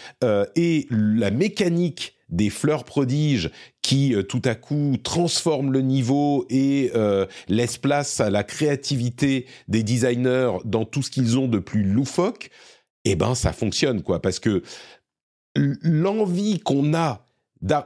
[0.54, 3.50] et la mécanique des fleurs prodiges
[3.82, 9.46] qui euh, tout à coup transforment le niveau et euh, laissent place à la créativité
[9.68, 12.50] des designers dans tout ce qu'ils ont de plus loufoque,
[13.04, 14.20] eh ben ça fonctionne quoi.
[14.20, 14.62] Parce que
[15.54, 17.26] l'envie qu'on a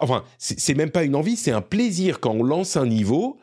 [0.00, 2.20] enfin c'est même pas une envie, c'est un plaisir.
[2.20, 3.38] Quand on lance un niveau,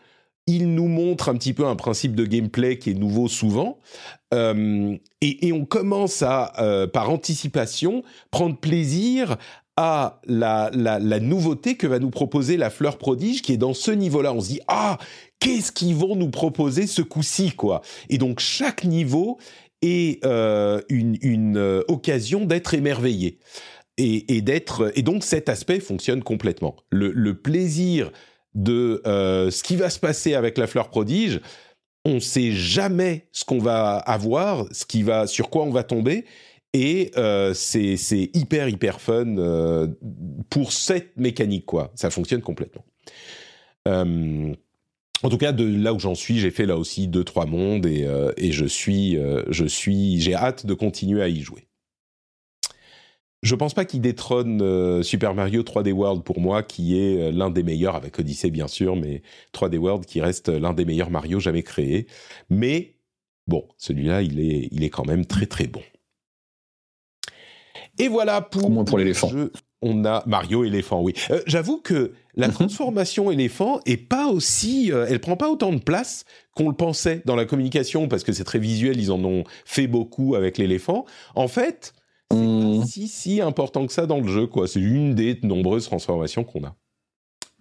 [0.48, 3.80] il nous montre un petit peu un principe de gameplay qui est nouveau souvent,
[4.34, 9.38] euh, et, on commence à, par anticipation, prendre plaisir
[9.78, 13.92] à la, la, nouveauté que va nous proposer la fleur prodige qui est dans ce
[13.92, 14.34] niveau-là.
[14.34, 14.98] On se dit ah
[15.40, 17.82] qu'est-ce qu'ils vont nous proposer ce coup-ci quoi?
[18.10, 19.38] Et donc chaque niveau
[19.82, 23.40] est euh, une, une euh, occasion d'être émerveillé
[23.98, 26.78] et, et d'être et donc cet aspect fonctionne complètement.
[26.90, 28.12] Le, le plaisir
[28.54, 31.42] de euh, ce qui va se passer avec la fleur prodige,
[32.06, 36.24] on sait jamais ce qu'on va avoir, ce qui va sur quoi on va tomber
[36.76, 39.88] et euh, c'est hyper, hyper fun euh,
[40.50, 41.94] pour cette mécanique, quoi.
[41.96, 42.84] Ça fonctionne complètement.
[43.88, 44.54] Euh,
[45.24, 47.86] en tout cas, de là où j'en suis, j'ai fait là aussi deux, trois mondes
[47.86, 51.70] et, je suis, je suis, j'ai hâte de continuer à y jouer.
[53.42, 57.64] Je pense pas qu'il détrône Super Mario 3D World pour moi, qui est l'un des
[57.64, 59.22] meilleurs, avec Odyssey bien sûr, mais
[59.54, 62.08] 3D World qui reste l'un des meilleurs Mario jamais créés.
[62.50, 62.98] Mais
[63.48, 65.82] bon, celui-là, il est, il est quand même très très bon.
[68.00, 68.66] Et voilà pour.
[68.66, 69.30] Au moins pour l'éléphant.
[69.82, 71.14] On a Mario éléphant, oui.
[71.30, 75.80] Euh, j'avoue que la transformation éléphant est pas aussi, euh, elle prend pas autant de
[75.80, 79.00] place qu'on le pensait dans la communication parce que c'est très visuel.
[79.00, 81.06] Ils en ont fait beaucoup avec l'éléphant.
[81.36, 81.94] En fait,
[82.32, 82.86] c'est pas hmm.
[82.86, 84.68] si si important que ça dans le jeu, quoi.
[84.68, 86.76] C'est une des nombreuses transformations qu'on a.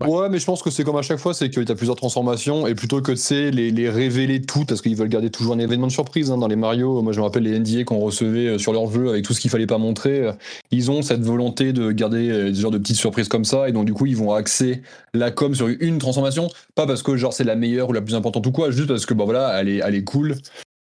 [0.00, 0.28] Ouais.
[0.28, 2.66] mais je pense que c'est comme à chaque fois, c'est qu'il y a plusieurs transformations
[2.66, 5.86] et plutôt que de les, les révéler toutes parce qu'ils veulent garder toujours un événement
[5.86, 7.00] de surprise hein, dans les Mario.
[7.00, 9.40] Moi, je me rappelle les NDA qu'on recevait euh, sur leur jeu avec tout ce
[9.40, 10.20] qu'il fallait pas montrer.
[10.20, 10.32] Euh,
[10.72, 13.72] ils ont cette volonté de garder euh, des genres de petites surprises comme ça et
[13.72, 17.32] donc du coup, ils vont axer la com sur une transformation, pas parce que genre
[17.32, 19.68] c'est la meilleure ou la plus importante ou quoi, juste parce que bon voilà, elle
[19.68, 20.34] est, cool.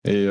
[0.07, 0.27] Et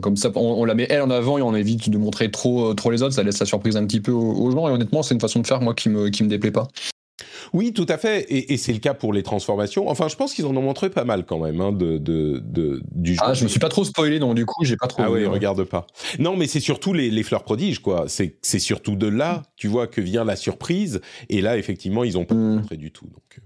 [0.00, 2.90] comme ça, on, la met elle en avant et on évite de montrer trop, trop
[2.90, 3.14] les autres.
[3.14, 4.68] Ça laisse la surprise un petit peu aux gens.
[4.68, 6.68] Et honnêtement, c'est une façon de faire moi qui me, qui me déplaît pas.
[7.52, 9.88] Oui, tout à fait, et, c'est le cas pour les transformations.
[9.88, 13.20] Enfin, je pense qu'ils en ont montré pas mal quand même hein, de, du jeu.
[13.22, 15.02] Ah, je me suis pas trop spoilé, donc du coup, j'ai pas trop.
[15.04, 15.86] Ah oui, regarde pas.
[16.18, 18.06] Non, mais c'est surtout les, fleurs prodiges, quoi.
[18.08, 21.00] C'est surtout de là, tu vois, que vient la surprise.
[21.28, 22.56] Et là, effectivement, ils ont pas hmm.
[22.56, 23.06] montré du tout.
[23.06, 23.38] Donc.
[23.38, 23.42] Euh.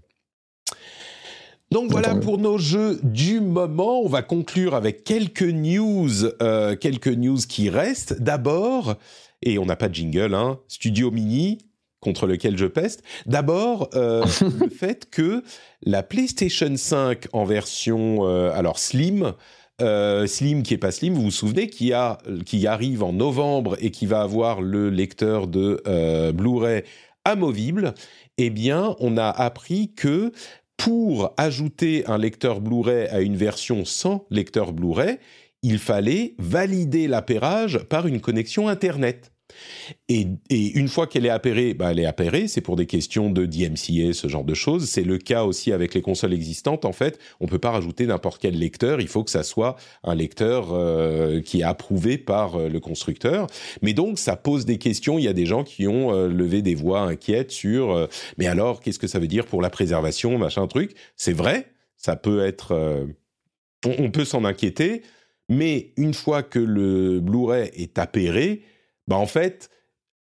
[1.73, 4.01] Donc voilà pour nos jeux du moment.
[4.01, 8.23] On va conclure avec quelques news, euh, quelques news qui restent.
[8.23, 8.95] D'abord,
[9.43, 11.59] et on n'a pas de jingle, hein, Studio Mini
[12.07, 13.03] contre lequel je peste.
[13.27, 14.25] D'abord, euh,
[14.61, 15.43] le fait que
[15.83, 19.33] la PlayStation 5 en version euh, alors slim,
[19.83, 23.77] euh, slim qui est pas slim, vous vous souvenez, qui a qui arrive en novembre
[23.81, 25.83] et qui va avoir le lecteur de
[26.31, 26.85] Blu-ray
[27.25, 27.93] amovible.
[28.39, 30.31] Eh bien, on a appris que
[30.77, 35.19] pour ajouter un lecteur Blu-ray à une version sans lecteur Blu-ray,
[35.63, 39.33] il fallait valider l'appairage par une connexion Internet.
[40.09, 42.49] Et, une fois qu'elle est appairée, bah, elle est appairée.
[42.49, 44.89] C'est pour des questions de DMCA, ce genre de choses.
[44.89, 46.85] C'est le cas aussi avec les consoles existantes.
[46.85, 49.01] En fait, on peut pas rajouter n'importe quel lecteur.
[49.01, 53.47] Il faut que ça soit un lecteur euh, qui est approuvé par euh, le constructeur.
[53.83, 55.19] Mais donc, ça pose des questions.
[55.19, 58.09] Il y a des gens qui ont euh, levé des voix inquiètes sur.
[58.39, 60.95] mais alors, qu'est-ce que ça veut dire pour la préservation, machin truc?
[61.17, 61.71] C'est vrai.
[61.97, 62.75] Ça peut être.
[63.85, 65.03] on, on peut s'en inquiéter.
[65.49, 68.63] Mais une fois que le Blu-ray est appairé,
[69.09, 69.71] bah en fait,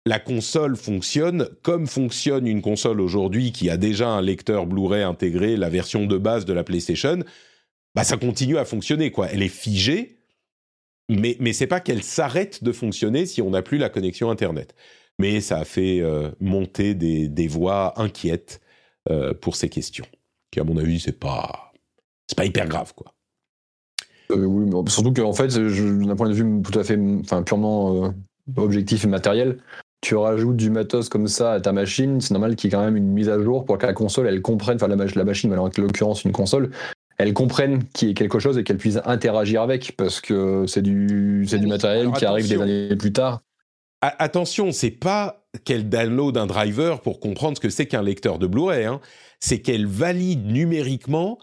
[0.06, 5.58] la console fonctionne comme fonctionne une console aujourd'hui qui a déjà un lecteur Blu-ray intégré,
[5.58, 7.20] la version de base de la PlayStation.
[7.96, 9.28] Bah ça continue à fonctionner quoi.
[9.32, 10.18] Elle est figée,
[11.10, 14.74] mais mais c'est pas qu'elle s'arrête de fonctionner si on n'a plus la connexion internet.
[15.20, 18.62] Mais ça a fait euh, monter des, des voix inquiètes
[19.10, 20.06] euh, pour ces questions,
[20.52, 21.74] qui à mon avis c'est pas
[22.28, 23.14] c'est pas hyper grave quoi.
[24.32, 28.06] Euh, oui, mais surtout qu'en fait, d'un point de vue tout à fait, enfin purement
[28.06, 28.10] euh,
[28.56, 29.58] objectif et matériel,
[30.02, 32.84] tu rajoutes du matos comme ça à ta machine, c'est normal qu'il y ait quand
[32.84, 35.24] même une mise à jour pour que la console, elle comprenne, enfin la, mach- la
[35.24, 36.72] machine, mais en l'occurrence une console,
[37.18, 40.82] elle comprenne qu'il y ait quelque chose et qu'elle puisse interagir avec, parce que c'est
[40.82, 43.42] du, c'est du matériel Alors, qui arrive des années plus tard.
[44.02, 48.40] A- attention, c'est pas qu'elle download un driver pour comprendre ce que c'est qu'un lecteur
[48.40, 48.86] de Blu-ray.
[48.86, 49.02] hein.
[49.40, 51.38] C'est qu'elle valide numériquement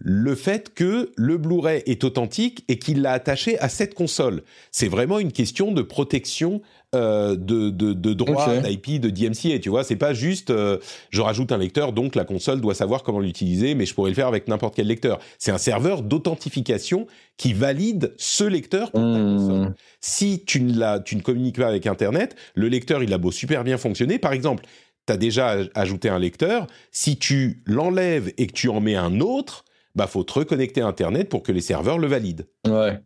[0.00, 4.42] le fait que le Blu-ray est authentique et qu'il l'a attaché à cette console.
[4.72, 6.62] C'est vraiment une question de protection
[6.96, 8.62] euh, de, de, de droit Ok.
[8.66, 9.60] d'IP, de DMCA.
[9.60, 10.78] Tu vois, c'est pas juste euh,
[11.10, 14.16] je rajoute un lecteur, donc la console doit savoir comment l'utiliser, mais je pourrais le
[14.16, 15.20] faire avec n'importe quel lecteur.
[15.38, 17.06] C'est un serveur d'authentification
[17.36, 19.36] qui valide ce lecteur pour ta Hmm.
[19.38, 23.30] console si tu ne, tu ne communiques pas avec Internet, le lecteur, il a beau
[23.30, 24.18] super bien fonctionner.
[24.18, 24.64] Par exemple,
[25.06, 26.66] tu as déjà aj- ajouté un lecteur.
[26.90, 29.64] Si tu l'enlèves et que tu en mets un autre,
[29.94, 32.46] bah faut te reconnecter à Internet pour que les serveurs le valident.
[32.66, 32.98] Ouais,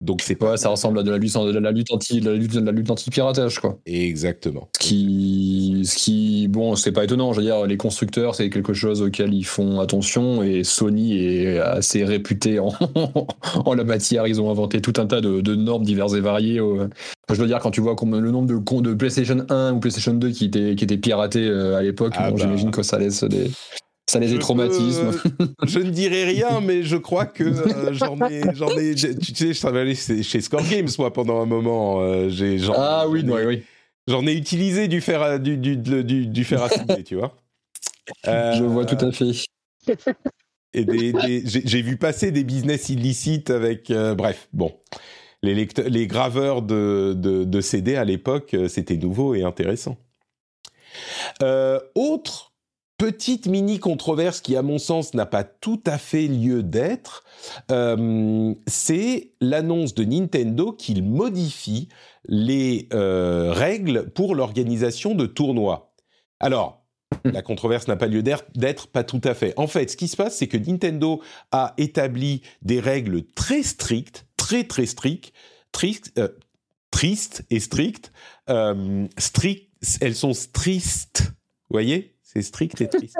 [0.00, 2.30] Donc c'est pas ouais, ça ressemble à de la lutte, de la lutte anti, de
[2.30, 3.78] la lutte, de la lutte anti-piratage, quoi.
[3.86, 4.68] exactement.
[4.76, 7.32] Ce qui, ce qui, bon, c'est pas étonnant.
[7.32, 11.58] Je veux dire, les constructeurs, c'est quelque chose auquel ils font attention et Sony est
[11.58, 12.72] assez réputé en,
[13.64, 14.26] en la matière.
[14.26, 16.58] Ils ont inventé tout un tas de, de normes diverses et variées.
[16.60, 16.88] euh.
[17.32, 20.12] Je veux dire, quand tu vois combien- le nombre de, de PlayStation 1 ou PlayStation
[20.12, 22.42] 2 qui étaient, qui étaient piratés euh, à l'époque, Ah bon, bah.
[22.42, 23.50] j'imagine que ça laisse des,
[24.14, 24.42] ça laisse Je peux-
[25.66, 28.94] je ne dirai rien, mais je crois que euh, j'en ai.
[28.94, 32.00] Tu sais, je travaillais chez chez Score Games moi pendant un moment.
[32.00, 33.62] euh, j'ai, Ah oui, oui, oui.
[34.08, 37.34] J'en ai utilisé du fer à, du, du, du, du fer à souder, tu vois.
[38.24, 39.32] Je vois Euh, tout à fait.
[40.74, 44.74] et des, des- j'ai vu passer des business illicites avec euh, bref bon
[45.42, 49.96] les, lecteurs- les graveurs de, de, de CD à l'époque euh, c'était nouveau et intéressant
[51.42, 52.52] Euh, autre
[52.98, 57.24] petite mini controverse qui à mon sens n'a pas tout à fait lieu d'être
[57.70, 61.88] euh, c'est l'annonce de Nintendo qu'il modifie
[62.26, 65.92] les euh, règles pour l'organisation de tournois
[66.40, 66.84] alors
[67.24, 69.54] la controverse n'a pas lieu d'être- pas tout à fait.
[69.56, 71.22] En fait, ce qui se passe, c'est que Nintendo
[71.52, 75.32] a établi des règles très strictes, très très strictes,
[75.72, 76.28] tristes, euh,
[76.90, 78.12] tristes et strictes.
[78.50, 81.22] Euh, strict, elles sont tristes,
[81.70, 82.13] vous voyez?
[82.34, 83.18] C'est strict et triste.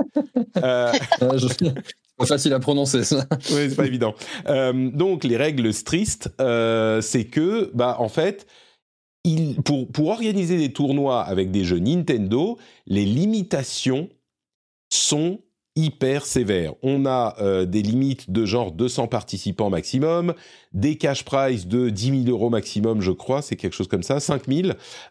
[0.56, 0.92] Euh,
[2.16, 3.26] pas facile à prononcer ça.
[3.50, 4.14] oui, c'est pas évident.
[4.48, 8.46] Euh, donc, les règles strictes, euh, c'est que, bah, en fait,
[9.24, 14.08] il, pour, pour organiser des tournois avec des jeux Nintendo, les limitations
[14.92, 15.40] sont
[15.76, 16.74] hyper sévères.
[16.82, 20.34] On a euh, des limites de genre 200 participants maximum,
[20.72, 24.20] des cash prize de 10 000 euros maximum, je crois, c'est quelque chose comme ça,
[24.20, 24.68] 5 000,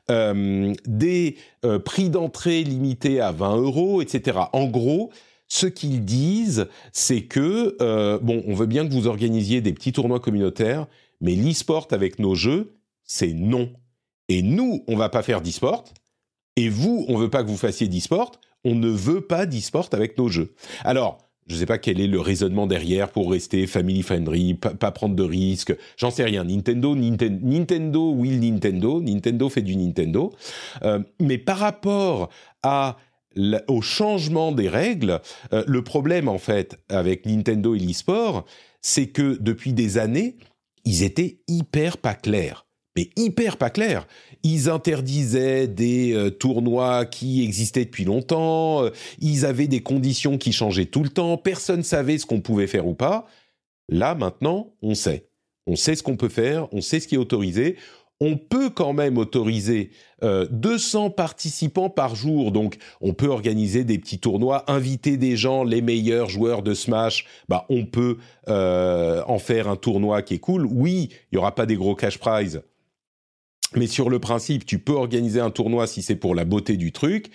[0.10, 1.35] euh, des
[1.65, 4.40] euh, prix d'entrée limités à 20 euros, etc.
[4.53, 5.11] En gros,
[5.49, 7.77] ce qu'ils disent, c'est que,
[8.23, 10.88] bon, on veut bien que vous organisiez des petits tournois communautaires,
[11.22, 13.72] mais l'e-sport avec nos jeux, c'est non.
[14.30, 15.84] Et nous, on va pas faire d'e-sport,
[16.56, 18.31] et vous, on veut pas que vous fassiez d'e-sport,
[18.64, 20.53] on ne veut pas d'e-sport avec nos jeux.
[20.84, 21.18] Alors,
[21.48, 25.15] je ne sais pas quel est le raisonnement derrière pour rester family friendly, pas, prendre
[25.15, 26.45] de risques, j'en sais rien.
[26.45, 30.34] Nintendo, Ninten- Nintendo will Nintendo, Nintendo fait du Nintendo.
[30.84, 32.30] Euh, mais par rapport
[33.68, 35.19] au changement des règles,
[35.52, 38.45] euh, le problème en fait avec Nintendo et l'e-sport,
[38.81, 40.38] c'est que depuis des années,
[40.85, 42.62] ils étaient hyper pas clairs.
[42.95, 44.07] Mais hyper pas clairs.
[44.43, 48.89] Ils interdisaient des euh, tournois qui existaient depuis longtemps, euh,
[49.19, 52.87] ils avaient des conditions qui changeaient tout le temps, personne savait ce qu'on pouvait faire
[52.87, 53.25] ou pas.
[53.89, 55.27] Là, maintenant, on sait.
[55.65, 57.77] On sait ce qu'on peut faire, on sait ce qui est autorisé.
[58.19, 59.91] On peut quand même autoriser
[60.23, 65.63] euh, 200 participants par jour, donc on peut organiser des petits tournois, inviter des gens,
[65.63, 68.17] les meilleurs joueurs de Smash, bah on peut
[68.47, 70.65] euh, en faire un tournoi qui est cool.
[70.65, 72.61] Oui, il y aura pas des gros cash prizes,
[73.77, 76.91] Mais sur le principe, tu peux organiser un tournoi si c'est pour la beauté du
[76.91, 77.31] truc.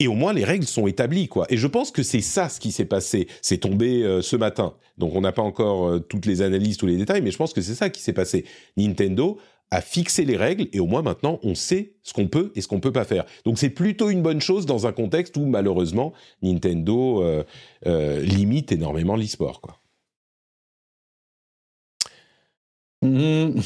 [0.00, 1.46] Et au moins les règles sont établies, quoi.
[1.50, 3.28] Et je pense que c'est ça ce qui s'est passé.
[3.42, 6.86] C'est tombé euh, ce matin, donc on n'a pas encore euh, toutes les analyses, tous
[6.86, 8.46] les détails, mais je pense que c'est ça qui s'est passé.
[8.78, 9.38] Nintendo
[9.70, 12.66] a fixé les règles et au moins maintenant on sait ce qu'on peut et ce
[12.66, 13.26] qu'on peut pas faire.
[13.44, 17.22] Donc c'est plutôt une bonne chose dans un contexte où malheureusement Nintendo
[17.86, 19.76] euh, limite énormément l'e-sport, quoi.
[23.02, 23.60] Mmh.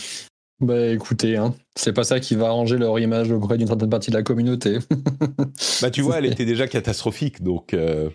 [0.60, 4.10] Bah écoutez, hein, c'est pas ça qui va arranger leur image auprès d'une certaine partie
[4.10, 4.78] de la communauté.
[5.82, 7.74] bah tu vois, elle était déjà catastrophique, donc.
[7.74, 8.08] Euh...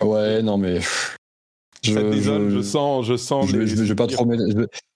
[0.00, 0.80] Ouais, non mais.
[1.82, 3.48] Je, ça je, je, sens, je sens.
[3.48, 3.66] Je, les...
[3.66, 4.26] je, vais pas trop,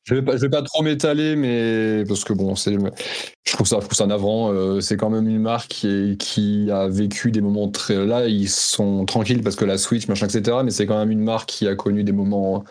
[0.05, 3.67] je vais pas, je vais pas trop m'étaler, mais parce que bon, c'est, je trouve
[3.67, 4.53] ça, je trouve ça navrant.
[4.53, 8.05] Euh, c'est quand même une marque qui, est, qui a vécu des moments très.
[8.05, 10.59] Là, ils sont tranquilles parce que la Switch, machin, etc.
[10.63, 12.65] Mais c'est quand même une marque qui a connu des moments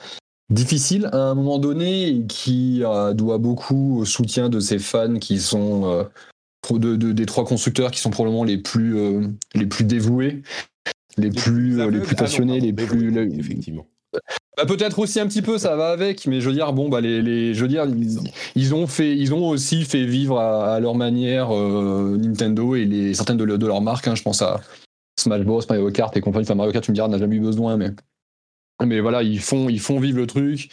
[0.50, 5.18] difficile à un moment donné et qui euh, doit beaucoup au soutien de ses fans
[5.20, 6.04] qui sont euh,
[6.78, 10.44] de, de, des trois constructeurs qui sont probablement les plus euh, les plus dévoués,
[11.18, 13.88] les, les plus les plus passionnés, les plus effectivement.
[14.56, 17.02] Bah, peut-être aussi un petit peu ça va avec, mais je veux dire bon bah
[17.02, 18.20] les, les je veux dire ils,
[18.56, 23.16] ils, ont fait ils ont aussi fait vivre à, à leur manière Nintendo et les
[23.16, 24.08] certaines de, de leurs marques.
[24.08, 24.62] Hein, je pense à
[25.20, 26.46] Smash Bros, Mario Kart et compagnie.
[26.46, 27.90] Enfin Mario Kart tu me diras n'a jamais eu besoin, mais
[28.86, 30.70] mais voilà, ils font, ils font vivre le truc.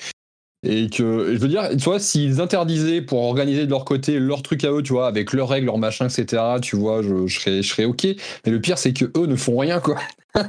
[0.62, 4.43] Et que, je veux dire, tu vois, s'ils interdisaient pour organiser de leur côté leur
[4.43, 7.40] truc à eux, tu vois, avec leurs règles, leurs machins, etc., tu vois, je, je,
[7.40, 8.05] serais, je serais OK.
[8.05, 9.97] Mais le pire, c'est que eux ne font rien, quoi.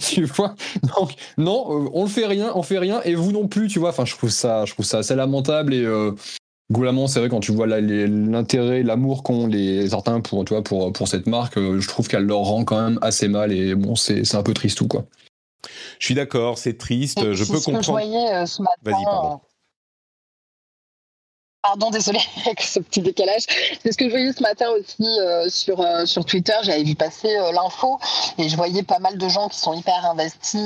[0.00, 0.54] tu vois?
[0.98, 3.78] Donc, non, euh, on ne fait rien, on fait rien, et vous non plus, tu
[3.78, 3.90] vois.
[3.90, 5.84] Enfin, je trouve ça, je trouve ça assez lamentable et.
[5.84, 6.12] Euh,
[6.72, 10.92] Goulamment, c'est vrai quand tu vois l'intérêt, l'amour qu'ont les certains pour, tu vois, pour,
[10.92, 13.94] pour cette marque, euh, je trouve qu'elle leur rend quand même assez mal et bon,
[13.94, 15.04] c'est un peu triste tout quoi.
[15.98, 17.20] Je suis d'accord, c'est triste.
[17.32, 17.78] je peux ce comprendre.
[17.78, 18.76] Que je voyais euh, ce matin.
[18.82, 19.40] Vas-y, pardon.
[21.66, 23.42] Pardon, désolé avec ce petit décalage.
[23.82, 26.52] C'est ce que je voyais ce matin aussi euh, sur, euh, sur Twitter.
[26.62, 27.98] J'avais vu passer euh, l'info
[28.38, 30.60] et je voyais pas mal de gens qui sont hyper investis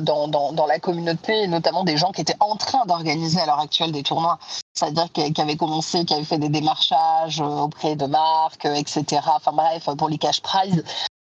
[0.00, 3.44] dans, dans, dans, la communauté, et notamment des gens qui étaient en train d'organiser à
[3.44, 4.38] l'heure actuelle des tournois.
[4.72, 9.04] C'est-à-dire qui avaient commencé, qui avaient fait des démarchages auprès de marques, etc.
[9.26, 10.82] Enfin bref, pour les cash prizes.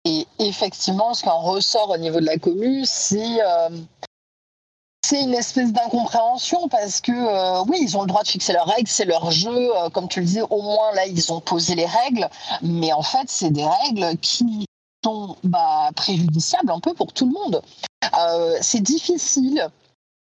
[0.10, 3.70] Et effectivement, ce qu'en ressort au niveau de la commu, c'est euh,
[5.12, 8.88] une espèce d'incompréhension parce que euh, oui, ils ont le droit de fixer leurs règles,
[8.88, 11.86] c'est leur jeu, euh, comme tu le dis, au moins là ils ont posé les
[11.86, 12.28] règles,
[12.64, 14.66] mais en fait c'est des règles qui
[15.04, 17.62] sont bah, préjudiciables un peu pour tout le monde.
[18.20, 19.70] Euh, c'est difficile,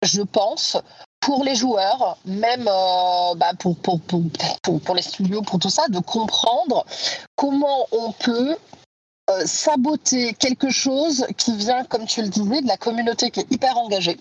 [0.02, 0.78] je pense,
[1.20, 4.22] pour les joueurs, même bah, pour, pour, pour,
[4.80, 6.86] pour, les studios, pour tout ça, de comprendre
[7.36, 8.56] comment on peut
[9.44, 13.76] saboter quelque chose qui vient, comme tu le disais, de la communauté qui est hyper
[13.78, 14.18] engagée,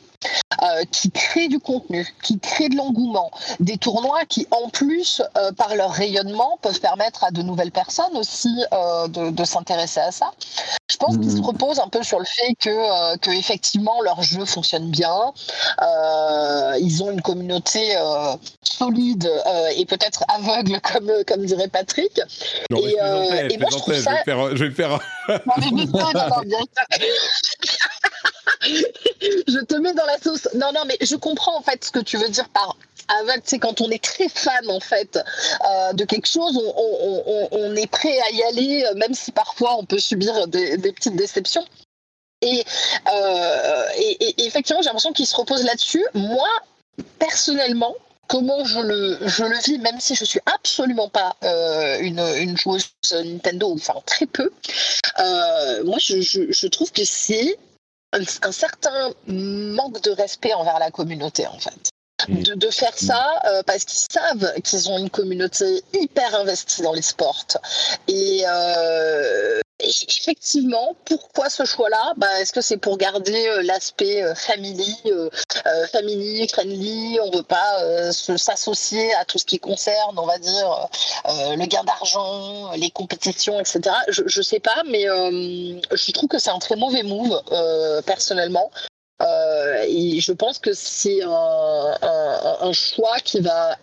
[0.61, 5.51] euh, qui crée du contenu, qui crée de l'engouement, des tournois qui, en plus, euh,
[5.51, 10.11] par leur rayonnement, peuvent permettre à de nouvelles personnes aussi euh, de, de s'intéresser à
[10.11, 10.31] ça.
[10.89, 11.21] Je pense mmh.
[11.21, 15.33] qu'ils se reposent un peu sur le fait que, que effectivement, leur jeu fonctionne bien,
[16.79, 17.95] ils ont une communauté
[18.63, 19.29] solide
[19.75, 22.21] et peut-être aveugle, comme, comme dirait Patrick.
[22.69, 24.11] Non, et, et moi, je trouve ça...
[24.11, 26.59] Je vais faire, je vais faire non, mais non, non, bien
[28.63, 30.47] je te mets dans la sauce.
[30.55, 32.77] Non, non, mais je comprends en fait ce que tu veux dire par
[33.19, 33.41] aveugle.
[33.45, 38.17] C'est quand on est très fan en fait euh, de quelque chose, on, est prêt
[38.19, 41.65] à y aller, même si parfois on peut subir des, petites déceptions.
[42.41, 42.63] Et,
[43.13, 46.05] euh, et, effectivement, j'ai l'impression qu'il se repose là-dessus.
[46.13, 46.49] Moi,
[47.17, 47.95] personnellement,
[48.27, 52.89] comment je le, je le vis, même si je suis absolument pas euh, une, joueuse
[53.11, 54.51] Nintendo, enfin très peu,
[55.19, 57.57] euh, moi je, trouve que c'est
[58.13, 61.89] un, un, certain manque de respect envers la communauté en fait.
[62.29, 66.93] De, de faire ça euh, parce qu'ils savent qu'ils ont une communauté hyper investie dans
[66.93, 67.47] les sports.
[68.07, 72.13] Et, euh, effectivement, pourquoi ce choix-là?
[72.17, 75.29] Bah, Est-ce que c'est pour garder euh, l'aspect euh, family, euh,
[75.91, 80.37] family, friendly On ne veut pas euh, s'associer à tout ce qui concerne, on va
[80.37, 80.87] dire,
[81.29, 83.95] euh, le gain d'argent, les compétitions, etc.
[84.07, 87.41] Je ne sais pas, mais je trouve que c'est un très mauvais move,
[88.05, 88.71] personnellement.
[89.87, 93.77] et je pense que c'est un choix qui va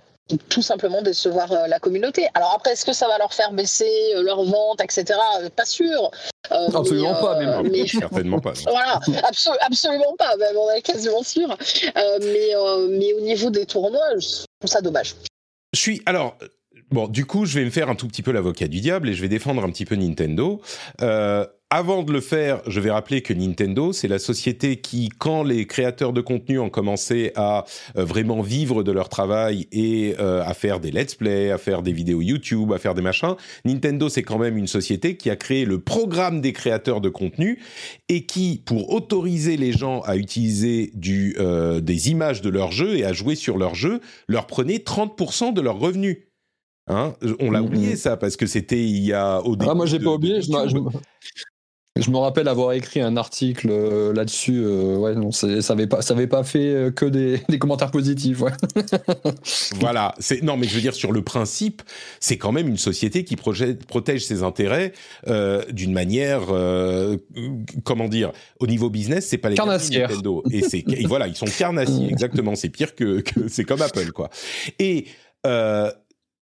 [0.48, 2.28] tout simplement décevoir euh, la communauté.
[2.34, 5.18] Alors après, est-ce que ça va leur faire baisser euh, leurs ventes, etc.
[5.56, 6.10] Pas sûr.
[6.50, 7.70] Euh, absolument mais, pas, même.
[7.70, 8.52] Mais, Certainement pas.
[8.66, 8.70] Non.
[8.70, 11.56] Voilà, absolu absolument pas, même, on est quasiment sûr.
[11.94, 12.52] mais,
[12.90, 15.14] mais au niveau des tournois, je trouve ça dommage.
[15.72, 16.02] Je suis...
[16.06, 16.36] Alors...
[16.92, 19.14] Bon, du coup, je vais me faire un tout petit peu l'avocat du diable et
[19.14, 20.60] je vais défendre un petit peu Nintendo.
[21.72, 25.68] Avant de le faire, je vais rappeler que Nintendo, c'est la société qui, quand les
[25.68, 27.64] créateurs de contenu ont commencé à
[27.96, 31.82] euh, vraiment vivre de leur travail et euh, à faire des let's play, à faire
[31.82, 35.36] des vidéos YouTube, à faire des machins, Nintendo, c'est quand même une société qui a
[35.36, 37.62] créé le programme des créateurs de contenu
[38.08, 42.96] et qui, pour autoriser les gens à utiliser du, euh, des images de leur jeu
[42.96, 46.18] et à jouer sur leur jeu, leur prenait 30% de leurs revenus.
[46.88, 47.66] Hein on l'a Mhm.
[47.66, 49.70] oublié ça parce que c'était il y a au début.
[49.70, 50.42] Ah, moi, j'ai pas oublié.
[50.42, 50.76] Je, je
[51.98, 54.60] je me rappelle avoir écrit un article euh, là-dessus.
[54.64, 57.90] euh, ouais, non, ça avait pas, ça avait pas fait euh, que des, des commentaires
[57.90, 58.40] positifs.
[58.40, 58.52] Ouais.
[59.80, 61.82] Voilà, non mais je veux dire sur le principe,
[62.20, 64.92] c'est quand même une société qui projette- protège ses intérêts
[65.72, 66.42] d'une manière,
[67.84, 70.08] comment dire, au niveau business, c'est pas les Carnassière.
[70.10, 73.82] Nintendo et c'est et voilà, ils sont carnassiers exactement, c'est pire que, que c'est comme
[73.82, 74.30] Apple quoi.
[74.78, 75.06] Et
[75.46, 75.90] euh,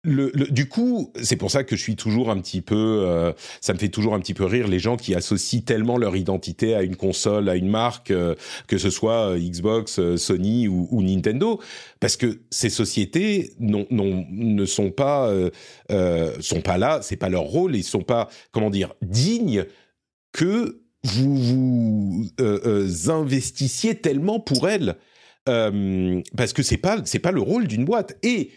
[0.04, 2.76] le, le- du coup, c'est pour ça que je suis toujours un petit peu,
[3.06, 6.14] euh, ça me fait toujours un petit peu rire les gens qui associent tellement leur
[6.14, 8.34] identité à une console, à une marque, euh,
[8.66, 11.58] que ce soit euh, Xbox, euh, Sony ou, Nintendo,
[12.00, 15.50] parce que ces sociétés n'ont- n'ont- ne sont pas, euh,
[16.40, 19.64] sont pas là, c'est pas leur rôle, ils sont pas, comment dire, dignes
[20.32, 24.96] que vous vous investissiez tellement pour elles,
[25.46, 28.16] parce que c'est pas, c'est pas le rôle d'une boîte.
[28.22, 28.50] Et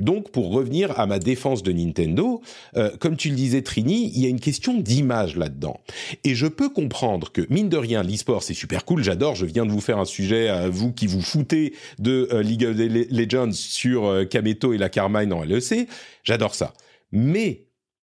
[0.00, 2.40] donc, pour revenir à ma défense de Nintendo,
[2.76, 5.80] euh, comme tu le disais, Trini, il y a une question d'image là-dedans.
[6.22, 9.66] Et je peux comprendre que, mine de rien, l'e-sport, c'est super cool, j'adore, je viens
[9.66, 13.08] de vous faire un sujet à vous qui vous foutez de euh, League of Le-
[13.10, 15.88] Legends sur euh, Kameto et la Carmine en LEC,
[16.22, 16.74] j'adore ça.
[17.10, 17.64] Mais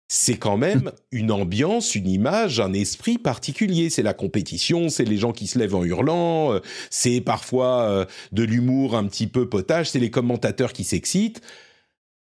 [0.09, 3.91] c'est quand même une ambiance, une image, un esprit particulier.
[3.91, 8.05] C'est la compétition, c'est les gens qui se lèvent en hurlant, euh, c'est parfois euh,
[8.31, 11.41] de l'humour un petit peu potage, c'est les commentateurs qui s'excitent.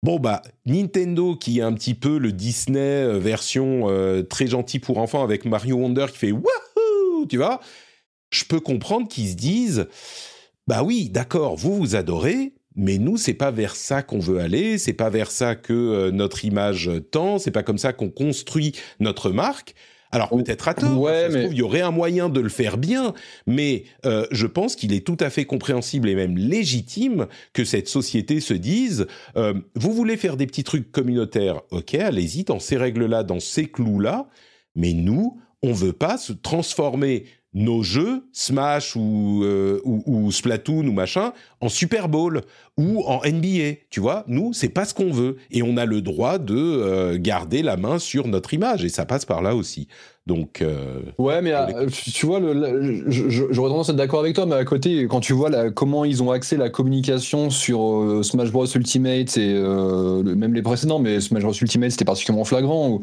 [0.04, 4.78] Bon bah Nintendo qui est un petit peu le Disney euh, version euh, très gentil
[4.78, 7.58] pour enfants avec Mario Wonder qui fait wouhou, tu vois.
[8.28, 9.86] Je peux comprendre qu'ils se disent
[10.66, 14.76] bah oui, d'accord, vous vous adorez, mais nous c'est pas vers ça qu'on veut aller,
[14.76, 18.72] c'est pas vers ça que euh, notre image tend, c'est pas comme ça qu'on construit
[19.00, 19.74] notre marque.
[20.14, 22.40] Alors peut-être à tort, Ouais, ça se mais- trouve, il y aurait un moyen de
[22.40, 23.12] le faire bien,
[23.46, 27.88] mais euh, je pense qu'il est tout à fait compréhensible et même légitime que cette
[27.88, 32.76] société se dise euh, vous voulez faire des petits trucs communautaires, ok, allez-y dans ces
[32.76, 34.28] règles-là, dans ces clous-là,
[34.76, 37.24] mais nous, on veut pas se transformer
[37.54, 42.40] nos jeux, Smash ou, euh, ou, ou Splatoon ou machin, en Super Bowl
[42.76, 43.76] ou en NBA.
[43.90, 45.36] Tu vois, nous, c'est pas ce qu'on veut.
[45.52, 48.84] Et on a le droit de euh, garder la main sur notre image.
[48.84, 49.86] Et ça passe par là aussi.
[50.26, 51.52] Donc, euh, Ouais, mais
[51.92, 52.40] tu vois,
[53.08, 56.04] j'aurais tendance à être d'accord avec toi, mais à côté, quand tu vois la, comment
[56.04, 61.20] ils ont axé la communication sur Smash Bros Ultimate et le- même les précédents, mais
[61.20, 62.88] Smash Bros Ultimate c'était particulièrement flagrant.
[62.88, 63.02] Où,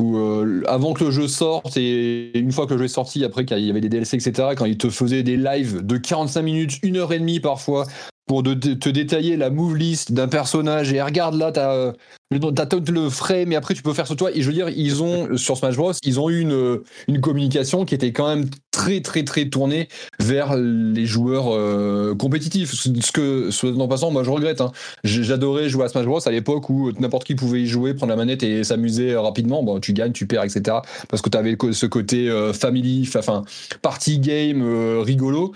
[0.00, 3.24] où, euh, avant que le jeu sorte et une fois que le jeu est sorti,
[3.24, 6.42] après qu'il y avait des DLC, etc., quand ils te faisaient des lives de 45
[6.42, 7.86] minutes, une heure et demie parfois,
[8.26, 11.92] pour te détailler la move list d'un personnage et regarde là, t'as euh,
[12.30, 14.30] le, le et après tu peux faire sur toi.
[14.34, 17.84] Et je veux dire, ils ont, sur Smash Bros, ils ont eu une, une communication
[17.84, 19.88] qui était quand même très très très tournée
[20.20, 22.72] vers les joueurs euh, compétitifs.
[22.72, 24.60] Ce que, en passant, moi je regrette.
[24.60, 24.72] hein.
[25.04, 28.16] J'adorais jouer à Smash Bros à l'époque où n'importe qui pouvait y jouer, prendre la
[28.16, 29.62] manette et s'amuser rapidement.
[29.62, 30.78] Bon, tu gagnes, tu perds, etc.
[31.08, 33.44] Parce que tu avais ce côté euh, family, enfin
[33.82, 35.52] party game euh, rigolo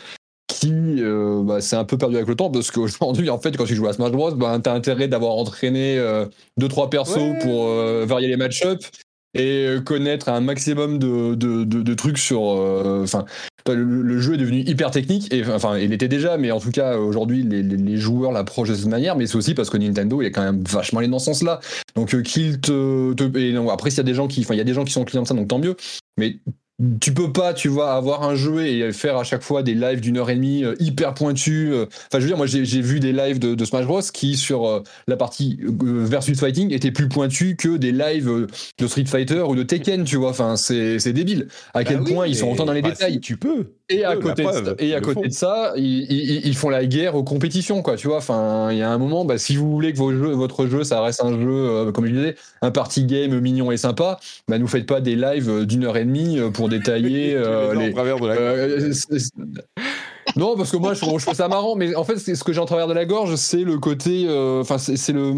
[0.49, 3.65] qui euh, bah, s'est un peu perdu avec le temps parce qu'aujourd'hui en fait quand
[3.65, 6.27] tu joues à Smash Bros bah, t'as intérêt d'avoir entraîné euh,
[6.59, 7.39] deux trois persos Ouais.
[7.43, 8.91] pour euh, varier les match-ups
[9.35, 13.25] et euh, connaître un maximum de, de, de- de trucs sur euh, enfin
[13.69, 16.71] le, le jeu est devenu hyper technique et enfin il était déjà mais en tout
[16.71, 19.77] cas aujourd'hui les, les- les joueurs l'approchent de cette manière mais c'est aussi parce que
[19.77, 21.61] Nintendo il est quand même vachement allé dans ce sens là
[21.95, 24.55] donc euh, qu'il te, te- et non, après s'il y a des gens qui enfin
[24.55, 25.77] il y a des gens qui sont clients de ça donc tant mieux
[26.17, 26.39] mais
[27.01, 30.01] tu peux pas, tu vois, avoir un jeu et faire à chaque fois des lives
[30.01, 31.71] d'une heure et demie euh, hyper pointus.
[31.73, 31.87] euh.
[32.07, 34.65] Enfin, je veux dire, moi, j'ai vu des lives de, de Smash Bros qui, sur
[34.67, 38.47] euh, la partie versus fighting, étaient plus pointus que des lives
[38.79, 40.31] de Street Fighter ou de Tekken, tu vois.
[40.31, 41.49] Enfin, c'est c'est débile.
[41.75, 43.15] À quel bah oui, point ils sont autant dans les bah, détails.
[43.15, 43.78] si, tu peux.
[43.91, 45.27] Et à la côté, de preuve, et à côté font.
[45.29, 47.97] de ça, ils, ils- ils font la guerre aux compétitions, quoi.
[47.97, 50.33] Tu vois, enfin, il y a un moment, bah, si vous voulez que vos jeux,
[50.33, 53.79] votre jeu, ça reste un jeu, euh, comme je disais, un party game mignon et
[53.79, 57.75] sympa, bah, nous faites pas des lives d'une heure et demie euh, pour détailler euh,
[57.75, 58.93] les euh,
[60.37, 62.61] non, parce que moi, je, je trouve ça marrant, mais en fait, ce que j'ai
[62.61, 64.27] en travers de la gorge, c'est le côté,
[64.61, 65.33] enfin, c'est le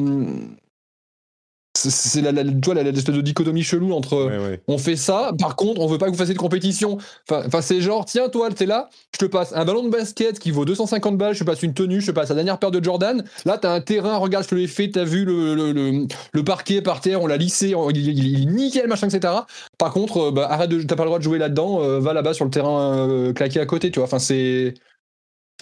[1.77, 4.61] c'est la, la, tu vois, la- l'espèce de dichotomie chelou entre Ouais, ouais.
[4.67, 6.99] on fait ça, par contre, on veut pas que vous fassiez de compétition.
[7.29, 10.39] Enfin, enfin, c'est genre, tiens, toi, t'es là, je te passe un ballon de basket
[10.41, 12.73] qui vaut 250 balles, je te passe une tenue, je te passe la dernière paire
[12.73, 13.25] de Jordan.
[13.45, 16.45] Là, t'as un terrain, regarde, je te l'ai fait, t'as vu le, le, le, le
[16.45, 19.33] parquet par terre, on l'a lissé, on- il, il- nickel, machin, etc.
[19.79, 22.13] Par contre, euh, bah, arrête de, t'as pas le droit de jouer là-dedans, euh, va
[22.15, 24.07] là-bas sur le terrain euh, claqué à côté, tu vois.
[24.07, 24.75] Enfin, c'est.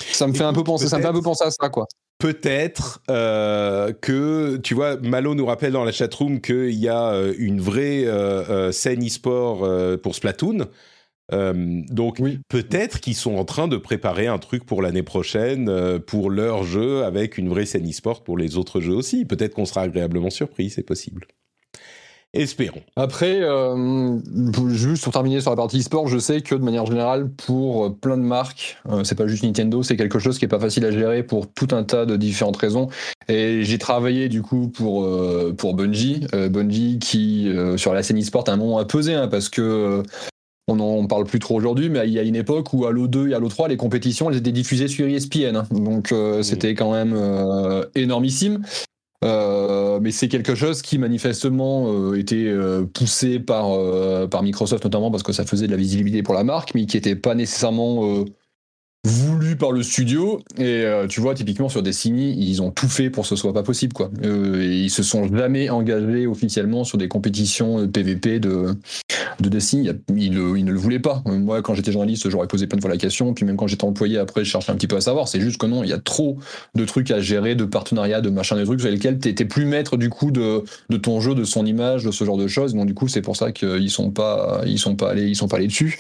[0.01, 1.87] Ça me fait un peu penser, ça me fait un peu penser à ça, quoi.
[2.19, 7.33] Peut-être euh, que, tu vois, Malo nous rappelle dans la chatroom qu'il y a euh,
[7.39, 10.67] une vraie euh, scène e-sport pour Splatoon.
[11.31, 12.41] Donc Oui.
[12.49, 17.05] peut-être qu'ils sont en train de préparer un truc pour l'année prochaine pour leur jeu
[17.05, 19.27] avec une vraie scène e-sport pour les autres jeux aussi.
[19.27, 21.27] Peut-être qu'on sera agréablement surpris, c'est possible.
[22.35, 22.83] Espérons.
[22.97, 24.19] Après, euh,
[24.69, 27.91] juste pour terminer sur la partie e-sport, je sais que de manière générale, pour euh,
[27.91, 30.85] plein de marques, euh, c'est pas juste Nintendo, c'est quelque chose qui est pas facile
[30.85, 32.89] à gérer pour tout un tas de différentes raisons.
[33.29, 38.45] Et j'ai travaillé du coup pour euh, pour Bungie, Bungie qui sur la scène e-sport
[38.49, 40.03] à un moment a pesé, hein, parce que
[40.69, 43.31] on n'en parle plus trop aujourd'hui, mais il y a une époque où à l'O2
[43.31, 45.67] et à l'O3, les compétitions elles étaient diffusées sur ESPN, hein.
[45.71, 48.63] donc euh, c'était quand même euh, énormissime.
[49.25, 53.69] Euh, mais c'est quelque chose qui manifestement euh, était euh, poussé par,
[54.29, 56.97] par Microsoft notamment parce que ça faisait de la visibilité pour la marque, mais qui
[56.97, 58.25] n'était pas nécessairement
[59.05, 60.41] voulu par le studio.
[60.57, 63.53] Et euh, tu vois, typiquement sur Destiny, ils ont tout fait pour que ce soit
[63.53, 63.93] pas possible.
[63.93, 64.11] Quoi.
[64.25, 68.77] Euh, ils se sont jamais engagés officiellement sur des compétitions PVP de,
[69.41, 69.91] de Destiny.
[70.15, 71.23] Ils, ne le voulaient pas.
[71.27, 73.35] Euh, Moi, quand j'étais journaliste, j'aurais posé plein de fois la question.
[73.35, 75.29] Puis même quand j'étais employé, après, je cherchais un petit peu à savoir.
[75.29, 76.39] C'est juste que non, il y a trop
[76.75, 79.97] de trucs à gérer, de partenariats, de machin, de trucs sur lesquels t'es plus maître
[79.97, 82.75] du coup de, de ton jeu, de son image, de ce genre de choses.
[82.75, 85.49] Donc du coup, c'est pour ça qu'ils sont pas, ils sont pas allés, ils sont
[85.49, 85.99] pas allés dessus.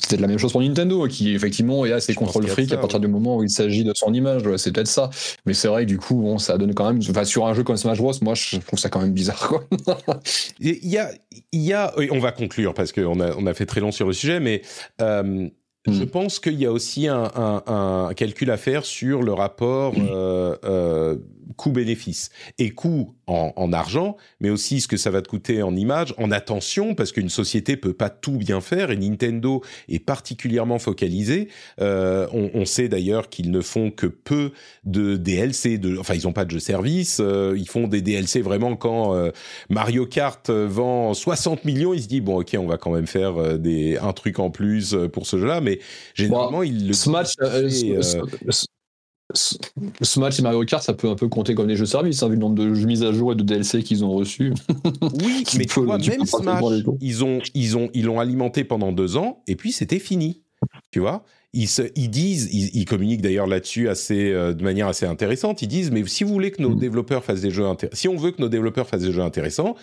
[0.00, 2.76] C'était la même chose pour Nintendo, qui effectivement est assez Je a de fric à
[2.76, 4.42] partir du moment où il s'agit de son image.
[4.56, 5.10] C'est peut-être ça.
[5.46, 7.00] Mais c'est vrai que du coup, bon, ça donne quand même.
[7.10, 9.48] Enfin, sur un jeu comme Smash Bros, moi, je trouve ça quand même bizarre.
[9.48, 9.64] Quoi.
[10.60, 11.10] Il y a,
[11.52, 13.90] il y a, oui, on va conclure parce qu'on a, on a fait très long
[13.92, 14.62] sur le sujet, mais
[15.00, 15.48] euh,
[15.88, 16.06] je Mm.
[16.06, 17.62] pense qu'il y a aussi un, un-
[18.08, 21.16] un calcul à faire sur le rapport euh, euh,
[21.56, 25.74] coût-bénéfice et coût en, en argent, mais aussi ce que ça va te coûter en
[25.74, 30.78] image, en attention, parce qu'une société peut pas tout bien faire et Nintendo est particulièrement
[30.78, 31.48] focalisé.
[31.80, 34.52] Euh, on, on sait d'ailleurs qu'ils ne font que peu
[34.84, 38.40] de DLC, de, enfin ils n'ont pas de jeu service, euh, ils font des DLC
[38.40, 39.30] vraiment quand euh,
[39.68, 43.06] Mario Kart euh, vend 60 millions, il se dit bon ok on va quand même
[43.06, 45.80] faire euh, des un truc en plus euh, pour ce jeu-là, mais
[46.14, 48.66] généralement il le Smash, euh, fait,
[50.02, 52.34] Smash et Mario Kart, ça peut un peu compter comme des jeux services, hein, vu
[52.34, 54.52] le nombre de mises à jour et de DLC qu'ils ont reçus.
[55.02, 56.62] Oui, mais tu vois, même Smash,
[57.00, 60.42] ils ont, ils ont, ils l'ont alimenté pendant deux ans et puis c'était fini.
[60.90, 64.86] Tu vois, ils, se, ils disent, ils, ils communiquent d'ailleurs là-dessus assez, euh, de manière
[64.88, 65.60] assez intéressante.
[65.62, 66.78] Ils disent, mais si vous voulez que nos Mm.
[66.78, 69.74] développeurs fassent des jeux, si on veut que nos développeurs fassent des jeux intéressants,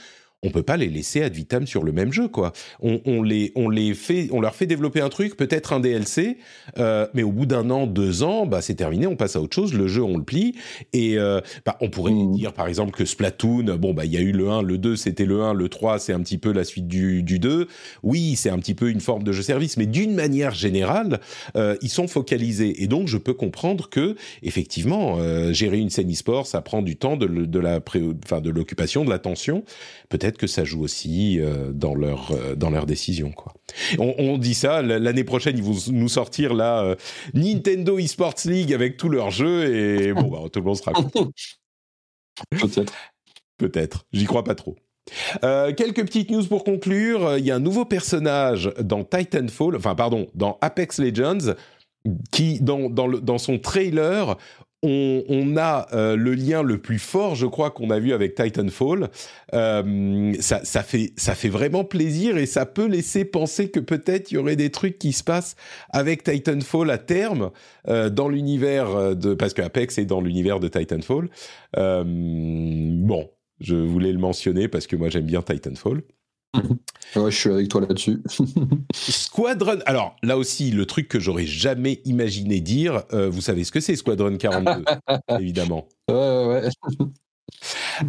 [0.44, 2.54] on peut pas les laisser ad vitam sur le même jeu, quoi.
[2.82, 6.38] On, on les, on les fait, on leur fait développer un truc, peut-être un DLC,
[6.78, 9.56] euh, mais au bout d'un an, deux ans, bah c'est terminé, on passe à autre
[9.56, 9.74] chose.
[9.74, 10.56] Le jeu, on le plie
[10.94, 12.32] et euh, bah, on pourrait Mm.
[12.36, 14.96] dire par exemple que Splatoon, bon bah il y a eu le 1, le 2,
[14.96, 17.68] c'était le 1, le 3, c'est un petit peu la suite du, du 2.
[18.04, 21.20] Oui, c'est un petit peu une forme de jeu service, mais d'une manière générale,
[21.56, 26.12] euh, ils sont focalisés et donc je peux comprendre que effectivement euh, gérer une scène
[26.12, 29.64] e-sport, ça prend du temps, de, le- de la, pré- enfin de l'occupation, de l'attention.
[30.14, 33.52] Peut-être que ça joue aussi euh, dans leur euh, dans leurs décisions quoi.
[33.98, 36.96] On, on dit ça l'année prochaine, ils vont nous sortir la euh,
[37.34, 40.92] Nintendo eSports League avec tous leurs jeux et bon bah tout le monde sera.
[42.52, 42.94] Peut-être.
[43.58, 44.76] Peut-être, j'y crois pas trop.
[45.44, 47.38] Euh, quelques petites news pour conclure.
[47.40, 51.56] Il y a un nouveau personnage dans Titanfall, enfin pardon, dans Apex Legends,
[52.32, 54.38] qui dans, dans, le- dans son trailer,
[54.84, 58.36] on, on a euh, le lien le plus fort, je crois, qu'on a vu avec
[58.36, 59.10] Titanfall.
[59.54, 64.32] Euh, ça, ça, fait, ça fait vraiment plaisir et ça peut laisser penser que peut-être
[64.32, 65.56] il y aurait des trucs qui se passent
[65.90, 67.52] avec Titanfall à terme
[67.88, 69.34] euh, dans l'univers euh, de...
[69.34, 71.30] Parce que Apex est dans l'univers de Titanfall.
[71.78, 73.30] Euh, bon,
[73.60, 76.04] je voulais le mentionner parce que moi j'aime bien Titanfall.
[77.16, 78.22] Ouais, je suis avec toi là-dessus.
[78.94, 79.80] Squadron.
[79.86, 83.04] Alors là aussi, le truc que j'aurais jamais imaginé dire.
[83.14, 84.84] euh, vous savez ce que c'est Squadron 42,
[85.40, 85.88] évidemment.
[86.10, 86.70] ouais, ouais, ouais.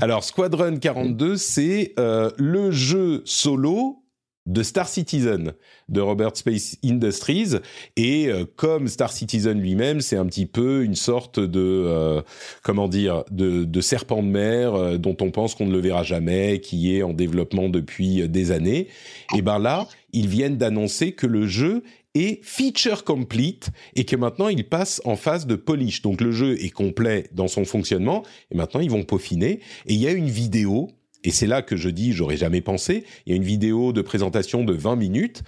[0.01, 4.04] Alors Squadron 42, c'est euh, le jeu solo
[4.47, 5.53] de Star Citizen
[5.89, 7.57] de Robert Space Industries.
[7.97, 12.23] Et euh, comme Star Citizen lui-même c'est un petit peu une sorte de euh,
[12.63, 16.03] comment dire de, de serpent de mer euh, dont on pense qu'on ne le verra
[16.03, 18.89] jamais qui est en développement depuis euh, des années.
[19.35, 21.83] Et ben là ils viennent d'annoncer que le jeu
[22.15, 26.03] est feature complete et que maintenant il passe en phase de polish.
[26.03, 29.61] Donc le jeu est complet dans son fonctionnement et maintenant ils vont peaufiner.
[29.87, 30.91] Et il y a une vidéo
[31.25, 33.05] et c'est là que je dis, j'aurais jamais pensé.
[33.27, 35.43] Il y a une vidéo de présentation de 20 minutes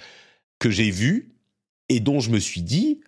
[0.59, 1.35] que j'ai vue
[1.91, 3.01] et dont je me suis dit,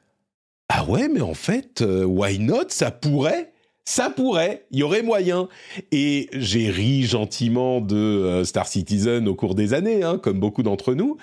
[0.68, 2.68] ah ouais, mais en fait, euh, why not?
[2.68, 3.52] Ça pourrait
[3.84, 5.48] ça pourrait, il y aurait moyen.
[5.92, 10.62] Et j'ai ri gentiment de euh, Star Citizen au cours des années, hein, comme beaucoup
[10.62, 11.16] d'entre nous.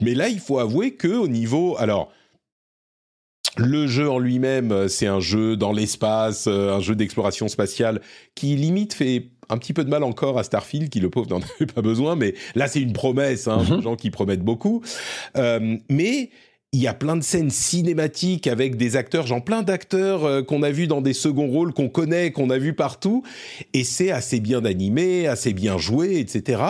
[0.00, 2.10] Mais là, il faut avouer que au niveau, alors,
[3.58, 8.00] le jeu en lui-même, euh, c'est un jeu dans l'espace, un jeu d'exploration spatiale
[8.34, 11.40] qui limite fait un petit peu de mal encore à Starfield, qui le pauvre n'en
[11.60, 12.16] avait pas besoin.
[12.16, 13.76] Mais là, c'est une promesse, hein, Mhm.
[13.76, 14.82] des gens qui promettent beaucoup.
[15.36, 16.30] Euh, mais
[16.74, 20.62] il y a plein de scènes cinématiques avec des acteurs, genre plein d'acteurs euh, qu'on
[20.62, 23.22] a vus dans des seconds rôles, qu'on connaît, qu'on a vus partout,
[23.74, 26.62] et c'est assez bien animé, assez bien joué, etc.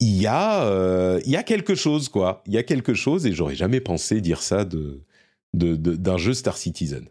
[0.00, 2.42] Il y a, euh, il y a quelque chose, quoi.
[2.46, 5.02] Il y a quelque chose, et j'aurais jamais pensé dire ça de-
[5.54, 7.06] d'un jeu Star Citizen.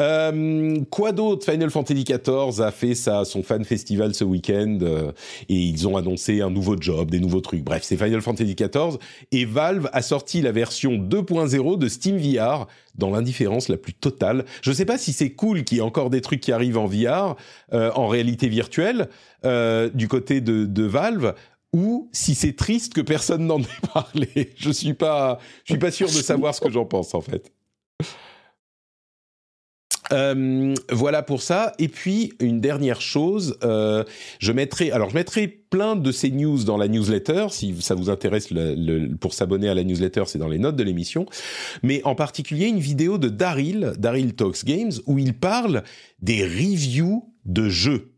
[0.00, 1.50] Euh, quoi d'autre?
[1.50, 5.12] Final Fantasy XIV a fait sa, son fan festival ce week-end euh,
[5.48, 7.62] et ils ont annoncé un nouveau job, des nouveaux trucs.
[7.62, 8.98] Bref, c'est Final Fantasy XIV
[9.30, 12.66] et Valve a sorti la version 2.0 de Steam VR
[12.96, 14.44] dans l'indifférence la plus totale.
[14.62, 16.86] Je sais pas si c'est cool qu'il y ait encore des trucs qui arrivent en
[16.86, 17.36] VR,
[17.72, 19.08] euh, en réalité virtuelle,
[19.94, 21.34] du côté de, de Valve.
[21.74, 25.90] Ou si c'est triste que personne n'en ait parlé, je suis pas, je suis pas
[25.90, 27.50] sûr de savoir ce que j'en pense en fait.
[30.12, 31.72] Euh, voilà pour ça.
[31.78, 34.04] Et puis une dernière chose, euh,
[34.38, 37.46] je mettrai, alors je mettrai plein de ces news dans la newsletter.
[37.50, 38.48] Si ça vous intéresse,
[39.20, 41.26] pour s'abonner à la newsletter, c'est dans les notes de l'émission.
[41.82, 45.82] Mais en particulier une vidéo de Daryl, Daryl Talks Games, où il parle
[46.20, 48.08] des reviews de jeux.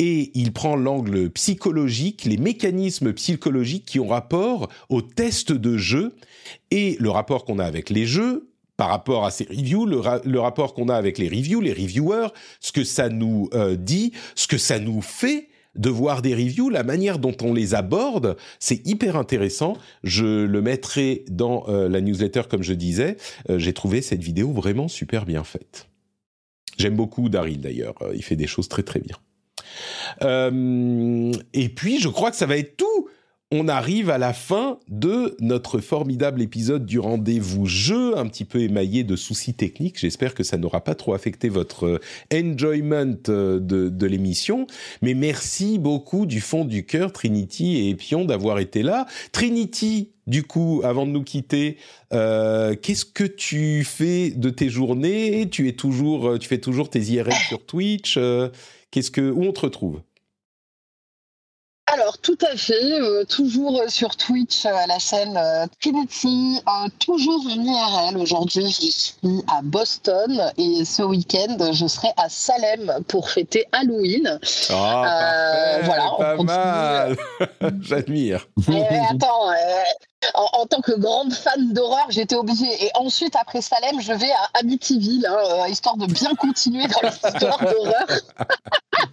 [0.00, 6.12] Et il prend l'angle psychologique, les mécanismes psychologiques qui ont rapport aux tests de jeux
[6.72, 8.49] et le rapport qu'on a avec les jeux
[8.80, 11.74] par rapport à ces reviews, le, ra- le rapport qu'on a avec les reviews, les
[11.74, 12.28] reviewers,
[12.60, 16.70] ce que ça nous euh, dit, ce que ça nous fait de voir des reviews,
[16.70, 19.76] la manière dont on les aborde, c'est hyper intéressant.
[20.02, 23.18] Je le mettrai dans euh, la newsletter comme je disais.
[23.50, 25.86] Euh, J'ai trouvé cette vidéo vraiment super bien faite.
[26.78, 29.18] J'aime beaucoup Daryl d'ailleurs, il fait des choses très très bien.
[31.52, 33.09] Et puis, je crois que ça va être tout.
[33.52, 38.60] On arrive à la fin de notre formidable épisode du rendez-vous jeu, un petit peu
[38.60, 39.98] émaillé de soucis techniques.
[39.98, 41.98] J'espère que ça n'aura pas trop affecté votre euh,
[42.32, 44.68] enjoyment euh, de, de l'émission.
[45.02, 49.06] Mais merci beaucoup du fond du cœur, Trinity et Epion, d'avoir été là.
[49.32, 51.76] Trinity, du coup, avant de nous quitter,
[52.12, 55.48] euh, qu'est-ce que tu fais de tes journées?
[55.50, 58.14] Tu es toujours, euh, tu fais toujours tes IRL sur Twitch.
[58.16, 58.48] euh,
[58.92, 60.00] Qu'est-ce que où on te retrouve?
[61.92, 66.88] Alors, tout à fait, euh, toujours sur Twitch euh, à la chaîne euh, Trinity, euh,
[67.00, 68.16] toujours en IRL.
[68.16, 74.38] Aujourd'hui, je suis à Boston et ce week-end, je serai à Salem pour fêter Halloween.
[74.70, 76.46] Ah, Euh, parfait, voilà, on pas continue.
[76.56, 77.16] mal.
[77.82, 78.46] J'admire.
[78.68, 79.50] Mais attends,
[80.34, 82.84] en, tant que grande fan d'horreur, j'étais obligée.
[82.84, 87.00] Et ensuite, après Salem, je vais à Amityville, hein, euh, histoire de bien continuer dans
[87.08, 88.06] l'histoire d'horreur.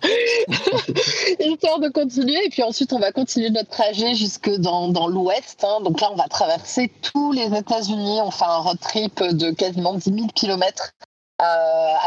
[1.39, 2.45] histoire de continuer.
[2.45, 5.63] Et puis ensuite, on va continuer notre trajet jusque dans, dans l'ouest.
[5.63, 5.79] hein.
[5.81, 8.19] Donc là, on va traverser tous les États-Unis.
[8.21, 10.91] On fait un road trip de quasiment 10 000 kilomètres.
[11.41, 11.43] Euh,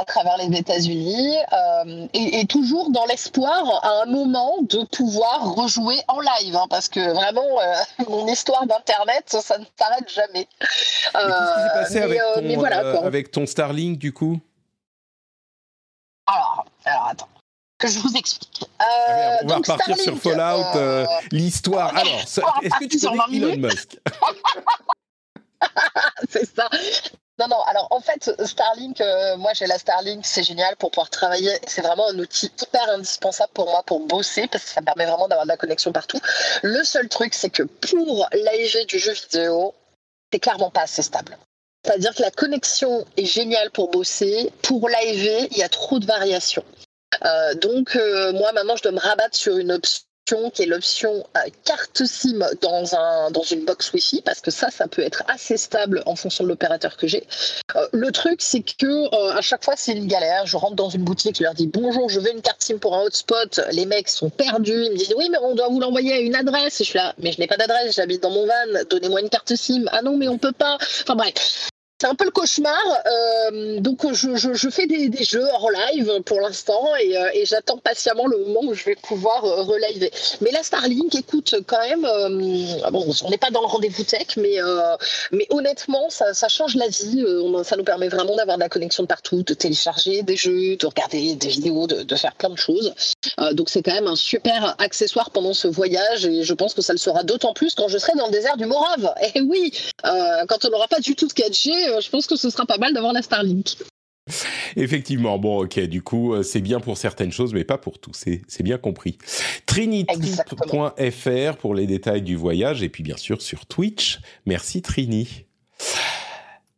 [0.00, 5.54] à travers les États-Unis euh, et, et toujours dans l'espoir à un moment de pouvoir
[5.54, 7.74] rejouer en live hein, parce que vraiment euh,
[8.08, 10.48] mon histoire d'internet ça ne s'arrête jamais.
[10.60, 13.06] Qu'est-ce qui s'est passé mais, avec, ton, mais voilà quoi.
[13.06, 14.40] avec ton Starlink du coup?
[16.26, 17.28] Alors, alors attends
[17.80, 18.64] que je vous explique.
[18.78, 21.88] Ah Euh, On va donc repartir sur Fallout, euh, euh, l'histoire.
[21.96, 22.20] Alors,
[22.62, 23.98] est-ce que tu connais 20 Elon Musk?
[26.28, 26.68] C'est ça.
[27.40, 31.08] Non, non, alors en fait, Starlink, euh, moi j'ai la Starlink, c'est génial pour pouvoir
[31.08, 31.58] travailler.
[31.66, 35.06] C'est vraiment un outil hyper indispensable pour moi pour bosser parce que ça me permet
[35.06, 36.20] vraiment d'avoir de la connexion partout.
[36.62, 39.74] Le seul truc, c'est que pour l'AIG du jeu vidéo,
[40.30, 41.38] c'est clairement pas assez stable.
[41.82, 44.52] C'est-à-dire que la connexion est géniale pour bosser.
[44.60, 46.64] Pour l'AIV, il y a trop de variations.
[47.24, 50.02] Euh, donc, euh, moi maintenant, je dois me rabattre sur une option
[50.52, 54.70] qui est l'option euh, carte SIM dans, un, dans une box Wi-Fi, parce que ça,
[54.70, 57.26] ça peut être assez stable en fonction de l'opérateur que j'ai.
[57.74, 60.46] Euh, le truc, c'est que euh, à chaque fois, c'est une galère.
[60.46, 62.94] Je rentre dans une boutique, je leur dis bonjour, je veux une carte SIM pour
[62.94, 63.60] un hotspot.
[63.72, 66.36] Les mecs sont perdus, ils me disent oui, mais on doit vous l'envoyer à une
[66.36, 66.80] adresse.
[66.80, 69.30] Et je suis là, mais je n'ai pas d'adresse, j'habite dans mon van, donnez-moi une
[69.30, 69.84] carte SIM.
[69.90, 70.78] Ah non, mais on peut pas.
[70.80, 71.70] Enfin bref.
[72.00, 72.80] C'est un peu le cauchemar.
[73.06, 77.44] Euh, donc, je, je, je fais des, jeux hors live pour l'instant et, euh, et
[77.44, 80.10] j'attends patiemment le moment où je vais pouvoir euh, reliver.
[80.40, 84.38] Mais la Starlink, écoute, quand même, euh, bon, on n'est pas dans le rendez-vous tech,
[84.38, 84.96] mais, euh,
[85.32, 87.22] mais honnêtement, ça, change la vie.
[87.64, 90.86] Ça nous permet vraiment d'avoir de la connexion de partout, de télécharger des jeux, de
[90.86, 92.94] regarder des vidéos, de, faire plein de choses.
[93.52, 96.92] donc, c'est quand même un super accessoire pendant ce voyage et je pense que ça
[96.92, 99.12] le sera d'autant plus quand je serai dans le désert du Morave.
[99.34, 99.72] Et oui,
[100.02, 102.78] quand on n'aura pas du tout de 4G, euh, je pense que ce sera pas
[102.78, 103.76] mal d'avoir la Starlink.
[104.76, 108.12] Effectivement, bon, ok, du coup, euh, c'est bien pour certaines choses, mais pas pour tout,
[108.14, 109.18] c'est bien compris.
[109.66, 114.20] Trinity.fr pour les détails du voyage, et puis bien sûr sur Twitch.
[114.46, 115.46] Merci Trini.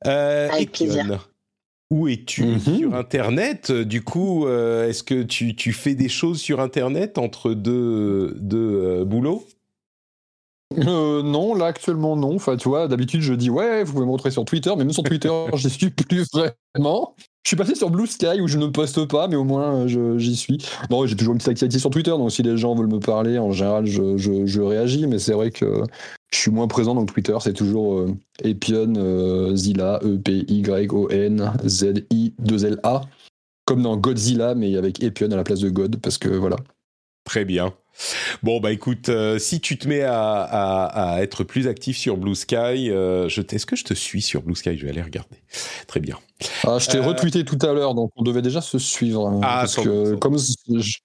[0.07, 1.29] Euh, Avec plaisir.
[1.91, 2.79] Où es-tu mm -hmm.
[2.79, 3.71] sur Internet?
[3.71, 8.81] Du coup, euh, est-ce que tu, tu, fais des choses sur Internet entre deux, deux
[8.83, 9.47] euh, boulots?
[10.79, 12.35] Euh, non, là actuellement non.
[12.35, 14.93] Enfin, tu vois, d'habitude je dis ouais, vous pouvez me montrer sur Twitter, mais même
[14.93, 17.15] sur Twitter, j'y suis plus vraiment.
[17.45, 20.37] Je suis passé sur Blue Sky où je ne poste pas, mais au moins j'y
[20.37, 20.59] suis.
[20.91, 23.39] Non, j'ai toujours une petite activité sur Twitter, donc si les gens veulent me parler,
[23.39, 25.83] en général, je, je, je réagis, mais c'est vrai que
[26.33, 33.03] je suis moins présent, donc Twitter, c'est toujours euh, Epion, euh, Zilla, E-P-Y-O-N, Z-I-2-L-A,
[33.67, 36.57] comme dans Godzilla, mais avec Epion à la place de God, parce que voilà.
[37.25, 37.73] Très bien.
[38.43, 42.17] Bon bah écoute, euh, si tu te mets à, à, à, être plus actif sur
[42.17, 44.77] Blue Sky, euh, est-ce que je te suis sur Blue Sky?
[44.77, 45.37] Je vais aller regarder.
[45.87, 46.19] Très bien.
[46.67, 47.03] Ah, je t'ai euh...
[47.03, 49.29] retweeté tout à l'heure, donc on devait déjà se suivre.
[49.29, 50.97] Hein, Ah, parce sans que comme je,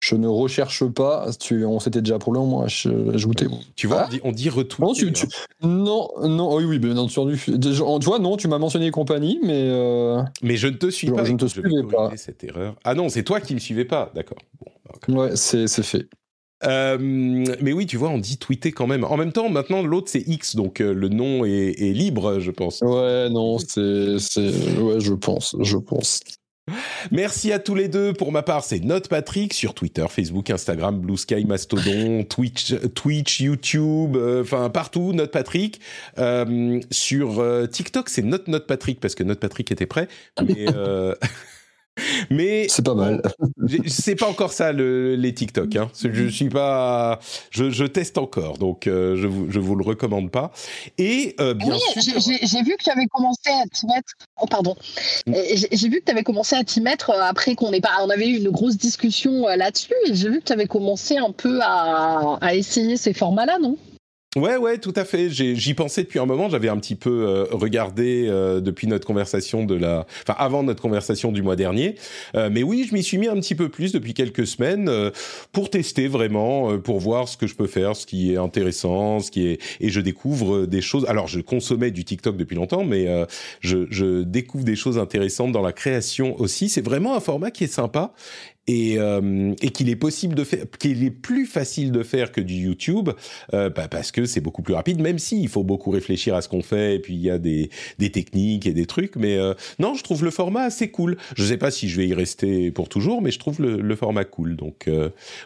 [0.00, 3.46] je, ne recherche pas, tu, on s'était déjà pour le moment ajouté.
[3.76, 4.80] Tu vois, Ah on dit, on dit retweet.
[4.80, 5.26] non, tu, tu-
[5.62, 7.38] non, non, oui, oui, bien entendu.
[7.38, 9.70] Tu vois, non, tu m'as mentionné compagnie, mais
[10.42, 11.24] Mais je ne te suis Je- pas.
[11.24, 12.12] je ne te suivais pas.
[12.16, 12.76] cette erreur.
[12.84, 14.10] Ah non, c'est toi qui me suivais pas.
[14.14, 14.38] D'accord.
[14.60, 15.14] Bon, d'accord.
[15.16, 16.08] ouais, c'est fait.
[16.64, 19.04] Euh, mais oui, tu vois, on dit tweeter quand même.
[19.04, 22.50] En même temps, maintenant, l'autre c'est X, donc euh, le nom est, est libre, je
[22.50, 22.80] pense.
[22.82, 23.80] Ouais, non, c'est,
[24.78, 26.20] ouais, je pense, je pense.
[27.10, 28.12] Merci à tous les deux.
[28.12, 33.40] Pour ma part, c'est Note Patrick sur Twitter, Facebook, Instagram, Blue Sky, Mastodon, Twitch, Twitch,
[33.40, 35.12] YouTube, euh, enfin partout.
[35.12, 35.80] Note Patrick.
[36.90, 40.06] Sur TikTok, c'est Note Note Patrick parce que Note Patrick était prêt.
[40.46, 40.66] Mais
[42.30, 43.20] mais C'est pas mal.
[43.86, 45.76] c'est pas encore ça le, les TikTok.
[45.76, 45.90] Hein.
[46.02, 47.18] Je suis pas,
[47.50, 50.52] je, je teste encore, donc euh, je vous je vous le recommande pas.
[50.98, 52.14] Et euh, bien oui, sûr.
[52.20, 54.12] j'ai- vu que tu avais commencé à t'y mettre.
[54.40, 54.76] Oh, pardon.
[55.26, 55.34] Mm.
[55.34, 55.42] Euh,
[55.72, 57.90] J'ai vu que tu avais commencé à t'y mettre après qu'on ait pas.
[58.02, 61.32] On avait eu une grosse discussion là-dessus et j'ai vu que tu avais commencé un
[61.32, 63.76] peu à, à essayer ces formats-là, non?
[64.36, 65.28] Ouais, ouais, tout à fait.
[65.28, 66.48] J'y pensais depuis un moment.
[66.48, 70.80] J'avais un petit peu euh, regardé euh, depuis notre conversation de la, enfin avant notre
[70.80, 71.96] conversation du mois dernier.
[72.36, 75.10] Euh, mais oui, je m'y suis mis un petit peu plus depuis quelques semaines euh,
[75.50, 79.18] pour tester vraiment, euh, pour voir ce que je peux faire, ce qui est intéressant,
[79.18, 79.60] ce qui est.
[79.80, 81.06] Et je découvre des choses.
[81.08, 83.08] Alors, je consommais du TikTok depuis longtemps, mais
[83.58, 86.68] je, je découvre des choses intéressantes dans la création aussi.
[86.68, 88.12] C'est vraiment un format qui est sympa
[88.66, 92.40] et, euh, et qu'il est possible de faire, qu'il est plus facile de faire que
[92.40, 93.10] du YouTube,
[93.54, 96.42] euh, bah, parce que c'est beaucoup plus rapide, même si il faut beaucoup réfléchir à
[96.42, 99.54] ce qu'on fait, et puis il y a des, techniques et des trucs, mais euh,
[99.78, 101.16] non, je trouve le format assez cool.
[101.36, 104.24] Je sais pas si je vais y rester pour toujours, mais je trouve le, format
[104.24, 104.56] cool.
[104.56, 104.88] Donc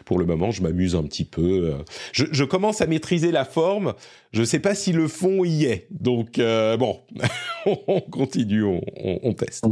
[0.05, 1.73] pour le moment, je m'amuse un petit peu.
[2.13, 3.93] Je, commence à maîtriser la forme.
[4.31, 5.87] Je sais pas si le fond y est.
[5.91, 7.01] Donc bon,
[7.65, 9.65] on continue, on, teste.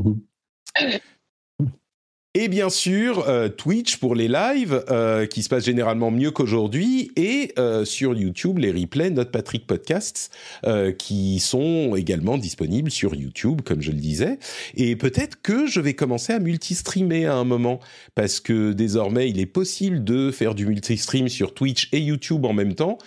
[2.36, 7.12] Et bien sûr, euh, Twitch pour les lives, euh, qui se passent généralement mieux qu'aujourd'hui,
[7.16, 10.32] et euh, sur YouTube, les replays Notre Patrick Podcasts,
[10.66, 14.40] euh, qui sont également disponibles sur YouTube, comme je le disais.
[14.74, 17.80] Et peut-être que je vais commencer à multi-streamer à un moment,
[18.16, 22.54] parce que désormais, il est possible de faire du multi-stream sur Twitch et YouTube en
[22.54, 22.98] même temps.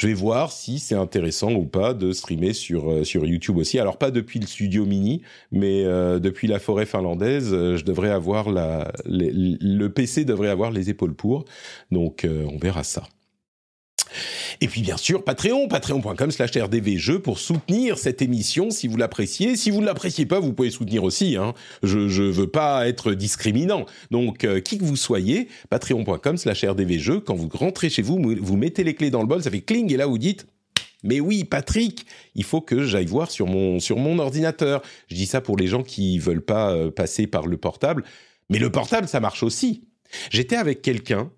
[0.00, 3.78] Je vais voir si c'est intéressant ou pas de streamer sur, euh, sur YouTube aussi.
[3.78, 5.20] Alors pas depuis le studio mini,
[5.52, 10.70] mais euh, depuis la forêt finlandaise, euh, je devrais avoir la, le PC devrait avoir
[10.70, 11.44] les épaules pour.
[11.90, 13.02] Donc euh, on verra ça.
[14.60, 19.56] Et puis bien sûr, Patreon, patreon.com slash rdvjeux pour soutenir cette émission si vous l'appréciez.
[19.56, 21.36] Si vous ne l'appréciez pas, vous pouvez soutenir aussi.
[21.36, 21.54] Hein.
[21.82, 23.86] Je je veux pas être discriminant.
[24.10, 28.34] Donc, euh, qui que vous soyez, patreon.com slash rdvjeux, quand vous rentrez chez vous, vous
[28.40, 30.46] vous mettez les clés dans le bol, ça fait cling, et là vous dites...
[31.02, 32.04] Mais oui, Patrick,
[32.34, 34.82] il faut que j'aille voir sur mon, sur mon ordinateur.
[35.08, 38.04] Je dis ça pour les gens qui veulent pas euh, passer par le portable.
[38.50, 39.88] Mais le portable, ça marche aussi.
[40.30, 41.30] J'étais avec quelqu'un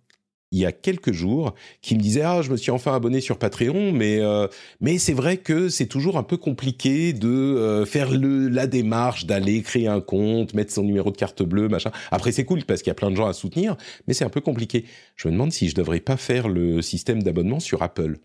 [0.53, 3.39] il y a quelques jours qui me disait ah je me suis enfin abonné sur
[3.39, 4.47] Patreon mais euh,
[4.81, 9.27] mais c'est vrai que c'est toujours un peu compliqué de euh, faire le la démarche
[9.27, 12.83] d'aller créer un compte mettre son numéro de carte bleue machin après c'est cool parce
[12.83, 13.77] qu'il y a plein de gens à soutenir
[14.07, 14.85] mais c'est un peu compliqué
[15.17, 18.19] je me demande si je devrais pas faire le système d'abonnement sur Apple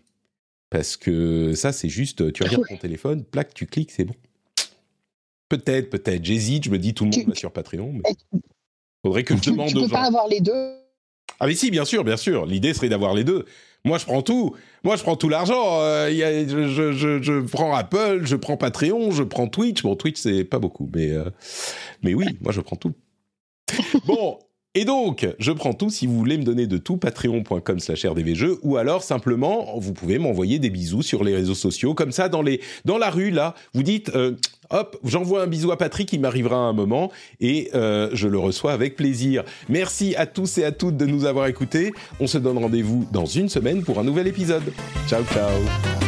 [0.70, 4.14] parce que ça c'est juste tu regardes ton téléphone plaque tu cliques c'est bon
[5.50, 6.22] Peut-être, peut-être.
[6.22, 8.42] J'hésite, je me dis tout le monde Tu- va sur Patreon, mais
[9.02, 9.94] faudrait que je demande tu aux peux gens.
[9.94, 10.74] pas avoir les deux.
[11.40, 12.46] Ah mais si, bien sûr, bien sûr.
[12.46, 13.44] L'idée serait d'avoir les deux.
[13.84, 14.54] Moi, je prends tout.
[14.82, 15.80] Moi, je prends tout l'argent.
[15.82, 19.82] Euh, je prends Apple, je prends Patreon, je prends Twitch.
[19.82, 21.30] Bon, Twitch, c'est pas beaucoup, mais, euh,
[22.02, 22.92] mais oui, moi, je prends tout.
[24.06, 24.38] Bon,
[24.78, 25.90] et donc, je prends tout.
[25.90, 30.20] Si vous voulez me donner de tout, patreon.com slash rdvjeux, ou alors, simplement, vous pouvez
[30.20, 31.94] m'envoyer des bisous sur les réseaux sociaux.
[31.94, 34.36] Comme ça, dans, la rue, là, vous dites, euh,
[34.70, 37.10] hop, j'envoie un bisou à Patrick, il m'arrivera à un moment,
[37.40, 39.42] et euh, je le reçois avec plaisir.
[39.68, 41.92] Merci à tous et à toutes de nous avoir écoutés.
[42.20, 44.72] On se donne rendez-vous dans une semaine pour un nouvel épisode.
[45.08, 46.07] Ciao, ciao.